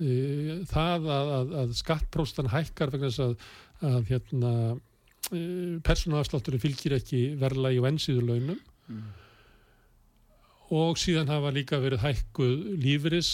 eh, 0.00 0.64
það 0.70 1.00
að, 1.16 1.26
að, 1.38 1.48
að 1.62 1.68
skattpróstan 1.80 2.52
hækkar 2.52 2.90
vegna 2.94 3.10
þess 3.10 3.22
að, 3.28 3.34
að 3.84 4.00
hérna, 4.10 4.52
persónuafslátturinn 5.86 6.60
fylgir 6.60 6.92
ekki 6.98 7.20
verðlagi 7.40 7.78
og 7.80 7.86
ennsýður 7.88 8.26
launum 8.28 8.60
mm, 8.60 9.04
og 10.72 10.96
síðan 10.96 11.28
hafa 11.28 11.50
líka 11.52 11.76
verið 11.82 12.00
hækkuð 12.00 12.54
lífris 12.80 13.32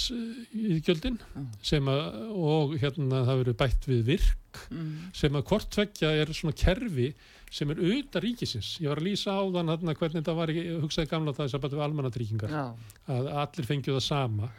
íðgjöldin 0.56 1.18
Mm. 1.36 1.46
sem 1.62 1.86
að 1.86 2.00
og 2.34 2.74
hérna 2.82 3.20
það 3.28 3.42
verið 3.44 3.56
bætt 3.60 3.86
við 3.86 4.00
virk 4.08 4.62
mm, 4.70 4.88
sem 5.14 5.36
að 5.38 5.46
hvort 5.46 5.70
tvekja 5.70 6.10
er 6.10 6.32
svona 6.34 6.56
kerfi 6.58 7.12
sem 7.50 7.70
er 7.70 7.78
utan 7.82 8.22
ríkisins. 8.22 8.76
Ég 8.82 8.90
var 8.90 8.98
að 9.00 9.06
lýsa 9.08 9.34
á 9.34 9.42
þann 9.42 9.70
hérna 9.72 9.94
hvernig 9.98 10.20
þetta 10.20 10.34
var 10.38 10.52
ég 10.54 10.82
hugsaði 10.82 11.10
gamla 11.10 11.32
það 11.34 11.54
að 11.54 11.62
bæta 11.64 11.78
við 11.78 11.86
almannatryggingar 11.86 12.50
já, 12.54 12.64
að 13.10 13.30
allir 13.44 13.66
fengju 13.70 13.94
það 13.96 14.04
sama. 14.06 14.50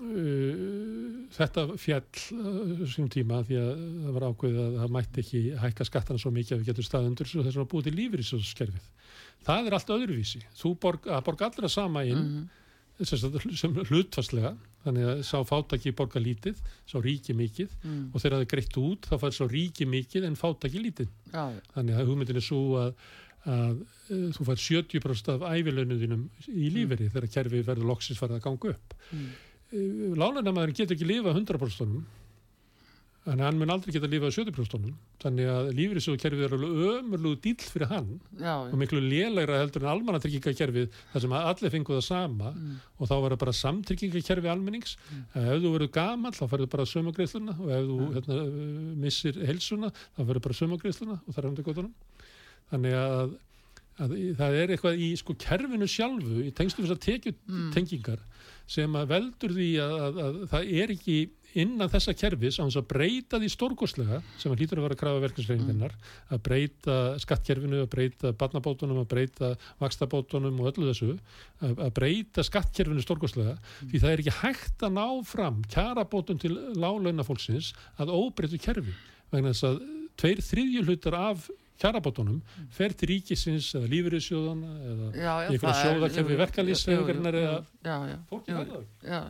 Uh, 0.00 1.26
þetta 1.36 1.66
fjall 1.76 2.06
uh, 2.32 2.84
sínum 2.88 3.10
tíma 3.12 3.42
því 3.44 3.58
að 3.60 3.72
það 4.06 4.14
var 4.16 4.24
ákveðið 4.30 4.60
að 4.62 4.76
það 4.80 4.94
mætti 4.96 5.20
ekki 5.24 5.42
hækka 5.60 5.86
skattana 5.90 6.22
svo 6.22 6.32
mikið 6.32 6.54
að 6.56 6.62
við 6.62 6.70
getum 6.70 6.86
staðundur 6.86 7.28
þess 7.28 7.58
að 7.60 7.68
búið 7.74 7.88
til 7.90 7.92
lífyrísjóðskerfið 7.98 8.86
það 9.46 9.68
er 9.68 9.76
allt 9.76 9.92
öðruvísi. 9.96 10.42
Þú 10.58 10.74
borg, 10.82 11.06
að 11.08 11.22
borga 11.28 11.48
allra 11.48 11.70
sama 11.72 12.04
inn 12.08 12.24
mm, 12.24 13.06
sagt, 13.08 13.38
sem 13.60 13.78
hlutfarslega 13.88 14.54
þannig 14.84 15.08
að 15.10 15.22
sá 15.28 15.36
fátaki 15.44 15.92
borga 15.96 16.22
lítið 16.22 16.60
sá 16.88 16.96
ríki 17.04 17.34
mikið 17.36 17.72
mm, 17.82 18.04
og 18.12 18.22
þegar 18.22 18.36
það 18.36 18.44
er 18.44 18.52
greitt 18.54 18.78
út 18.80 19.08
þá 19.10 19.16
fær 19.24 19.34
sá 19.36 19.42
ríki 19.50 19.88
mikið 19.88 20.28
en 20.28 20.38
fátaki 20.40 20.80
lítið. 20.86 21.10
Já, 21.34 21.44
þannig 21.74 21.98
að 22.00 22.08
hugmyndin 22.12 22.40
er 22.40 22.46
svo 22.46 22.62
að, 22.80 22.94
að 23.44 23.82
uh, 23.82 24.30
þú 24.36 24.48
fær 24.48 24.64
70% 24.64 25.34
af 25.34 25.44
ævilaunuðinum 25.50 26.24
í 26.48 26.72
líferi 26.72 27.10
þegar 27.12 27.34
kerfið 27.36 27.68
verður 27.68 27.92
loksins 27.92 28.20
farið 28.20 28.40
að 28.40 28.46
ganga 28.48 28.74
upp. 28.74 28.96
Mm, 29.12 29.28
lálunamæðurinn 30.18 30.80
getur 30.80 30.96
ekki 30.96 31.06
lifa 31.06 31.36
100% 31.36 32.19
þannig 33.30 33.44
að 33.44 33.46
hann 33.46 33.58
mun 33.60 33.72
aldrei 33.72 33.92
geta 33.94 34.08
lifað 34.10 34.32
70% 34.34 34.94
þannig 35.22 35.50
að 35.52 35.68
lífriðsjóðkerfið 35.78 36.46
er 36.46 36.54
ömurlugu 36.58 37.38
dýll 37.44 37.62
fyrir 37.62 37.90
hann 37.92 38.08
já, 38.40 38.54
og 38.58 38.74
miklu 38.80 39.02
lélegra 39.04 39.60
heldur 39.60 39.84
en 39.84 39.92
almannatryggingakerfið 39.92 40.88
þar 41.12 41.24
sem 41.24 41.36
allir 41.38 41.74
fengu 41.76 41.94
það 41.94 42.06
sama 42.08 42.50
mm, 42.56 42.72
og 42.98 43.10
þá 43.10 43.14
verður 43.14 43.42
bara 43.44 43.54
samtryggingakerfi 43.60 44.50
almennings. 44.50 44.96
Ef 45.38 45.60
þú 45.62 45.74
verður 45.76 45.92
gamall 45.94 46.34
þá 46.34 46.42
ferður 46.50 46.72
bara 46.74 46.88
sömugreisluna 46.90 47.54
og 47.54 47.70
ef 47.76 47.86
þú 47.92 48.10
hérna, 48.16 48.40
missir 49.06 49.38
helsuna 49.46 49.92
þá 49.94 50.24
ferður 50.24 50.44
bara 50.48 50.58
sömugreisluna 50.62 51.20
og 51.20 51.30
það 51.30 51.42
er 51.44 51.50
undir 51.52 51.68
góðunum 51.70 51.94
þannig 52.70 52.96
að, 52.98 53.32
að 54.00 54.16
það 54.38 54.58
er 54.62 54.74
eitthvað 54.74 55.02
í 55.04 55.10
sko 55.20 55.36
kerfinu 55.40 55.88
sjálfu 55.90 56.44
í 56.46 56.52
tengslu 56.56 56.86
þess 56.86 56.96
að 56.96 57.04
tekju 57.06 57.34
tengingar 57.74 58.22
sem 58.70 58.96
að 58.96 59.12
veldur 59.14 59.54
því 59.56 59.68
að, 59.82 59.94
að, 59.98 60.18
að 60.24 60.40
það 60.52 60.72
er 60.80 60.94
ekki 60.94 61.18
innan 61.58 61.90
þessa 61.90 62.14
kerfis 62.14 62.58
á 62.60 62.64
þess 62.66 62.78
að 62.78 62.88
breyta 62.92 63.38
því 63.42 63.48
stórkostlega 63.50 64.20
sem 64.38 64.52
að 64.52 64.60
hlýtur 64.60 64.80
að 64.80 64.84
vera 64.86 64.96
að 64.96 65.00
krafa 65.00 65.22
verkefnsreifingarnar 65.24 65.94
að 66.30 66.42
breyta 66.46 66.98
skattkerfinu, 67.24 67.80
að 67.82 67.88
breyta 67.94 68.32
barnabótunum, 68.38 69.00
að 69.02 69.08
breyta 69.10 69.50
vakstabótunum 69.82 70.60
og 70.62 70.70
öllu 70.70 70.90
þessu 70.90 71.16
að, 71.16 71.72
að 71.74 71.92
breyta 71.98 72.44
skattkerfinu 72.46 73.02
stórkostlega. 73.02 73.56
Því 73.82 74.02
það 74.02 74.12
er 74.12 74.22
ekki 74.22 74.36
hægt 74.38 74.86
að 74.86 74.94
ná 75.00 75.06
fram 75.26 75.62
kjarabótum 75.74 76.38
til 76.42 76.52
lálauna 76.78 77.26
fólksins 77.26 77.72
að 77.98 78.14
óbreytu 78.14 78.60
kerfi 78.62 78.94
vegna 79.34 79.50
þess 79.50 79.66
að 79.72 79.82
tveir 80.20 80.44
þriðju 80.44 80.86
hlutar 80.86 81.18
af 81.18 81.50
kjarabótunum 81.80 82.40
fer 82.76 82.92
til 82.92 83.08
ríkisins 83.14 83.70
eða 83.78 83.88
lífyrirsjóðana 83.94 84.72
eða 84.90 85.12
einhverja 85.48 86.34
er- 86.34 86.42
verkalýðshreyfingarinnar 86.44 87.38
já, 87.40 87.46
eða- 87.84 88.18
fólki 88.30 88.56
verða 88.58 88.82
já, 89.02 89.20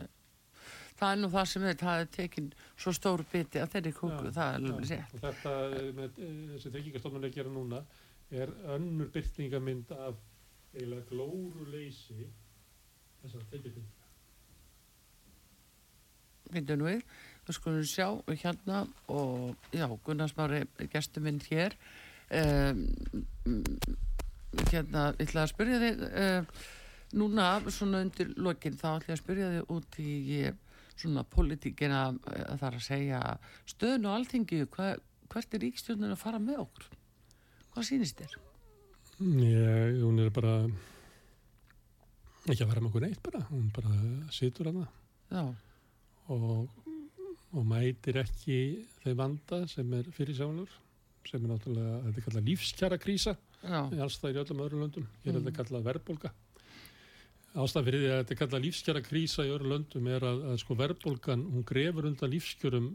það 1.00 1.12
er 1.14 1.20
nú 1.22 1.30
það 1.32 1.46
sem 1.52 1.62
það 1.84 2.00
er 2.04 2.10
tekin 2.16 2.50
svo 2.76 2.92
stór 2.96 3.22
biti 3.32 3.62
að 3.62 3.70
þeirri 3.76 3.92
kúku 3.96 4.32
það 4.34 4.48
er 4.50 4.58
alveg 4.60 4.90
rétt. 4.90 5.14
Og 5.14 5.22
þetta 5.24 5.54
eh, 5.78 5.92
með, 6.00 6.18
eh, 6.26 6.66
tryggingastofnun 6.66 7.24
er 7.24 7.30
að 7.30 7.38
gera 7.38 7.54
núna 7.54 7.82
er 8.30 8.52
önnur 8.76 9.08
byrtingamynd 9.14 9.90
af 9.96 10.18
eiginlega 10.74 11.08
glóruleysi 11.10 12.28
þessar 13.22 13.46
tekjutingar 13.50 13.96
Vindu 16.50 16.74
nú 16.78 16.86
við, 16.88 17.02
við 17.46 17.54
skulum 17.56 17.84
sjá 17.86 18.06
hérna 18.42 18.80
og 19.08 19.56
já, 19.74 19.86
Gunnar 20.06 20.30
Smári 20.32 20.64
gestur 20.90 21.22
minn 21.22 21.38
hér 21.46 21.76
hérna, 24.70 25.06
ég 25.18 25.26
ætla 25.26 25.44
að 25.44 25.52
spyrja 25.52 25.80
þig 25.82 26.04
um, 26.08 26.50
núna, 27.20 27.46
svona 27.74 28.02
undir 28.04 28.28
lokin, 28.38 28.78
þá 28.78 28.88
ætla 28.96 29.12
ég 29.12 29.16
að 29.16 29.22
spyrja 29.24 29.52
þig 29.54 29.72
út 29.76 29.98
í 30.02 30.12
svona 31.00 31.24
politíkina 31.26 32.02
uh, 32.12 32.52
þar 32.60 32.78
að 32.78 32.86
segja 32.86 33.20
stöðun 33.70 34.08
og 34.10 34.18
alþingi, 34.18 34.62
hva, 34.76 34.92
hvert 35.32 35.56
er 35.56 35.64
ríkstjórnir 35.66 36.14
að 36.14 36.22
fara 36.22 36.40
með 36.42 36.62
okkur? 36.66 36.86
Hvað 37.74 37.86
sýnist 37.86 38.22
þér? 38.22 38.38
Ég, 39.20 39.98
hún 40.00 40.22
er 40.22 40.30
bara 40.32 40.54
ekki 42.48 42.62
að 42.64 42.70
fara 42.70 42.80
með 42.80 42.90
okkur 42.90 43.04
neitt 43.04 43.24
bara, 43.24 43.42
hún 43.50 43.66
bara 43.74 43.96
situr 44.32 44.70
hana 44.70 44.86
og, 46.32 46.70
og 47.52 47.66
mætir 47.68 48.22
ekki 48.22 48.60
þeim 49.02 49.18
vanda 49.18 49.64
sem 49.70 49.92
er 49.98 50.08
fyrir 50.14 50.38
sjálfur 50.38 50.78
sem 51.28 51.44
er 51.44 51.50
náttúrulega, 51.52 51.96
þetta 52.06 52.18
er 52.20 52.26
kallað 52.28 52.46
lífskjara 52.50 52.98
krísa 52.98 53.36
já, 53.62 53.80
alls 54.02 54.16
það 54.22 54.30
í 54.34 54.40
öllum 54.44 54.62
öðrum 54.64 54.80
löndum. 54.86 55.06
Hér 55.24 55.34
er 55.34 55.40
Mm. 55.40 55.44
þetta 55.44 55.56
kallað 55.60 55.84
verðbólga. 55.90 56.30
Ástæðan 57.50 57.86
fyrir 57.88 58.00
því 58.04 58.10
að 58.10 58.18
þetta 58.20 58.34
er 58.34 58.38
kallað 58.40 58.64
lífskjara 58.64 59.02
krísa 59.02 59.42
í 59.46 59.50
öðrum 59.50 59.72
löndum 59.74 60.06
er 60.06 60.22
að, 60.22 60.42
að 60.52 60.58
sko 60.62 60.74
verðbólgan 60.78 61.40
hún 61.50 61.64
grefur 61.66 62.06
undan 62.06 62.30
lífskjörum 62.30 62.86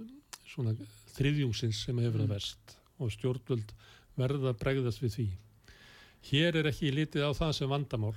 svona 0.47 0.75
þriðjungsins 1.17 1.81
sem 1.85 1.97
hefur 1.99 2.21
Mm. 2.23 2.29
að 2.29 2.33
verst 2.37 2.77
og 2.99 3.11
stjórnvöld 3.11 3.73
verða 4.15 4.53
bregðast 4.55 5.01
við 5.03 5.15
því. 5.17 5.27
Hér 6.31 6.55
er 6.61 6.69
ekki 6.71 6.93
litið 6.95 7.27
á 7.27 7.31
það 7.35 7.51
sem 7.57 7.69
vandamál 7.69 8.15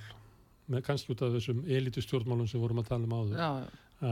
með 0.69 0.83
kannski 0.87 1.11
út 1.13 1.21
af 1.27 1.33
þessum 1.35 1.59
elitu 1.67 2.01
stjórnmálum 2.01 2.47
sem 2.47 2.61
vorum 2.61 2.79
að 2.79 2.87
tala 2.87 3.03
um 3.03 3.17
áður. 3.19 3.37
Já, 3.37 3.51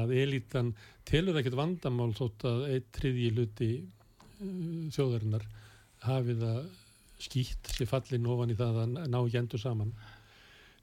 að 0.02 0.12
elitan 0.20 0.74
telur 1.08 1.38
ekkert 1.40 1.56
vandamál 1.56 2.12
þótt 2.18 2.44
að 2.50 2.66
eitt 2.74 2.92
triðji 2.92 3.30
hluti 3.32 3.70
uh, 3.80 4.92
þjóðarinnar 4.92 5.46
hafi 6.06 6.36
það 6.38 6.62
skýtt 7.24 7.72
sér 7.74 7.90
fallin 7.90 8.30
ofan 8.30 8.54
í 8.54 8.58
það 8.58 8.80
að 8.84 8.96
ná 9.10 9.18
ekki 9.20 9.40
endur 9.42 9.62
saman. 9.62 9.94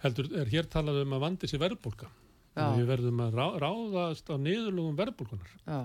Heldur 0.03 0.31
er 0.41 0.51
hér 0.51 0.69
talað 0.71 1.03
um 1.05 1.15
að 1.17 1.25
vandi 1.29 1.51
sér 1.51 1.63
verðbólka 1.63 2.11
við 2.55 2.87
verðum 2.87 3.23
að 3.25 3.39
rá, 3.39 3.47
ráðast 3.65 4.29
á 4.31 4.39
niðurlugum 4.39 4.99
verðbólkunar 4.99 5.55
já, 5.67 5.79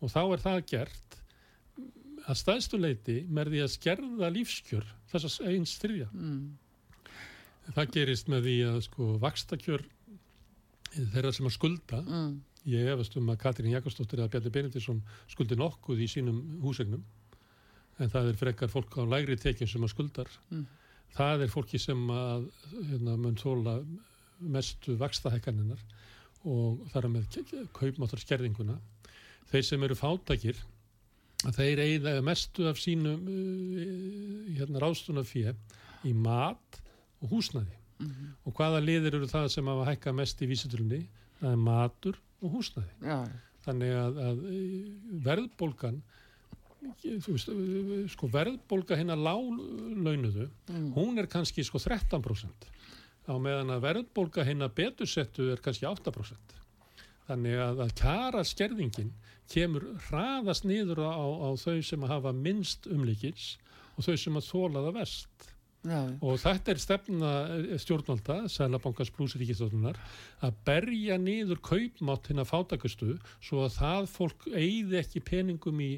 og 0.00 0.12
þá 0.12 0.20
er 0.22 0.42
það 0.44 0.60
gert 0.70 1.18
að 2.24 2.38
staðstu 2.40 2.80
leiti 2.80 3.16
með 3.28 3.50
því 3.52 3.60
að 3.64 3.72
skerða 3.74 4.30
lífskjör 4.32 4.86
þessas 5.12 5.36
eins 5.44 5.74
þriðja. 5.82 6.08
Mm, 6.16 6.46
það 7.76 7.92
gerist 7.98 8.32
með 8.32 8.48
því 8.48 8.56
að 8.70 8.80
sko 8.86 9.10
vakstakjör 9.20 9.84
þeirra 10.94 11.34
sem 11.34 11.50
að 11.50 11.56
skulda 11.58 12.00
mm, 12.00 12.34
Ég 12.64 12.86
efast 12.88 13.12
um 13.20 13.26
að 13.28 13.42
Katrín 13.42 13.74
Jakobsdóttir 13.74 14.22
eða 14.22 14.30
Bjarni 14.32 14.50
Benediktsson 14.54 15.02
skuldi 15.28 15.56
nokkuð 15.60 15.98
í 16.00 16.06
sínum 16.08 16.38
húsegnum 16.62 17.02
en 18.02 18.10
það 18.10 18.30
er 18.32 18.38
frekar 18.40 18.72
fólk 18.72 18.96
á 18.98 19.02
lægri 19.06 19.36
tekjum 19.38 19.70
sem 19.70 19.84
að 19.86 19.92
skuldar. 19.94 20.30
Mm. 20.50 20.64
Það 21.14 21.44
er 21.46 21.52
fólki 21.52 21.78
sem 21.78 22.00
að 22.10 22.48
hérna, 22.74 23.16
mun 23.20 23.36
þóla 23.38 23.76
mestu 24.40 24.96
vakstahækkaninnar 24.98 25.82
og 26.50 26.82
þar 26.92 27.08
með 27.12 27.38
kaupmáttar 27.76 28.20
skerðinguna. 28.20 28.78
Þeir 29.52 29.66
sem 29.68 29.84
eru 29.86 29.94
fátakir 29.98 30.58
þeir 31.52 31.80
eigða 31.84 32.18
mestu 32.24 32.66
af 32.70 32.78
sínum 32.80 33.24
uh, 33.28 34.52
hérna, 34.56 34.80
ráðstunafé 34.82 35.52
í 36.08 36.12
mat 36.16 36.80
og 37.22 37.34
húsnæði. 37.34 37.76
mm, 38.00 38.30
Og 38.48 38.54
hvaða 38.56 38.80
liðir 38.84 39.18
eru 39.20 39.28
það 39.30 39.50
sem 39.52 39.68
hafa 39.70 39.88
hækkað 39.90 40.18
mest 40.20 40.42
í 40.42 40.48
vísitölunni? 40.50 41.02
Það 41.40 41.50
er 41.52 41.60
matur 41.60 42.20
og 42.40 42.56
húsnæði. 42.58 42.90
já, 43.04 43.18
Þannig 43.64 43.94
að, 43.96 44.18
að 44.28 44.40
eh, 44.52 44.88
verðbólgan, 45.24 46.02
veist, 47.04 47.50
sko 48.14 48.28
verðbólga 48.32 48.98
hérna 49.00 49.16
lálaunuðu, 49.18 50.48
mm, 50.68 50.90
hún 50.96 51.18
er 51.20 51.28
kannski 51.30 51.64
sko 51.66 51.80
13% 51.82 52.68
á 53.24 53.34
meðan 53.40 53.72
að 53.72 53.86
verðbólga 53.86 54.44
hérna 54.44 54.68
betursettu 54.68 55.50
er 55.54 55.62
kannski 55.64 55.86
8%. 55.88 56.58
Þannig 57.24 57.56
að, 57.56 57.78
að 57.86 57.94
kjara 57.96 58.42
skerðingin 58.44 59.14
kemur 59.50 59.86
hraðast 60.08 60.66
niður 60.68 61.04
á, 61.08 61.16
á 61.16 61.48
þau 61.56 61.80
sem 61.84 62.04
hafa 62.08 62.32
minnst 62.36 62.88
umlíkils 62.90 63.54
og 63.96 64.06
þau 64.06 64.16
sem 64.20 64.38
að 64.40 64.48
þóla 64.50 64.82
það 64.86 64.98
vest. 64.98 65.46
já, 65.84 66.00
Og 66.24 66.38
þetta 66.40 66.72
er 66.72 66.80
stefna 66.82 67.32
eh, 67.54 67.78
stjórnvalda, 67.80 68.38
Sælabankars 68.52 69.12
pluss 69.14 69.36
ríkistofnunar, 69.40 70.00
að 70.44 70.60
berja 70.66 71.18
niður 71.20 71.60
kaupmátt 71.64 72.28
hinn 72.28 72.42
að 72.42 72.50
fátakastu 72.52 73.10
svo 73.44 73.64
að 73.66 73.76
það 73.78 74.10
fólk 74.12 74.48
eigði 74.52 75.00
ekki 75.00 75.24
peningum 75.28 75.80
í, 75.84 75.92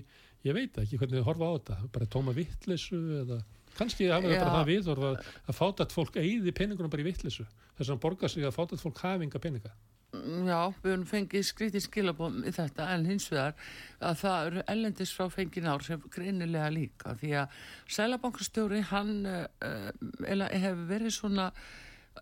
ég 0.45 0.57
veit 0.57 0.79
ekki 0.83 1.01
hvernig 1.01 1.21
þið 1.21 1.29
horfa 1.31 1.49
á 1.49 1.53
þetta, 1.57 1.79
bara 1.95 2.11
tóma 2.13 2.35
vittlesu 2.37 3.01
eða 3.23 3.41
kannski 3.77 4.09
hafa 4.11 4.31
Já. 4.31 4.41
bara 4.41 4.55
það 4.59 4.71
viðhorf 4.71 5.09
að, 5.11 5.19
að 5.47 5.59
fátat 5.59 5.93
fólk 5.93 6.17
eigði 6.21 6.55
peningunum 6.57 6.93
bara 6.93 7.05
í 7.05 7.09
vittlesu. 7.11 7.45
Þess 7.77 7.93
að 7.93 8.01
borga 8.07 8.31
sig 8.33 8.47
að 8.47 8.57
fátat 8.57 8.83
fólk 8.83 9.03
hafi 9.05 9.27
enga 9.27 9.43
peninga. 9.43 9.75
Já, 10.17 10.73
við 10.81 10.93
höfum 10.93 11.07
fengið 11.11 11.43
skrítið 11.45 11.83
skilabóð 11.85 12.37
í 12.49 12.53
þetta 12.55 12.87
en 12.95 13.09
hins 13.09 13.27
vegar 13.29 13.57
að 13.99 14.21
það 14.23 14.47
eru 14.47 14.63
ellendis 14.73 15.13
frá 15.13 15.27
fengin 15.33 15.69
ár 15.69 15.85
sem 15.85 16.05
greinilega 16.15 16.71
líka 16.73 17.17
því 17.21 17.33
að 17.43 17.59
Sælabankastjóri 17.97 18.81
hann 18.93 19.13
uh, 19.29 20.47
hefur 20.55 20.87
verið 20.89 21.17
svona 21.19 21.51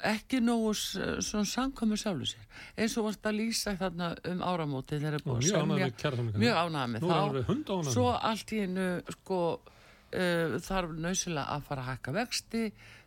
ekki 0.03 0.41
nógu 0.43 0.73
svona 0.79 1.45
samkomi 1.49 1.97
sjálfu 2.01 2.27
sér. 2.33 2.47
Eins 2.77 2.97
og 2.99 3.05
varst 3.09 3.27
að 3.29 3.37
lýsa 3.41 3.77
þarna 3.79 4.09
um 4.31 4.43
áramóti 4.43 4.99
þegar 4.99 5.15
er 5.19 5.23
Og 5.25 5.29
búið 5.29 5.39
að 5.39 5.49
semja 5.51 5.65
mjög 5.75 5.97
er 6.97 7.05
þá. 7.05 7.93
svo 7.95 8.07
allt 8.19 8.53
í 8.53 8.61
einu 8.65 8.87
sko 9.17 9.41
uh, 9.55 10.59
þarf 10.67 10.97
nöðsilega 11.05 11.47
að 11.57 11.67
fara 11.69 11.85
að 11.85 11.91
hækka 11.93 12.17
vexti 12.19 12.65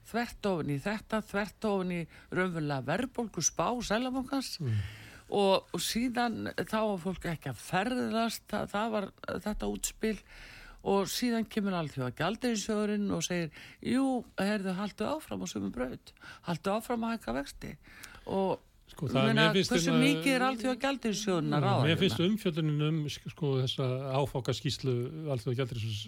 þvert 0.07 0.45
ofin 0.53 0.69
í 0.71 0.79
þetta, 0.79 1.21
þvert 1.31 1.65
ofin 1.71 1.91
í 1.97 2.01
raunverulega 2.31 2.87
verðbólgu 2.87 3.43
spá 3.43 3.67
sælabankans 3.83 4.53
Mm. 4.61 4.77
og, 5.29 5.65
og 5.75 5.81
síðan 5.83 6.47
þá 6.55 6.77
var 6.87 7.01
fólk 7.03 7.25
ekki 7.27 7.49
að 7.51 7.57
ferðast. 7.59 8.43
Það, 8.47 8.69
það 8.71 8.91
var 8.93 9.07
þetta 9.43 9.67
útspil 9.73 10.17
og 10.83 11.07
síðan 11.11 11.47
kemur 11.49 11.73
allþjóða 11.79 12.13
gjaldirisjóðurinn 12.19 13.09
og 13.11 13.23
segir 13.25 13.49
jú, 13.81 14.23
herðu, 14.37 14.73
haldu 14.77 15.07
áfram 15.09 15.43
á 15.43 15.47
sömum 15.49 15.71
braut 15.75 16.13
haldu 16.47 16.71
áfram 16.77 17.03
að 17.07 17.17
hækka 17.17 17.33
vexti 17.41 17.75
og 18.25 18.59
Sko, 18.87 19.09
það, 19.11 19.25
meina, 19.27 19.49
finnst 19.53 19.69
hversu 19.73 19.91
hérna- 19.91 20.03
mikið 20.05 20.31
er 20.37 20.43
allþjóða 20.47 20.77
gjaldirisjóðurinn 20.81 21.55
að 21.57 21.65
ráða 21.67 21.83
Mér 21.89 21.97
finnst 21.99 22.17
hérna? 22.21 22.29
umfjöldunin 22.31 22.85
um 22.87 23.01
sko, 23.11 23.49
þessa 23.61 23.87
áfákaskíslu 24.21 24.93
allþjóða 25.33 25.57
gældirisins 25.59 25.99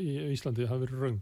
í 0.00 0.14
Íslandi 0.32 0.66
hafi 0.66 0.86
verið 0.86 1.02
raung. 1.04 1.20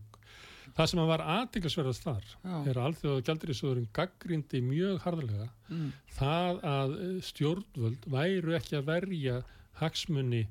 Það 0.70 0.86
sem 0.92 1.00
var 1.10 1.24
aðtiklisverðast 1.34 2.04
þar 2.06 2.24
Já. 2.30 2.54
er 2.70 2.78
að 2.78 2.86
allþjóða 2.86 3.24
gældirisjóðurinn 3.26 3.88
gaggrindi 3.92 4.60
mjög 4.62 5.00
harðlega 5.02 5.48
Mm, 5.70 5.90
það 6.14 6.62
að 6.66 6.94
eh, 7.00 7.20
stjórnvöld 7.26 8.06
væru 8.10 8.54
ekki 8.56 8.78
að 8.78 8.86
verja 8.88 9.36
hagsmunni 9.82 10.46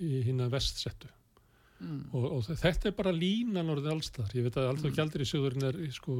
í 0.00 0.22
hinn 0.28 0.40
að 0.44 0.54
vestsettu. 0.56 1.08
Mm, 1.80 2.14
Og, 2.14 2.24
og 2.32 2.44
þetta 2.46 2.88
er 2.88 2.94
bara 2.96 3.12
línan 3.12 3.68
orðið 3.74 3.90
allstar. 3.92 4.30
Ég 4.34 4.46
veit 4.46 4.56
að 4.56 4.70
allþjóða 4.70 4.92
Mm. 4.92 4.98
gældirisjóðurinn 5.00 5.66
er 5.68 5.78
sko, 5.92 6.16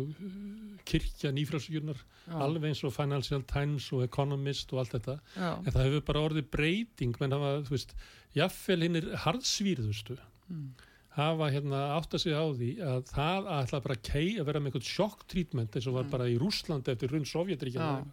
kirkja 0.87 1.33
nýfrálsugjunar, 1.35 1.97
já, 2.27 2.35
alveg 2.43 2.69
eins 2.71 2.83
og 2.87 2.93
Financial 2.95 3.43
Times 3.49 3.87
og 3.93 4.05
Economist 4.07 4.73
og 4.73 4.83
allt 4.83 4.97
þetta. 4.99 5.19
já, 5.37 5.53
En 5.67 5.73
það 5.73 5.87
hefur 5.89 6.05
bara 6.11 6.25
orðið 6.29 6.51
breyting, 6.51 7.17
menn 7.21 7.33
hafa, 7.33 7.63
þú 7.67 7.71
veist, 7.77 7.95
jaffel 8.35 8.81
hinn 8.83 8.97
er 8.97 9.09
harðsvýrðustu, 9.25 10.19
mm, 10.51 10.69
hafa 11.17 11.51
hérna 11.51 11.81
átt 11.97 12.13
að 12.13 12.21
segja 12.27 12.43
á 12.45 12.49
því 12.53 12.71
að 12.85 13.07
það 13.09 13.47
að 13.49 13.65
ætla 13.67 13.83
bara 13.83 13.97
kei, 13.97 14.37
að 14.39 14.45
vera 14.51 14.61
með 14.61 14.73
eitthvað 14.73 14.91
sjokktreatment 14.93 15.77
eins 15.77 15.87
og 15.89 15.95
var 15.95 16.05
Mm. 16.05 16.11
bara 16.11 16.25
í 16.29 16.39
Rússlandi 16.39 16.89
eftir 16.93 17.09
runn 17.11 17.25
Sovjetríkjana, 17.25 18.05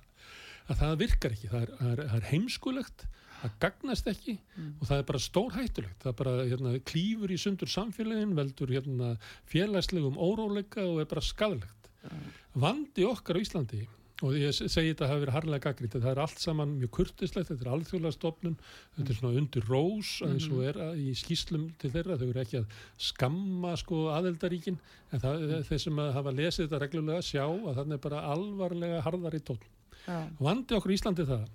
að 0.70 0.78
það 0.80 0.98
virkar 0.98 1.32
ekki, 1.36 1.50
það 1.52 1.62
er, 1.62 1.72
það 1.76 1.92
er, 1.92 2.16
er 2.16 2.22
heimskulegt, 2.32 3.06
það 3.44 3.56
gagnast 3.60 4.08
ekki 4.08 4.38
Mm. 4.58 4.74
og 4.82 4.88
það 4.88 4.98
er 5.00 5.04
bara 5.12 5.20
stór 5.20 5.52
hættulegt, 5.58 6.00
það 6.04 6.12
er 6.14 6.18
bara 6.24 6.36
hérna, 6.48 6.74
klífur 6.84 7.32
í 7.34 7.38
sundur 7.42 7.68
samfélagin, 7.68 8.34
veldur 8.38 8.70
hérna, 8.72 9.18
félagslegum 9.52 10.16
óróleika 10.18 10.82
og 10.88 11.02
er 11.02 11.06
bara 11.06 11.22
skadalegt. 11.22 11.90
Vandi 12.56 13.04
okkar 13.08 13.38
á 13.38 13.44
Íslandi 13.44 13.88
og 14.24 14.36
ég 14.38 14.54
se- 14.54 14.70
segi 14.70 14.94
þetta 14.94 15.08
hafi 15.10 15.26
verið 15.26 15.34
harlega 15.36 15.64
gaggrít 15.74 15.96
það 16.00 16.12
er 16.12 16.20
allt 16.22 16.40
saman 16.40 16.76
mjög 16.80 16.92
kurtislegt, 16.96 17.50
þetta 17.50 17.66
er 17.66 17.72
alþjóðlega 17.74 18.14
stofnun, 18.16 18.58
þetta 18.96 19.10
er 19.10 19.16
svona 19.20 19.38
undir 19.42 19.66
rós 19.68 20.12
eins 20.24 20.46
og 20.52 20.62
er 20.64 20.74
að- 20.80 20.98
í 21.02 21.12
skýslum 21.18 21.72
til 21.80 21.90
þeirra. 21.92 22.16
Þau 22.18 22.30
eru 22.30 22.40
ekki 22.46 22.60
að 22.62 22.68
skamma 22.98 23.76
sko 23.78 24.08
aðeldaríkin 24.14 24.78
en 25.12 25.20
það, 25.20 25.64
þeir 25.68 25.80
sem 25.82 25.96
að 26.00 26.14
hafa 26.14 26.32
lesið 26.32 26.68
þetta 26.70 26.80
reglulega 26.80 27.22
sjá 27.22 27.44
að 27.50 27.76
þannig 27.82 27.94
er 27.94 27.98
bara 28.10 28.22
alvarlega 28.22 29.02
harðari 29.04 29.40
tótt. 29.44 29.64
já, 30.08 30.30
Vandi 30.40 30.76
okkur 30.76 30.92
í 30.92 30.98
Íslandi 31.00 31.20
er 31.20 31.26
það 31.26 31.48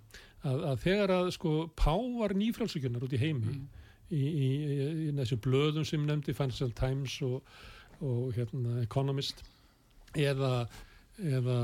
að, 0.47 0.62
að 0.72 0.82
þegar 0.84 1.12
að 1.16 1.30
sko 1.34 1.53
pávar 1.78 2.34
nýfrálsugjunar 2.39 3.05
út 3.09 3.14
í 3.16 3.20
heimi 3.22 3.55
Mm. 3.55 3.68
í, 4.11 4.20
í, 4.22 4.49
í, 4.49 4.89
í 5.09 5.12
þessu 5.18 5.36
blöðum 5.45 5.84
sem 5.84 6.05
nefndi 6.09 6.32
Financial 6.36 6.70
Times 6.72 7.18
og, 7.26 7.43
og 8.01 8.30
hérna, 8.36 8.78
Economist 8.84 9.43
eða, 10.16 10.66
eða 11.20 11.57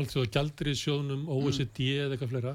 allþjóða 0.00 0.30
gjaldriðsjónum, 0.38 1.26
OECD 1.28 1.82
eða 2.00 2.14
eitthvað 2.16 2.32
fleira 2.32 2.54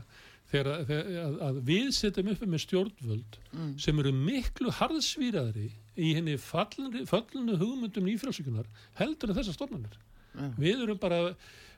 þegar, 0.52 0.72
þegar 0.90 1.20
að, 1.26 1.36
að 1.50 1.60
við 1.70 1.92
setjum 2.00 2.32
uppi 2.34 2.50
með 2.50 2.64
stjórnvöld 2.66 3.38
Mm. 3.52 3.74
sem 3.84 3.98
eru 4.00 4.12
miklu 4.16 4.72
harðsvíraðri 4.80 5.68
í 6.00 6.14
henni 6.16 6.38
fallinu 6.40 7.58
hugmyndum 7.60 8.06
nýfrálsíkunar 8.08 8.66
heldur 8.96 9.30
en 9.34 9.36
þessar 9.42 9.58
stofnanir. 9.58 9.98
Já. 10.32 10.46
Við 10.58 10.84
erum 10.86 10.98
bara 11.02 11.18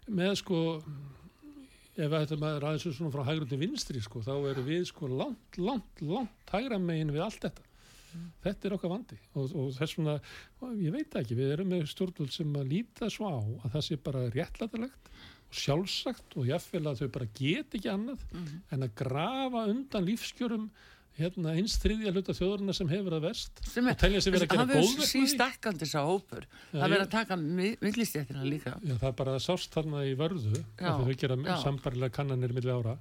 með 0.08 0.36
sko 0.44 0.60
ef 1.98 2.10
við 2.10 2.16
ættum 2.24 2.44
að 2.48 2.58
ræða 2.64 2.80
svo 2.82 2.92
svona 2.96 3.14
frá 3.14 3.24
hægri 3.28 3.48
til 3.52 3.60
vinstri 3.62 4.02
sko, 4.02 4.22
þá 4.26 4.34
erum 4.50 4.66
við 4.66 4.86
sko 4.90 5.08
langt, 5.12 5.58
langt, 5.62 6.02
langt 6.02 6.54
hægra 6.54 6.80
megin 6.82 7.12
við 7.14 7.22
allt 7.28 7.42
þetta. 7.46 7.66
Þetta 8.44 8.68
er 8.70 8.74
okkar 8.76 8.92
vandi 8.94 9.16
og, 9.34 9.54
og 9.58 9.70
þess 9.74 9.96
vegna, 9.98 10.14
ég 10.78 10.94
veit 10.94 11.16
ekki, 11.18 11.34
við 11.38 11.54
erum 11.56 11.72
með 11.74 11.88
stjórnvöld 11.90 12.34
sem 12.34 12.52
að 12.60 12.68
líta 12.70 13.10
svo 13.10 13.26
á 13.30 13.38
að 13.66 13.72
það 13.74 13.86
sé 13.88 13.98
bara 14.06 14.22
réttlætilegt 14.36 15.10
og 15.50 15.58
sjálfsagt 15.64 16.38
og 16.38 16.46
jáfnvel 16.50 16.84
að 16.92 17.02
þau 17.02 17.10
bara 17.16 17.30
get 17.40 17.74
ekki 17.78 17.90
annað 17.90 18.22
Mhm. 18.34 18.62
en 18.72 18.84
að 18.88 18.94
grafa 19.02 19.64
undan 19.74 20.06
lífskjörum 20.06 20.70
hérna 21.20 21.54
eins 21.58 21.76
þriðja 21.82 22.14
hluta 22.14 22.36
þjóðurina 22.38 22.74
sem 22.76 22.90
hefur 22.90 23.16
það 23.18 23.26
vest 23.28 23.62
sem 23.70 23.90
er, 23.92 23.98
að 24.00 24.56
hann 24.58 24.72
verður 24.72 25.08
sístækkandi 25.10 25.90
sá 25.90 26.00
hópur. 26.02 26.48
Já, 26.72 26.78
það 26.80 26.86
verður 26.88 27.06
að 27.06 27.12
taka 27.14 27.38
millistjættina 27.44 28.46
líka. 28.48 28.76
Já, 28.82 28.96
það 28.96 29.10
er 29.12 29.18
bara 29.22 29.36
að 29.38 29.44
sást 29.46 29.76
þarna 29.78 30.06
í 30.10 30.14
vörðu 30.20 30.64
að 30.82 31.04
þau 31.06 31.16
gera 31.26 31.40
já. 31.44 31.56
sambarilega 31.62 32.18
kannanir 32.18 32.56
milli 32.58 32.74
ára 32.74 32.98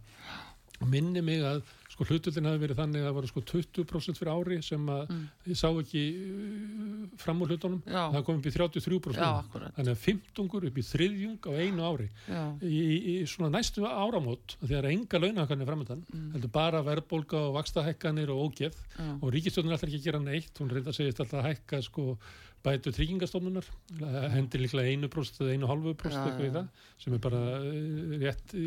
minni 0.88 1.20
mig 1.22 1.40
að 1.44 1.62
sko 1.92 2.06
hlutullin 2.08 2.46
hafi 2.48 2.60
verið 2.62 2.78
þannig 2.80 3.02
að 3.02 3.06
það 3.10 3.16
var 3.18 3.26
sko 3.28 3.40
20% 3.50 4.16
fyrir 4.18 4.30
ári 4.32 4.56
sem 4.64 4.86
að 4.88 5.02
Mm. 5.12 5.24
ég 5.52 5.56
sá 5.60 5.68
ekki 5.68 6.02
uh, 6.24 7.08
fram 7.20 7.42
úr 7.44 7.50
hlutunum. 7.52 7.82
Það 8.14 8.24
kom 8.24 8.38
upp 8.40 8.46
í 8.48 8.52
33% 8.54 9.18
já, 9.20 9.28
þannig 9.76 9.92
að 9.92 10.00
15 10.06 10.48
upp 10.70 10.78
í 10.80 10.84
þriðjung 10.88 11.48
á 11.48 11.52
einu 11.60 11.84
ári. 11.90 12.08
Í, 12.64 12.80
í, 13.12 13.14
svona 13.28 13.52
næstu 13.58 13.84
áramót 13.84 14.56
því 14.62 14.70
að 14.70 14.72
það 14.72 14.78
er 14.80 14.90
enga 14.94 15.20
launahækkanir 15.22 15.68
framöndan 15.68 16.02
Mm. 16.12 16.30
heldur 16.36 16.52
bara 16.52 16.82
verðbólga 16.82 17.42
og 17.48 17.54
vakstahækkanir 17.60 18.30
og 18.32 18.48
ógeð. 18.48 18.74
Já, 18.96 19.10
og 19.20 19.28
ríkistjónin 19.32 19.76
ætlar 19.76 19.88
ekki 19.92 20.00
að 20.00 20.08
gera 20.08 20.18
neitt 20.24 20.58
hún 20.58 20.70
reynda 20.72 20.92
segist 20.96 21.20
alltaf 21.20 21.42
að 21.44 21.50
hækka 21.52 21.82
sko 21.84 22.16
bætu 22.62 22.92
tryggingarstofnunar 22.94 23.66
hendir 24.36 24.62
líklega 24.62 24.92
einu 24.92 25.08
próst 25.10 25.40
eða 25.42 25.56
einu 25.56 25.68
halvu 25.70 25.94
próst 25.98 26.14
Já, 26.14 26.22
eitthvað 26.28 26.46
í 26.46 26.52
það 26.54 26.66
sem 27.02 27.16
er 27.16 27.22
bara 27.24 27.40
eh, 27.58 28.12
rétt 28.22 28.54
í- 28.54 28.66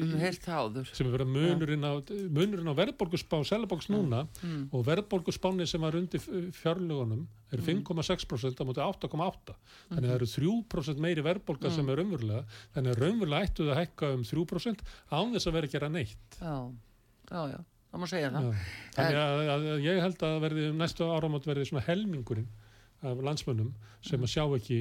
sem 0.92 1.08
er 1.08 1.14
bara 1.16 1.28
munurinn 1.30 1.88
á, 1.88 1.94
munurinn 2.36 2.72
á 2.72 2.76
verðbólgusspá 2.76 3.40
Selabóks 3.48 3.88
núna 3.94 4.26
mm. 4.42 4.66
og 4.76 4.84
verðbólgusspáni 4.90 5.68
sem 5.70 5.86
var 5.86 5.96
undir 5.96 6.24
fjárlugunum 6.60 7.24
er 7.56 7.64
5,6% 7.64 8.60
á 8.60 8.64
móti 8.68 8.84
8,8 8.84 9.56
þannig 9.94 10.02
að 10.02 10.10
það 10.10 10.18
eru 10.18 10.30
3% 10.34 11.06
meiri 11.06 11.24
verðbólga 11.26 11.72
sem 11.72 11.88
er 11.94 12.02
raunverulega 12.02 12.44
þannig 12.76 12.92
að 12.92 13.00
raunverulega 13.06 13.48
ættu 13.48 13.64
það 13.64 13.74
að 13.76 13.82
hækka 13.84 14.12
um 14.18 14.28
3% 14.28 14.84
án 15.16 15.34
þess 15.38 15.48
að 15.48 15.56
vera 15.56 15.70
að 15.70 15.76
gera 15.78 15.92
neitt. 15.94 16.40
Já, 16.42 16.56
já, 17.32 17.42
já, 17.54 17.60
það 17.94 18.04
má 18.04 18.08
segja 18.12 18.34
það. 18.34 18.52
Þannig 18.98 19.22
að, 19.22 19.40
að, 19.56 19.68
að 19.76 19.86
ég 19.86 20.04
held 20.04 20.28
að 20.28 20.38
verði 20.44 20.68
næstu 20.76 21.10
áramót 21.16 21.48
verði 21.48 21.70
svona 21.70 21.86
helmingurinn 21.88 22.50
af 23.02 23.22
landsmönnum 23.28 23.74
sem 24.06 24.22
að 24.22 24.32
sjá 24.32 24.44
ekki 24.56 24.80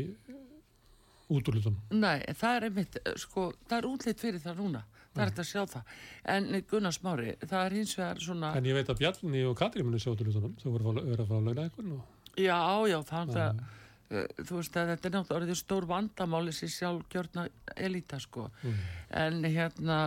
út 1.33 1.49
úr 1.49 1.59
hlutum. 1.59 1.79
Nei, 1.95 2.19
það 2.37 2.57
er 2.57 2.67
einmitt, 2.69 2.99
eh, 3.01 3.15
sko, 3.21 3.53
það 3.69 3.79
er 3.79 3.89
útlitt 3.89 4.21
fyrir 4.21 4.43
það 4.43 4.61
núna, 4.61 4.83
það 5.15 5.23
er 5.23 5.31
þetta 5.31 5.45
að 5.45 5.51
sjá 5.51 5.63
það. 5.75 5.95
En 6.35 6.65
Gunnar 6.71 6.97
Smári, 6.97 7.37
það 7.45 7.63
er 7.65 7.79
hins 7.79 7.95
vegar 7.99 8.21
svona, 8.21 8.53
En 8.57 8.65
ég 8.65 8.75
veit 8.75 8.89
að 8.93 9.01
Bjarni 9.01 9.45
og 9.49 9.57
Katri 9.57 9.83
muni 9.83 9.99
sjá 9.99 10.13
út 10.13 10.21
úr 10.21 10.31
hlutunum, 10.31 10.57
þau 10.61 10.71
voru 10.71 10.93
að 10.93 11.09
vera 11.09 11.25
að 11.25 11.49
launa 11.49 11.65
einhvern 11.65 11.93
og 11.93 12.05
já, 12.37 12.61
já, 12.91 12.99
það 13.03 13.29
er 13.29 13.35
það, 13.35 13.65
uh, 14.11 14.45
þú 14.45 14.57
veist 14.59 14.77
að 14.77 14.89
þetta 14.93 15.09
er 15.09 15.15
náttúrulega 15.15 15.41
orðið 15.41 15.61
stór 15.63 15.87
vandamáli 15.87 16.53
sér 16.53 16.73
sjálfgjörna 16.75 17.49
elita, 17.77 18.21
sko. 18.21 18.51
Mm. 18.63 18.81
En 19.11 19.45
hérna, 19.45 19.99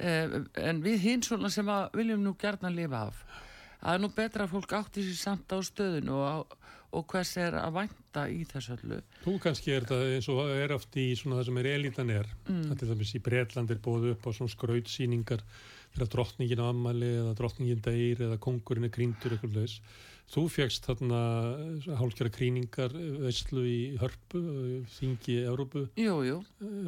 en 0.00 0.82
við 0.82 0.98
hinn 1.04 1.22
svona 1.22 1.50
sem 1.52 1.68
að 1.68 1.90
viljum 1.94 2.22
nú 2.24 2.34
gjarna 2.40 2.70
lifa 2.72 3.06
af, 3.10 3.24
það 3.80 3.94
er 3.94 4.00
nú 4.00 4.08
betra 4.16 4.44
að 4.44 4.54
fólk 4.54 4.72
átti 4.72 5.04
sér 5.04 5.18
samt 5.20 5.52
á 5.52 5.58
stöðinu 5.60 6.16
og, 6.16 6.24
á, 6.26 6.36
og 6.96 7.06
hvers 7.10 7.32
er 7.38 7.54
að 7.60 7.74
vænta 7.76 8.24
í 8.32 8.40
þessu 8.50 8.74
öllu. 8.76 9.00
Þú 9.22 9.34
kannski 9.44 9.74
er 9.74 9.86
þetta 9.86 10.14
eins 10.16 10.28
og 10.32 10.40
er 10.50 10.74
oft 10.74 10.96
í 10.98 11.06
svona 11.18 11.38
það 11.38 11.48
sem 11.48 11.60
er 11.62 11.68
elitan 11.74 12.12
er. 12.14 12.30
Mm. 12.48 12.62
Það 12.66 12.78
til 12.80 12.90
dæmis 12.90 13.14
í 13.14 13.22
Bretland 13.26 13.70
er 13.74 13.82
bóðu 13.84 14.14
upp 14.14 14.26
á 14.26 14.30
svona 14.34 14.54
skrautsýningar 14.54 15.44
þegar 15.94 16.12
drottningin 16.14 16.62
á 16.62 16.66
ammali 16.70 17.10
eða 17.20 17.34
drottningin 17.38 17.82
deyr 17.84 18.24
eða 18.26 18.38
kongurinn 18.42 18.88
er 18.88 18.94
krýndur 18.94 19.36
eitthvað 19.36 19.60
laus. 19.60 19.78
Þú 20.30 20.44
fegst 20.54 20.86
þarna 20.86 21.20
hálfkjara 21.98 22.30
krýningar 22.30 22.92
veistlu 22.94 23.64
í 23.66 23.78
hörpu, 23.98 24.42
þingi 24.98 25.40
Európu, 25.42 25.88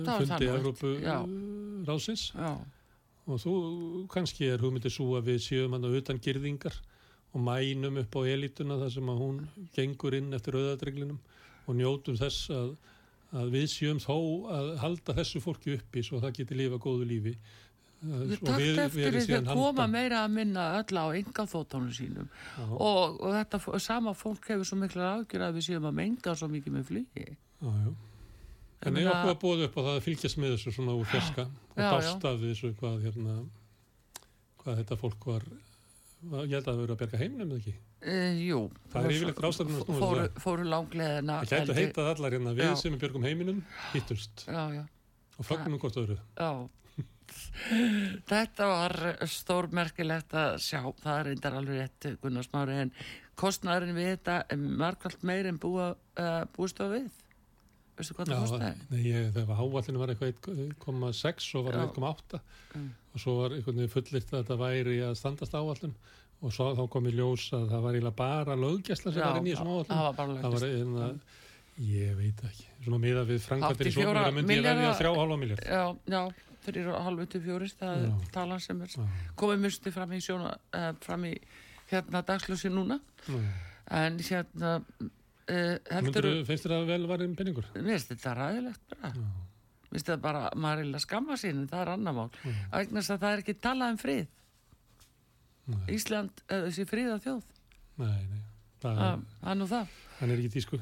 Það 0.06 0.20
fundi 0.20 0.46
það 0.46 0.52
Európu 0.52 0.92
eitt, 0.92 1.02
já. 2.38 2.52
Og 3.22 3.38
þú, 3.42 3.54
kannski 4.10 4.46
er 4.50 4.62
hugmyndið 4.62 4.94
svo 4.94 5.12
að 5.18 5.32
við 5.32 5.42
séum 5.44 5.74
hann 5.74 5.90
utan 5.90 6.22
girðingar 6.22 6.78
og 7.32 7.40
mænum 7.40 7.96
upp 8.02 8.16
á 8.18 8.20
elituna 8.28 8.76
þar 8.82 8.90
sem 8.92 9.08
að 9.12 9.20
hún 9.24 9.36
gengur 9.76 10.14
inn 10.18 10.32
eftir 10.36 10.58
auðadreglinum 10.58 11.18
og 11.66 11.76
njótum 11.78 12.16
þess 12.20 12.50
að, 12.52 12.72
að 13.32 13.50
við 13.54 13.66
séum 13.72 14.00
þó 14.02 14.16
að 14.52 14.70
halda 14.82 15.14
þessu 15.20 15.40
fólki 15.44 15.76
uppi 15.78 16.02
svo 16.04 16.18
að 16.18 16.26
það 16.26 16.34
geti 16.40 16.58
lifa 16.58 16.80
góðu 16.82 17.06
lífi. 17.08 17.32
Við 18.02 18.32
Og 18.34 18.48
takt 18.48 18.78
eftir 18.82 19.14
því 19.22 19.34
að 19.38 19.50
koma 19.54 19.84
meira 19.86 20.24
að 20.26 20.32
minna 20.34 20.62
öll 20.80 20.98
á 20.98 21.06
enga 21.14 21.44
þóttónu 21.46 21.92
sínum 21.94 22.26
og, 22.74 23.20
og 23.22 23.28
þetta 23.36 23.60
sama 23.84 24.10
fólk 24.18 24.48
hefur 24.50 24.66
svo 24.66 24.78
mikla 24.80 25.12
ágjur 25.20 25.44
að 25.46 25.54
við 25.60 25.66
séum 25.68 25.86
að 25.86 25.94
menga 26.00 26.34
svo 26.34 26.48
mikið 26.50 26.74
með 26.80 26.88
flugi. 26.90 27.26
já, 27.62 27.70
já. 27.70 27.92
En 28.82 28.96
Ég 28.98 29.06
okkur 29.06 29.30
að 29.30 29.38
bóða 29.44 29.66
upp 29.68 29.76
á 29.78 29.82
það 29.86 29.92
að 30.00 30.04
fylgjast 30.08 30.38
með 30.42 30.56
þessu 30.56 30.72
svona 30.74 30.96
úr 30.98 31.06
fjerska 31.12 31.44
og 31.46 31.78
dást 31.78 32.24
af 32.26 32.40
þessu 32.42 32.72
hvað 32.80 32.96
hérna 33.06 33.36
hvað 34.64 34.80
þetta 34.82 34.98
fólk 34.98 35.26
var- 35.30 35.46
ég 36.22 36.52
held 36.54 36.62
að 36.62 36.68
það 36.68 36.80
verið 36.82 36.94
að 36.94 37.00
berga 37.02 37.18
heiminum 37.22 37.50
eða 37.52 37.60
ekki 37.62 37.74
E, 38.02 38.14
jú. 38.42 38.60
Það 38.90 39.04
er 39.06 39.12
yfirleitt 39.16 39.38
að 39.38 39.44
þessu 39.62 39.84
Fóru, 39.98 40.22
að. 40.26 40.38
fóru 40.42 40.64
langleðina. 40.66 41.36
það 41.46 41.52
gætu 41.52 41.74
heitað 41.78 42.08
allar 42.12 42.34
hérna 42.36 42.52
við 42.58 42.64
Já. 42.66 42.74
sem 42.80 42.94
er 42.96 43.00
björgum 43.04 43.26
heiminum 43.28 43.60
hittumst 43.92 44.44
Já, 44.48 44.62
já, 44.74 44.82
og 45.38 45.46
fögnum 45.46 45.78
hvort 45.82 45.98
öðru 46.02 46.16
já. 46.18 46.50
Þetta 48.32 48.66
var 48.68 48.96
stórmerkilegt 49.30 50.34
að 50.36 50.56
sjá, 50.62 50.80
það 51.02 51.18
er 51.20 51.28
reyndar 51.30 51.56
alveg 51.60 51.78
rétt 51.80 52.08
Gunnar 52.22 52.44
Smári 52.46 52.78
en 52.84 52.92
kostnæðurinn 53.40 53.96
við 53.96 54.10
þetta 54.16 54.36
er 54.52 54.60
margalt 54.82 55.22
meir 55.26 55.48
en 55.48 55.58
búa, 55.62 55.92
uh, 56.20 56.42
búist 56.56 56.82
á 56.82 56.86
við. 56.92 57.06
Veistu 57.96 58.16
hvað 58.16 58.28
það 58.28 58.34
Já, 58.34 58.42
kostaði? 58.42 58.88
nei, 58.90 59.00
ég, 59.08 59.30
þegar 59.36 59.62
áallinu 59.62 60.02
var 60.02 60.12
eitthvað 60.12 60.60
1,6 60.66 61.48
og 61.60 61.66
var 61.70 61.78
Já. 61.78 61.86
1,8 61.86 62.42
Mm. 62.72 62.90
Og 63.12 63.20
svo 63.20 63.36
var 63.42 63.54
einhvern 63.56 63.76
veginn 63.82 63.92
fullirt 63.92 64.32
að 64.32 64.38
þetta 64.42 64.58
væri 64.62 64.98
að 65.06 65.14
standast 65.20 65.54
áallin 65.58 65.94
og 66.42 66.52
svo 66.56 66.70
þá 66.78 66.82
kom 66.90 67.06
í 67.06 67.14
ljós 67.14 67.48
að 67.54 67.68
það 67.70 67.84
var 67.86 67.96
eiginlega 67.98 68.18
bara 68.22 68.56
löggæsla 68.58 69.12
sem 69.14 69.22
var 69.22 69.38
inn 69.40 69.46
í 69.50 69.54
þessum 69.54 69.72
áallin 69.72 69.90
það 69.92 70.06
var 70.08 70.16
bara 70.20 70.38
það 70.42 70.56
lögist. 70.56 70.80
einna 70.82 71.10
ég 71.82 72.16
veit 72.18 72.40
ekki, 72.48 72.64
svona 72.84 72.98
miða 73.02 73.22
við 73.28 73.44
framkvæmdir 73.46 73.88
í 73.88 73.92
84 73.92 74.06
sóknara 74.06 74.32
myndi 74.36 74.56
ég 74.58 74.66
að 74.72 74.98
þrjá 75.00 75.12
hálfa 75.16 75.38
miljard 75.40 75.62
Já, 75.64 75.84
já, 76.12 76.22
fyrir 76.66 76.90
halvu 77.06 77.26
til 77.32 77.42
fjórist, 77.46 77.78
það 77.80 77.94
er 77.96 78.08
Já. 78.08 78.16
talan 78.34 78.60
sem 78.62 78.82
er 78.84 78.92
Já. 78.96 79.06
komið 79.40 79.62
myrsti 79.66 79.92
fram 79.94 80.12
í 80.12 80.20
sjóna, 80.22 80.52
uh, 80.76 80.90
fram 81.02 81.24
í 81.30 81.32
hérna 81.92 82.22
dagslösi 82.28 82.70
núna, 82.72 82.98
en 83.92 84.18
hérna, 84.18 84.74
uh, 84.92 85.08
heldur, 85.48 86.28
Myndur, 86.28 86.28
finnst 86.48 86.68
að 86.68 86.86
vel 86.92 87.06
var 87.10 87.24
einn 87.24 87.34
penningur? 87.38 87.66
mér 87.74 87.88
finnst 87.94 88.12
þetta 88.14 88.36
ræðilegt 88.38 88.94
bara, 88.94 89.12
Finnst 89.92 90.06
þetta 90.08 90.22
bara, 90.24 90.42
maður 90.56 90.78
er 90.78 90.84
eiginlega 90.86 91.04
skamma 91.04 91.36
sín, 91.36 91.58
en 91.62 91.68
það 91.68 91.82
er 91.84 91.90
annar 91.92 92.14
mál, 92.16 92.30
Mm. 92.42 92.86
þess 92.96 93.10
að 93.12 93.18
það 93.26 93.32
er 93.36 93.42
ekki 93.44 93.54
talað 93.60 93.92
um 93.92 93.98
frið, 94.00 94.26
Nei, 95.72 95.82
Ísland, 95.94 96.40
uh, 96.50 96.62
þessi 96.66 96.86
friða 96.90 97.18
þjóð, 97.22 97.42
nei, 98.02 98.22
nei. 98.32 98.40
Það, 98.82 98.96
það 98.98 99.20
það 99.42 99.50
er 99.52 99.58
nú 99.60 99.66
það. 99.70 99.92
hann 100.18 100.30
er 100.32 100.40
ekki 100.40 100.48
í 100.50 100.54
tísku 100.56 100.80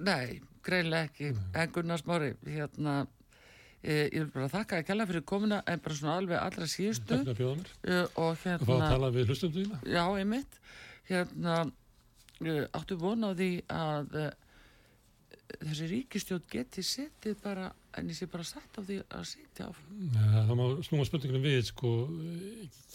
Nei, 0.00 0.40
greinlega 0.66 1.08
ekki, 1.08 1.30
en 1.54 1.72
Gunnar 1.72 2.00
Smári, 2.02 2.34
hérna, 2.44 2.94
e, 3.82 3.94
ég 4.10 4.18
vil 4.24 4.30
bara 4.34 4.48
þakka 4.52 4.78
að 4.80 4.86
kella 4.90 5.06
fyrir 5.08 5.24
komuna, 5.28 5.62
en 5.66 5.80
bara 5.84 5.94
svona 5.96 6.16
alveg 6.20 6.38
allra 6.40 6.66
síðustu. 6.68 7.18
Takk 7.24 7.36
fyrir 7.36 7.56
mér. 7.60 7.72
Uh, 7.84 8.06
og 8.16 8.30
að 8.32 8.38
fá 8.40 8.48
að 8.50 8.64
hérna, 8.66 8.88
tala 8.94 9.10
við 9.14 9.26
hlustum 9.32 9.52
þína. 9.56 9.80
Já, 9.88 10.04
einmitt, 10.20 10.58
hérna, 11.08 11.58
áttu 12.80 12.96
von 13.00 13.24
á 13.28 13.30
því 13.36 13.50
að 13.68 14.16
þessi 15.58 15.88
ríkistjótt 15.90 16.46
geti 16.52 16.84
setið 16.86 17.38
bara, 17.42 17.70
en 17.98 18.10
ég 18.10 18.18
sé 18.18 18.28
bara 18.30 18.46
satt 18.46 18.78
á 18.78 18.80
því 18.80 19.00
að 19.08 19.24
setja 19.32 19.68
á. 19.68 19.70
ja, 20.16 20.44
það 20.48 20.54
má 20.60 20.64
snúa 20.86 21.06
spurningunum 21.08 21.46
við 21.46 21.64
sko, 21.70 21.94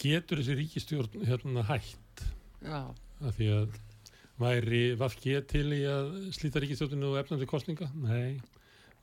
getur 0.00 0.40
þessi 0.42 0.58
ríkistjórn 0.60 1.26
hérna 1.28 1.66
hætt 1.68 2.24
Já, 2.64 2.80
af 3.20 3.36
því 3.36 3.50
að 3.54 3.76
væri 4.40 4.82
Vafge 5.00 5.40
til 5.48 5.66
í 5.76 5.82
að 5.88 6.12
slíta 6.36 6.60
ríkistjórninu 6.62 7.12
og 7.12 7.20
efnandi 7.22 7.48
kostninga? 7.48 7.88
Nei. 7.96 8.36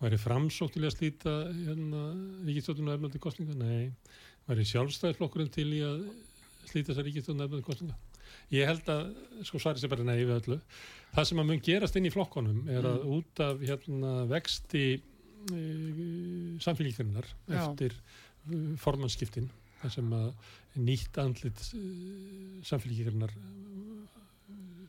Væri 0.01 0.19
framsók 0.19 0.73
til 0.73 0.83
í 0.83 0.89
að 0.89 0.97
slíta 0.97 1.33
hérna, 1.49 2.03
ríkistjórninu 2.47 2.91
og 2.91 2.97
efnandi 2.97 3.21
kostninga? 3.23 3.57
Nei. 3.57 3.91
Væri 4.49 4.65
sjálfstæðisflokkurinn 4.73 5.53
til 5.53 5.69
í 5.73 5.81
að 5.85 6.03
slíta 6.69 6.91
þessa 6.91 7.05
ríkistjórninu 7.07 7.45
og 7.45 7.49
efnandi 7.49 7.69
kostninga? 7.69 7.97
Ég 8.53 8.67
held 8.69 8.89
að, 8.93 9.07
sko 9.47 9.61
svari 9.61 9.81
sér 9.81 9.91
bara 9.93 10.05
nei 10.07 10.19
við 10.21 10.35
öllu. 10.39 10.59
Það 11.13 11.27
sem 11.29 11.41
að 11.43 11.49
mun 11.49 11.63
gerast 11.63 11.97
inn 11.99 12.09
í 12.09 12.13
flokkonum 12.13 12.69
er 12.73 12.85
að 12.89 13.03
út 13.17 13.41
af 13.45 13.61
hérna, 13.61 14.13
vexti 14.31 14.85
e, 14.97 15.59
samfélgjurinnar 16.63 17.27
Já. 17.47 17.59
eftir 17.59 17.93
uh, 17.97 18.73
formannskiptin 18.81 19.49
þar 19.81 19.93
sem 19.93 20.13
að 20.15 20.29
nýtt 20.81 21.19
andlit 21.21 21.59
samfélgíkarnar 22.65 23.33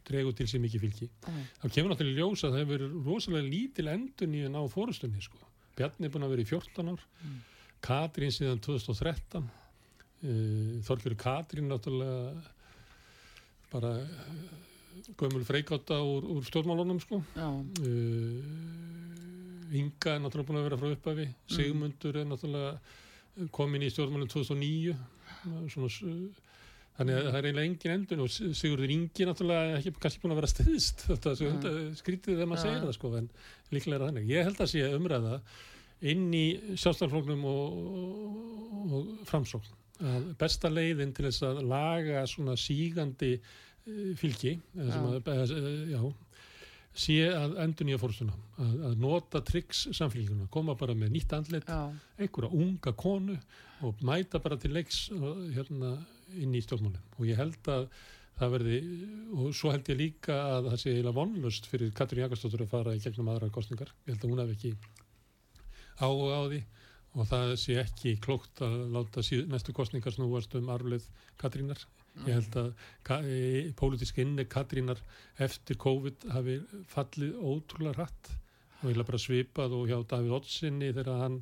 dregur 0.04 0.36
til 0.36 0.46
sér 0.48 0.60
mikið 0.62 0.82
fylgi. 0.84 1.08
Mm. 1.24 1.42
Þá 1.62 1.66
kemur 1.74 1.92
náttúrulega 1.94 2.20
ljós 2.20 2.44
að 2.44 2.54
það 2.54 2.60
hefur 2.62 2.72
verið 2.74 2.96
rosalega 3.08 3.48
lítil 3.48 3.86
endun 3.92 4.36
í 4.36 4.42
að 4.44 4.52
ná 4.54 4.60
fórustunni 4.72 5.22
sko. 5.24 5.40
Bjarni 5.78 6.08
er 6.08 6.12
búin 6.14 6.26
að 6.26 6.34
vera 6.34 6.44
í 6.44 6.48
14 6.50 6.90
ár, 6.92 7.04
Mm. 7.24 7.38
Katrín 7.84 8.32
síðan 8.32 8.60
2013, 8.64 9.44
uh, 9.44 10.28
Þorfjörður 10.86 11.18
Katrín 11.20 11.68
náttúrulega 11.68 12.53
bara 13.74 13.90
uh, 13.98 14.06
gömul 15.20 15.42
freikáta 15.44 15.98
úr, 16.06 16.22
úr 16.36 16.42
stjórnmálunum 16.46 17.00
sko. 17.02 17.18
Uh, 17.34 17.58
Inga 19.74 20.12
er 20.14 20.20
náttúrulega 20.22 20.46
búin 20.46 20.60
að 20.60 20.66
vera 20.68 20.78
frá 20.78 20.88
upphafi, 20.94 21.24
Sigmundur 21.50 22.14
er 22.20 22.26
náttúrulega 22.30 22.78
komin 23.56 23.82
í 23.82 23.88
stjórnmálum 23.90 24.28
2009, 24.30 24.94
svona, 25.72 25.88
þannig 26.94 27.14
að 27.18 27.26
það 27.26 27.38
er 27.40 27.46
eiginlega 27.48 27.68
engin 27.72 27.94
endun 27.96 28.22
og 28.22 28.28
Sigurður 28.30 28.92
Ingi 28.94 29.22
náttúrulega 29.26 29.74
ekki 29.80 29.90
kannski 30.04 30.22
búin 30.22 30.34
að 30.36 30.40
vera 30.42 30.52
er 31.32 31.38
svo 31.40 31.48
Mm. 31.50 31.90
skrítið 31.98 32.36
þegar 32.36 32.50
maður 32.52 32.62
segir 32.68 32.84
það 32.84 32.94
sko, 33.00 33.08
en 33.18 33.26
líklega 33.74 33.96
er 33.96 34.00
það 34.04 34.10
þannig. 34.12 34.26
Ég 34.30 34.46
held 34.46 34.58
að 34.62 34.70
sé 34.76 34.80
umræða 35.00 35.34
inn 36.12 36.24
í 36.38 36.46
sjálfstæðarflóknum 36.78 37.42
og, 37.50 37.64
og, 37.98 38.94
og 39.00 39.04
framsókn 39.26 39.74
að 40.02 40.30
besta 40.40 40.70
leiðin 40.72 41.12
til 41.14 41.28
þess 41.28 41.44
að 41.46 41.60
laga 41.70 42.24
svona 42.30 42.56
sígandi 42.58 43.34
eh, 43.36 44.14
fylgi 44.18 44.56
sem 44.74 45.10
Já. 45.10 45.20
eða, 45.20 45.60
já, 45.92 46.00
sé 46.94 47.18
að 47.30 47.56
endur 47.64 47.88
nýja 47.88 48.00
fórstuna 48.02 48.34
að, 48.62 48.74
að 48.88 48.98
nota 49.02 49.42
tryggs 49.46 49.84
samfélguna 49.94 50.48
koma 50.54 50.74
bara 50.78 50.94
með 50.98 51.14
nýtt 51.16 51.36
andlit 51.36 51.70
já, 51.70 51.80
einhverja 52.18 52.50
unga 52.54 52.94
konu 52.98 53.38
og 53.84 54.02
mæta 54.06 54.40
bara 54.42 54.58
til 54.58 54.74
leiks 54.74 55.08
hérna 55.54 55.96
inn 56.38 56.54
í 56.54 56.62
stjórnmálinn 56.64 57.18
og 57.18 57.26
ég 57.28 57.38
held 57.38 57.70
að 57.70 57.88
það 58.38 58.54
verði 58.56 58.78
og 59.38 59.50
svo 59.54 59.70
held 59.70 59.88
ég 59.92 59.98
líka 60.00 60.36
að 60.56 60.70
það 60.72 60.80
sé 60.82 60.90
eiginlega 60.90 61.18
vonlust 61.18 61.68
fyrir 61.70 61.92
Katrín 61.94 62.24
Jakobsdóttur 62.24 62.64
að 62.64 62.72
fara 62.72 62.94
í 62.96 63.02
gegnum 63.02 63.30
aðrar 63.30 63.52
kostningar 63.54 63.92
ég 64.08 64.14
held 64.14 64.24
að 64.24 64.32
hún 64.32 64.42
hef 64.42 64.54
ekki 64.56 64.72
áhuga 66.02 66.38
á 66.38 66.42
því 66.50 66.62
og 67.14 67.28
það 67.30 67.52
sé 67.62 67.76
ekki 67.82 68.16
klókt 68.22 68.62
að 68.64 68.78
láta 68.94 69.22
síð, 69.22 69.44
næstu 69.50 69.74
kostningar 69.76 70.14
snúast 70.14 70.54
um 70.58 70.70
arfleð 70.74 71.06
Katrínar. 71.40 71.82
Ég 72.24 72.38
held 72.38 72.56
að 72.58 72.70
ka, 73.06 73.18
e, 73.26 73.70
pólitísk 73.78 74.18
inni 74.22 74.46
Katrínar 74.50 75.00
eftir 75.42 75.78
COVID 75.82 76.28
hafi 76.34 76.60
fallið 76.90 77.38
ótrúlega 77.38 77.96
hratt. 77.98 78.34
Og 78.82 78.90
ég 78.90 78.98
bara 79.08 79.22
svipað 79.22 79.74
og 79.78 79.88
hjá 79.90 79.98
Davíð 80.10 80.36
Ottsinni 80.38 80.92
þegar 80.94 81.22
hann 81.22 81.40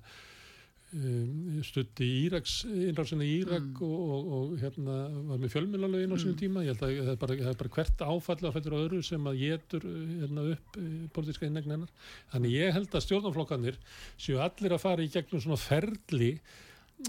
um, 0.93 1.61
stutti 1.65 2.07
Íraks 2.27 2.63
innrásinni 2.69 3.25
í 3.29 3.37
Írak 3.43 3.63
Mm. 3.63 3.83
og, 3.83 4.01
og, 4.15 4.33
og 4.37 4.57
hérna 4.61 4.97
var 5.31 5.39
með 5.43 5.53
fjölmjölalögin 5.55 6.13
á 6.13 6.17
sínum 6.21 6.35
Mm. 6.37 6.41
tíma 6.43 6.65
ég 6.65 6.73
held 6.73 6.83
að 6.83 6.93
það 7.03 7.13
er 7.13 7.21
bara, 7.23 7.37
það 7.43 7.53
er 7.53 7.61
bara 7.63 7.75
hvert 7.77 8.05
áfall 8.09 8.49
á 8.49 8.55
fættur 8.57 8.77
öðru 8.81 9.03
sem 9.05 9.25
að 9.31 9.39
getur 9.43 9.87
hérna, 9.87 10.45
upp 10.57 10.77
uh, 10.77 10.91
pólitíska 11.15 11.47
innegn 11.49 11.71
hennar 11.77 11.95
þannig 12.33 12.53
ég 12.59 12.73
held 12.77 12.91
að 12.93 13.07
stjórnarflokkanir 13.07 13.79
séu 14.19 14.39
allir 14.43 14.73
að 14.77 14.85
fara 14.85 15.03
í 15.03 15.09
gegnum 15.13 15.41
svona 15.41 15.57
ferli 15.61 16.35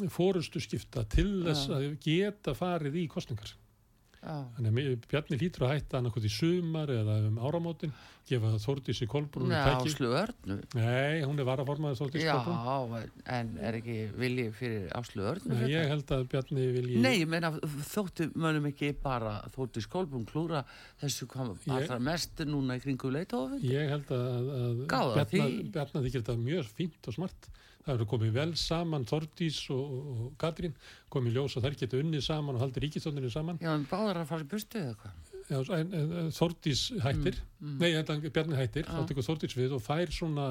fórustu 0.09 0.59
skipta 0.63 1.03
til 1.09 1.43
þess 1.45 1.67
Já. 1.69 1.75
að 1.77 1.99
geta 2.01 2.53
farið 2.57 2.95
í 3.03 3.07
kostningar 3.11 3.51
já, 3.53 3.53
Þannig 3.53 3.57
að 3.57 3.57
mér- 3.57 3.59
Bjarni 4.23 5.37
hlýtur 5.39 5.65
að 5.67 5.73
hætta 5.75 5.99
annarkot 5.99 6.25
í 6.25 6.31
sumar 6.31 6.91
eða 6.93 7.17
um 7.27 7.39
áramótin, 7.43 7.91
gefa 8.29 8.53
Þórdísi 8.63 9.07
Kolbrún 9.11 9.51
já, 9.51 9.63
tæki. 9.67 9.91
Áslu 9.91 10.11
Örnu 10.15 10.57
Nei, 10.77 11.23
hún 11.25 11.41
er 11.41 11.47
varaformaður 11.49 11.99
Þórdísi 11.99 12.23
Já, 12.23 12.37
Kolbrún. 12.45 13.09
en 13.35 13.49
er 13.59 13.77
ekki 13.81 13.97
vilji 14.15 14.45
fyrir 14.55 14.85
Áslu 14.95 15.25
Örnu 15.27 15.57
Nei, 15.57 15.65
ég 15.73 15.91
held 15.91 16.13
að 16.15 16.23
Bjarni 16.31 16.67
vilji... 16.77 17.01
Nei, 17.03 17.17
ég 17.19 17.27
meina, 17.33 17.51
þóttu 17.89 18.29
mönnum 18.39 18.69
ekki 18.71 18.93
bara 19.03 19.35
þóttu 19.57 19.83
skólbún 19.83 20.23
klúra 20.29 20.63
þessu 21.03 21.27
kom 21.27 21.51
allra 21.67 21.99
mest 21.99 22.45
núna 22.47 22.79
í 22.79 22.85
kringu 22.85 23.11
leitofun 23.11 23.59
Ég 23.67 23.91
held 23.91 24.15
að, 24.15 24.53
að. 24.55 24.87
Bjarna 25.73 26.05
þykir 26.05 26.23
þetta 26.23 26.39
mjög 26.39 26.71
fínt 26.79 27.11
og 27.11 27.19
smart. 27.19 27.51
Það 27.83 27.93
eru 27.97 28.07
komið 28.13 28.37
vel 28.37 28.49
saman 28.59 29.05
Þórdís 29.09 29.59
og, 29.75 29.83
og, 29.83 30.23
og 30.27 30.31
Katrín, 30.39 30.75
komið 31.11 31.37
ljós 31.37 31.57
að 31.59 31.67
þær 31.67 31.77
geta 31.81 31.99
unnið 31.99 32.25
saman 32.25 32.57
og 32.57 32.63
haldið 32.63 32.85
ríkistóndinu 32.87 33.31
saman. 33.33 33.59
Já, 33.63 33.73
en 33.73 33.85
báðar 33.91 34.21
að 34.21 34.31
fara 34.31 34.45
í 34.45 34.49
bustu 34.53 34.79
eða 34.79 34.95
hvað 35.01 35.21
Þórdís 36.33 36.85
hættir, 37.03 37.37
mm. 37.59 37.75
nei, 37.81 37.91
þetta, 37.97 38.15
Bjarni 38.31 38.57
hættir, 38.57 38.87
Já. 38.87 38.95
þá 38.95 39.09
tekur 39.09 39.27
Þórdís 39.27 39.55
við 39.57 39.75
og 39.75 39.83
fær 39.83 40.11
svona 40.15 40.47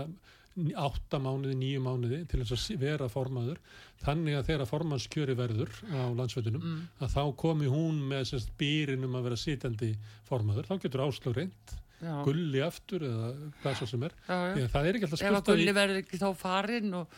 ní- 0.60 0.74
átta 0.76 1.18
mánuði, 1.18 1.56
nýju 1.56 1.80
mánuði 1.80 2.20
til 2.28 2.42
þess 2.42 2.70
að 2.74 2.82
vera 2.82 3.08
formaður 3.08 3.60
þannig 4.02 4.36
að 4.36 4.48
þegar 4.50 4.68
formannskjöri 4.68 5.36
verður 5.38 5.72
á 5.88 6.12
landsveitunum 6.12 6.62
mm. 6.62 6.82
að 7.00 7.14
þá 7.14 7.22
komi 7.44 7.70
hún 7.72 8.02
með 8.10 8.26
sérst 8.32 8.52
býrin 8.60 9.06
um 9.06 9.16
að 9.16 9.30
vera 9.30 9.40
sitjandi 9.40 9.94
formaður, 10.28 10.68
þá 10.68 10.84
getur 10.84 11.06
áslög 11.06 11.38
reynd 11.38 11.76
Já, 12.02 12.14
gulli 12.26 12.62
aftur 12.66 13.04
eða 13.06 13.28
hvað 13.62 13.76
svo 13.78 13.86
sem 13.92 14.08
er. 14.08 14.16
Já, 14.26 14.38
já. 14.58 14.66
Það 14.72 14.88
er 14.88 14.98
ekki 14.98 15.08
alltaf 15.08 15.20
Ef 15.20 15.28
að 15.28 15.36
spurt 15.36 15.52
að 15.52 15.52
Gulli 15.52 15.74
verður 15.76 16.00
ekki 16.02 16.18
þá 16.22 16.28
farinn 16.40 16.98
og, 16.98 17.16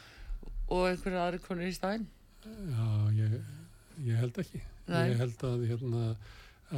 og 0.68 0.87
einhverju 0.91 1.22
aðri 1.22 1.43
konur 1.47 1.70
í 1.70 1.74
stæðin 1.76 2.07
já, 2.45 2.89
ég, 3.16 3.37
ég 4.05 4.20
held 4.20 4.41
ekki. 4.45 4.62
Nei. 4.85 5.03
ég 5.09 5.20
held 5.22 5.45
að, 5.49 5.62
hérna, 5.70 6.07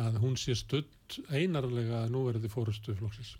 að 0.06 0.18
hún 0.22 0.36
sé 0.38 0.54
studd 0.54 1.16
einarlega 1.34 2.04
að 2.04 2.12
nú 2.14 2.22
verði 2.28 2.50
fórustu 2.52 2.94
flokksins 2.94 3.34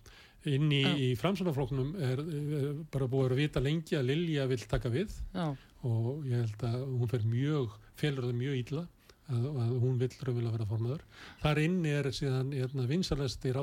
inn 0.47 0.71
í, 0.71 0.83
í 1.03 1.07
framsvonarflokknum 1.19 1.95
er, 2.07 2.21
er 2.23 2.67
bara 2.93 3.09
búið 3.11 3.35
að 3.35 3.41
vita 3.41 3.63
lengi 3.63 3.97
að 3.99 4.11
Lilja 4.13 4.45
vill 4.51 4.63
taka 4.71 4.91
við 4.95 5.15
Já, 5.35 5.47
og 5.87 6.27
ég 6.27 6.45
held 6.45 6.67
að 6.69 6.85
hún 6.87 7.11
fer 7.11 7.27
mjög 7.27 7.75
felur 7.99 8.29
það 8.29 8.39
mjög 8.43 8.61
illa 8.61 8.85
að, 9.27 9.47
að 9.49 9.73
hún 9.83 9.97
vill 10.03 10.13
raunverulega 10.13 10.55
vera 10.57 10.69
formaður. 10.71 11.07
Þar 11.43 11.63
inni 11.65 11.95
er 11.97 12.11
síðan 12.15 12.53
hérna, 12.55 12.87
vinsalesti 12.91 13.55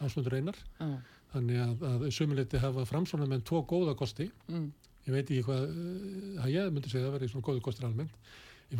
ráðarann 0.00 0.08
Ásmundur 0.08 0.36
Einar. 0.38 0.58
Já, 0.80 0.88
þannig 1.34 1.60
að, 1.64 1.84
að 1.90 2.06
sömuleyti 2.14 2.60
hafa 2.62 2.84
framsvonarmenn 2.86 3.40
með 3.40 3.46
tvo 3.50 3.62
góða 3.70 3.94
kosti. 3.98 4.30
Mm. 4.50 4.70
ég 5.04 5.12
veit 5.12 5.28
ekki 5.30 5.42
hvað 5.44 5.64
að 6.44 6.52
ég 6.54 6.70
myndi 6.72 6.88
segja 6.92 7.04
að 7.04 7.10
það 7.10 7.16
verði 7.18 7.28
svona 7.32 7.46
góðu 7.48 7.60
kostur 7.66 7.86
almennt. 7.90 8.14
Í 8.72 8.78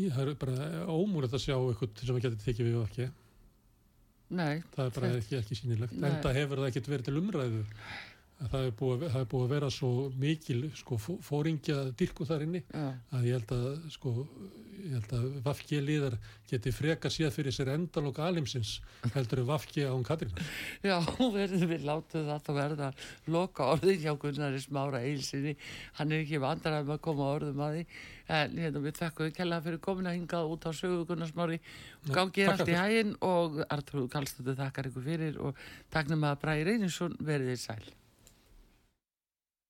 ég, 0.00 0.14
það 0.14 0.22
er 0.30 0.38
bara 0.40 0.68
ómúlegt 0.94 1.34
að 1.36 1.42
sjá 1.44 1.54
eitthvað 1.58 2.00
sem 2.06 2.16
að 2.16 2.24
geta 2.24 2.40
tekið 2.46 2.68
við 2.70 2.78
Nei, 4.34 4.62
það 4.74 4.86
er 4.88 4.94
bara 4.96 5.10
ekki, 5.18 5.36
ekki 5.42 5.58
sýnilegt. 5.60 5.92
Nei. 6.00 6.08
en 6.10 6.22
það 6.24 6.38
hefur 6.40 6.62
það 6.62 6.70
ekkert 6.70 6.88
verið 6.94 7.04
til 7.10 7.18
umræðu. 7.20 7.60
Að 8.42 8.48
það 8.50 8.64
er 8.66 8.72
búið, 8.80 8.94
að- 9.04 9.12
það 9.14 9.20
er 9.20 9.28
búið 9.34 9.44
að 9.44 9.52
vera 9.54 9.68
svo 9.70 9.90
mikil 10.18 10.62
sko, 10.74 10.96
fó- 10.98 11.20
fóringja 11.22 11.76
dyrku 12.00 12.24
þar 12.26 12.42
inni 12.48 12.62
já, 12.64 12.86
að 13.14 13.28
ég 13.28 13.36
held 13.36 13.52
að 13.54 13.84
sko, 13.94 14.14
ég 14.84 14.96
held 14.98 15.14
að 15.18 15.26
VFG 15.44 15.82
liðar 15.84 16.18
geti 16.50 16.72
freka 16.74 17.12
séð 17.12 17.32
fyrir 17.36 17.54
sér 17.54 17.72
endalók 17.74 18.20
alimsins 18.24 18.76
heldur 19.14 19.44
en 19.44 19.48
VFG 19.52 19.86
án 19.88 20.06
Katrín 20.06 20.34
já, 20.84 20.98
verður 21.38 21.66
við 21.70 21.86
látið 21.88 22.28
það 22.30 22.44
þá 22.48 22.52
verða 22.58 22.90
loka 23.30 23.70
orðin 23.74 24.02
hjá 24.02 24.12
Gunnari 24.20 24.60
Smára 24.62 25.00
Eilsinni, 25.04 25.54
hann 25.98 26.12
er 26.12 26.24
ekki 26.24 26.40
vandrar 26.42 26.82
að 26.82 27.00
koma 27.04 27.30
orðum 27.36 27.64
að 27.64 27.78
því. 27.78 27.84
En 28.34 28.54
hérna, 28.60 28.84
við 28.84 29.00
þekkum 29.00 29.28
við 29.28 29.34
kella 29.38 29.60
fyrir 29.64 29.82
komin 29.84 30.08
að 30.10 30.16
hingað 30.18 30.54
út 30.54 30.68
á 30.68 30.70
sögu 30.76 31.02
Gunnar 31.08 31.32
Smári. 31.32 31.60
Gangi 32.08 32.46
þakka 32.46 32.54
allt 32.54 32.64
í 32.64 32.70
þér. 32.70 32.80
hæginn 32.80 33.12
og 33.24 33.60
Artur 33.68 34.08
Kallstóttur 34.12 34.60
þakkar 34.60 34.90
ykkur 34.90 35.06
fyrir 35.10 35.42
og 35.42 35.60
taknum 35.94 36.24
að 36.28 36.40
Bræði 36.44 36.66
Reyninsson 36.70 37.20
verið 37.20 37.54
þið 37.54 37.62
sæl 37.66 37.92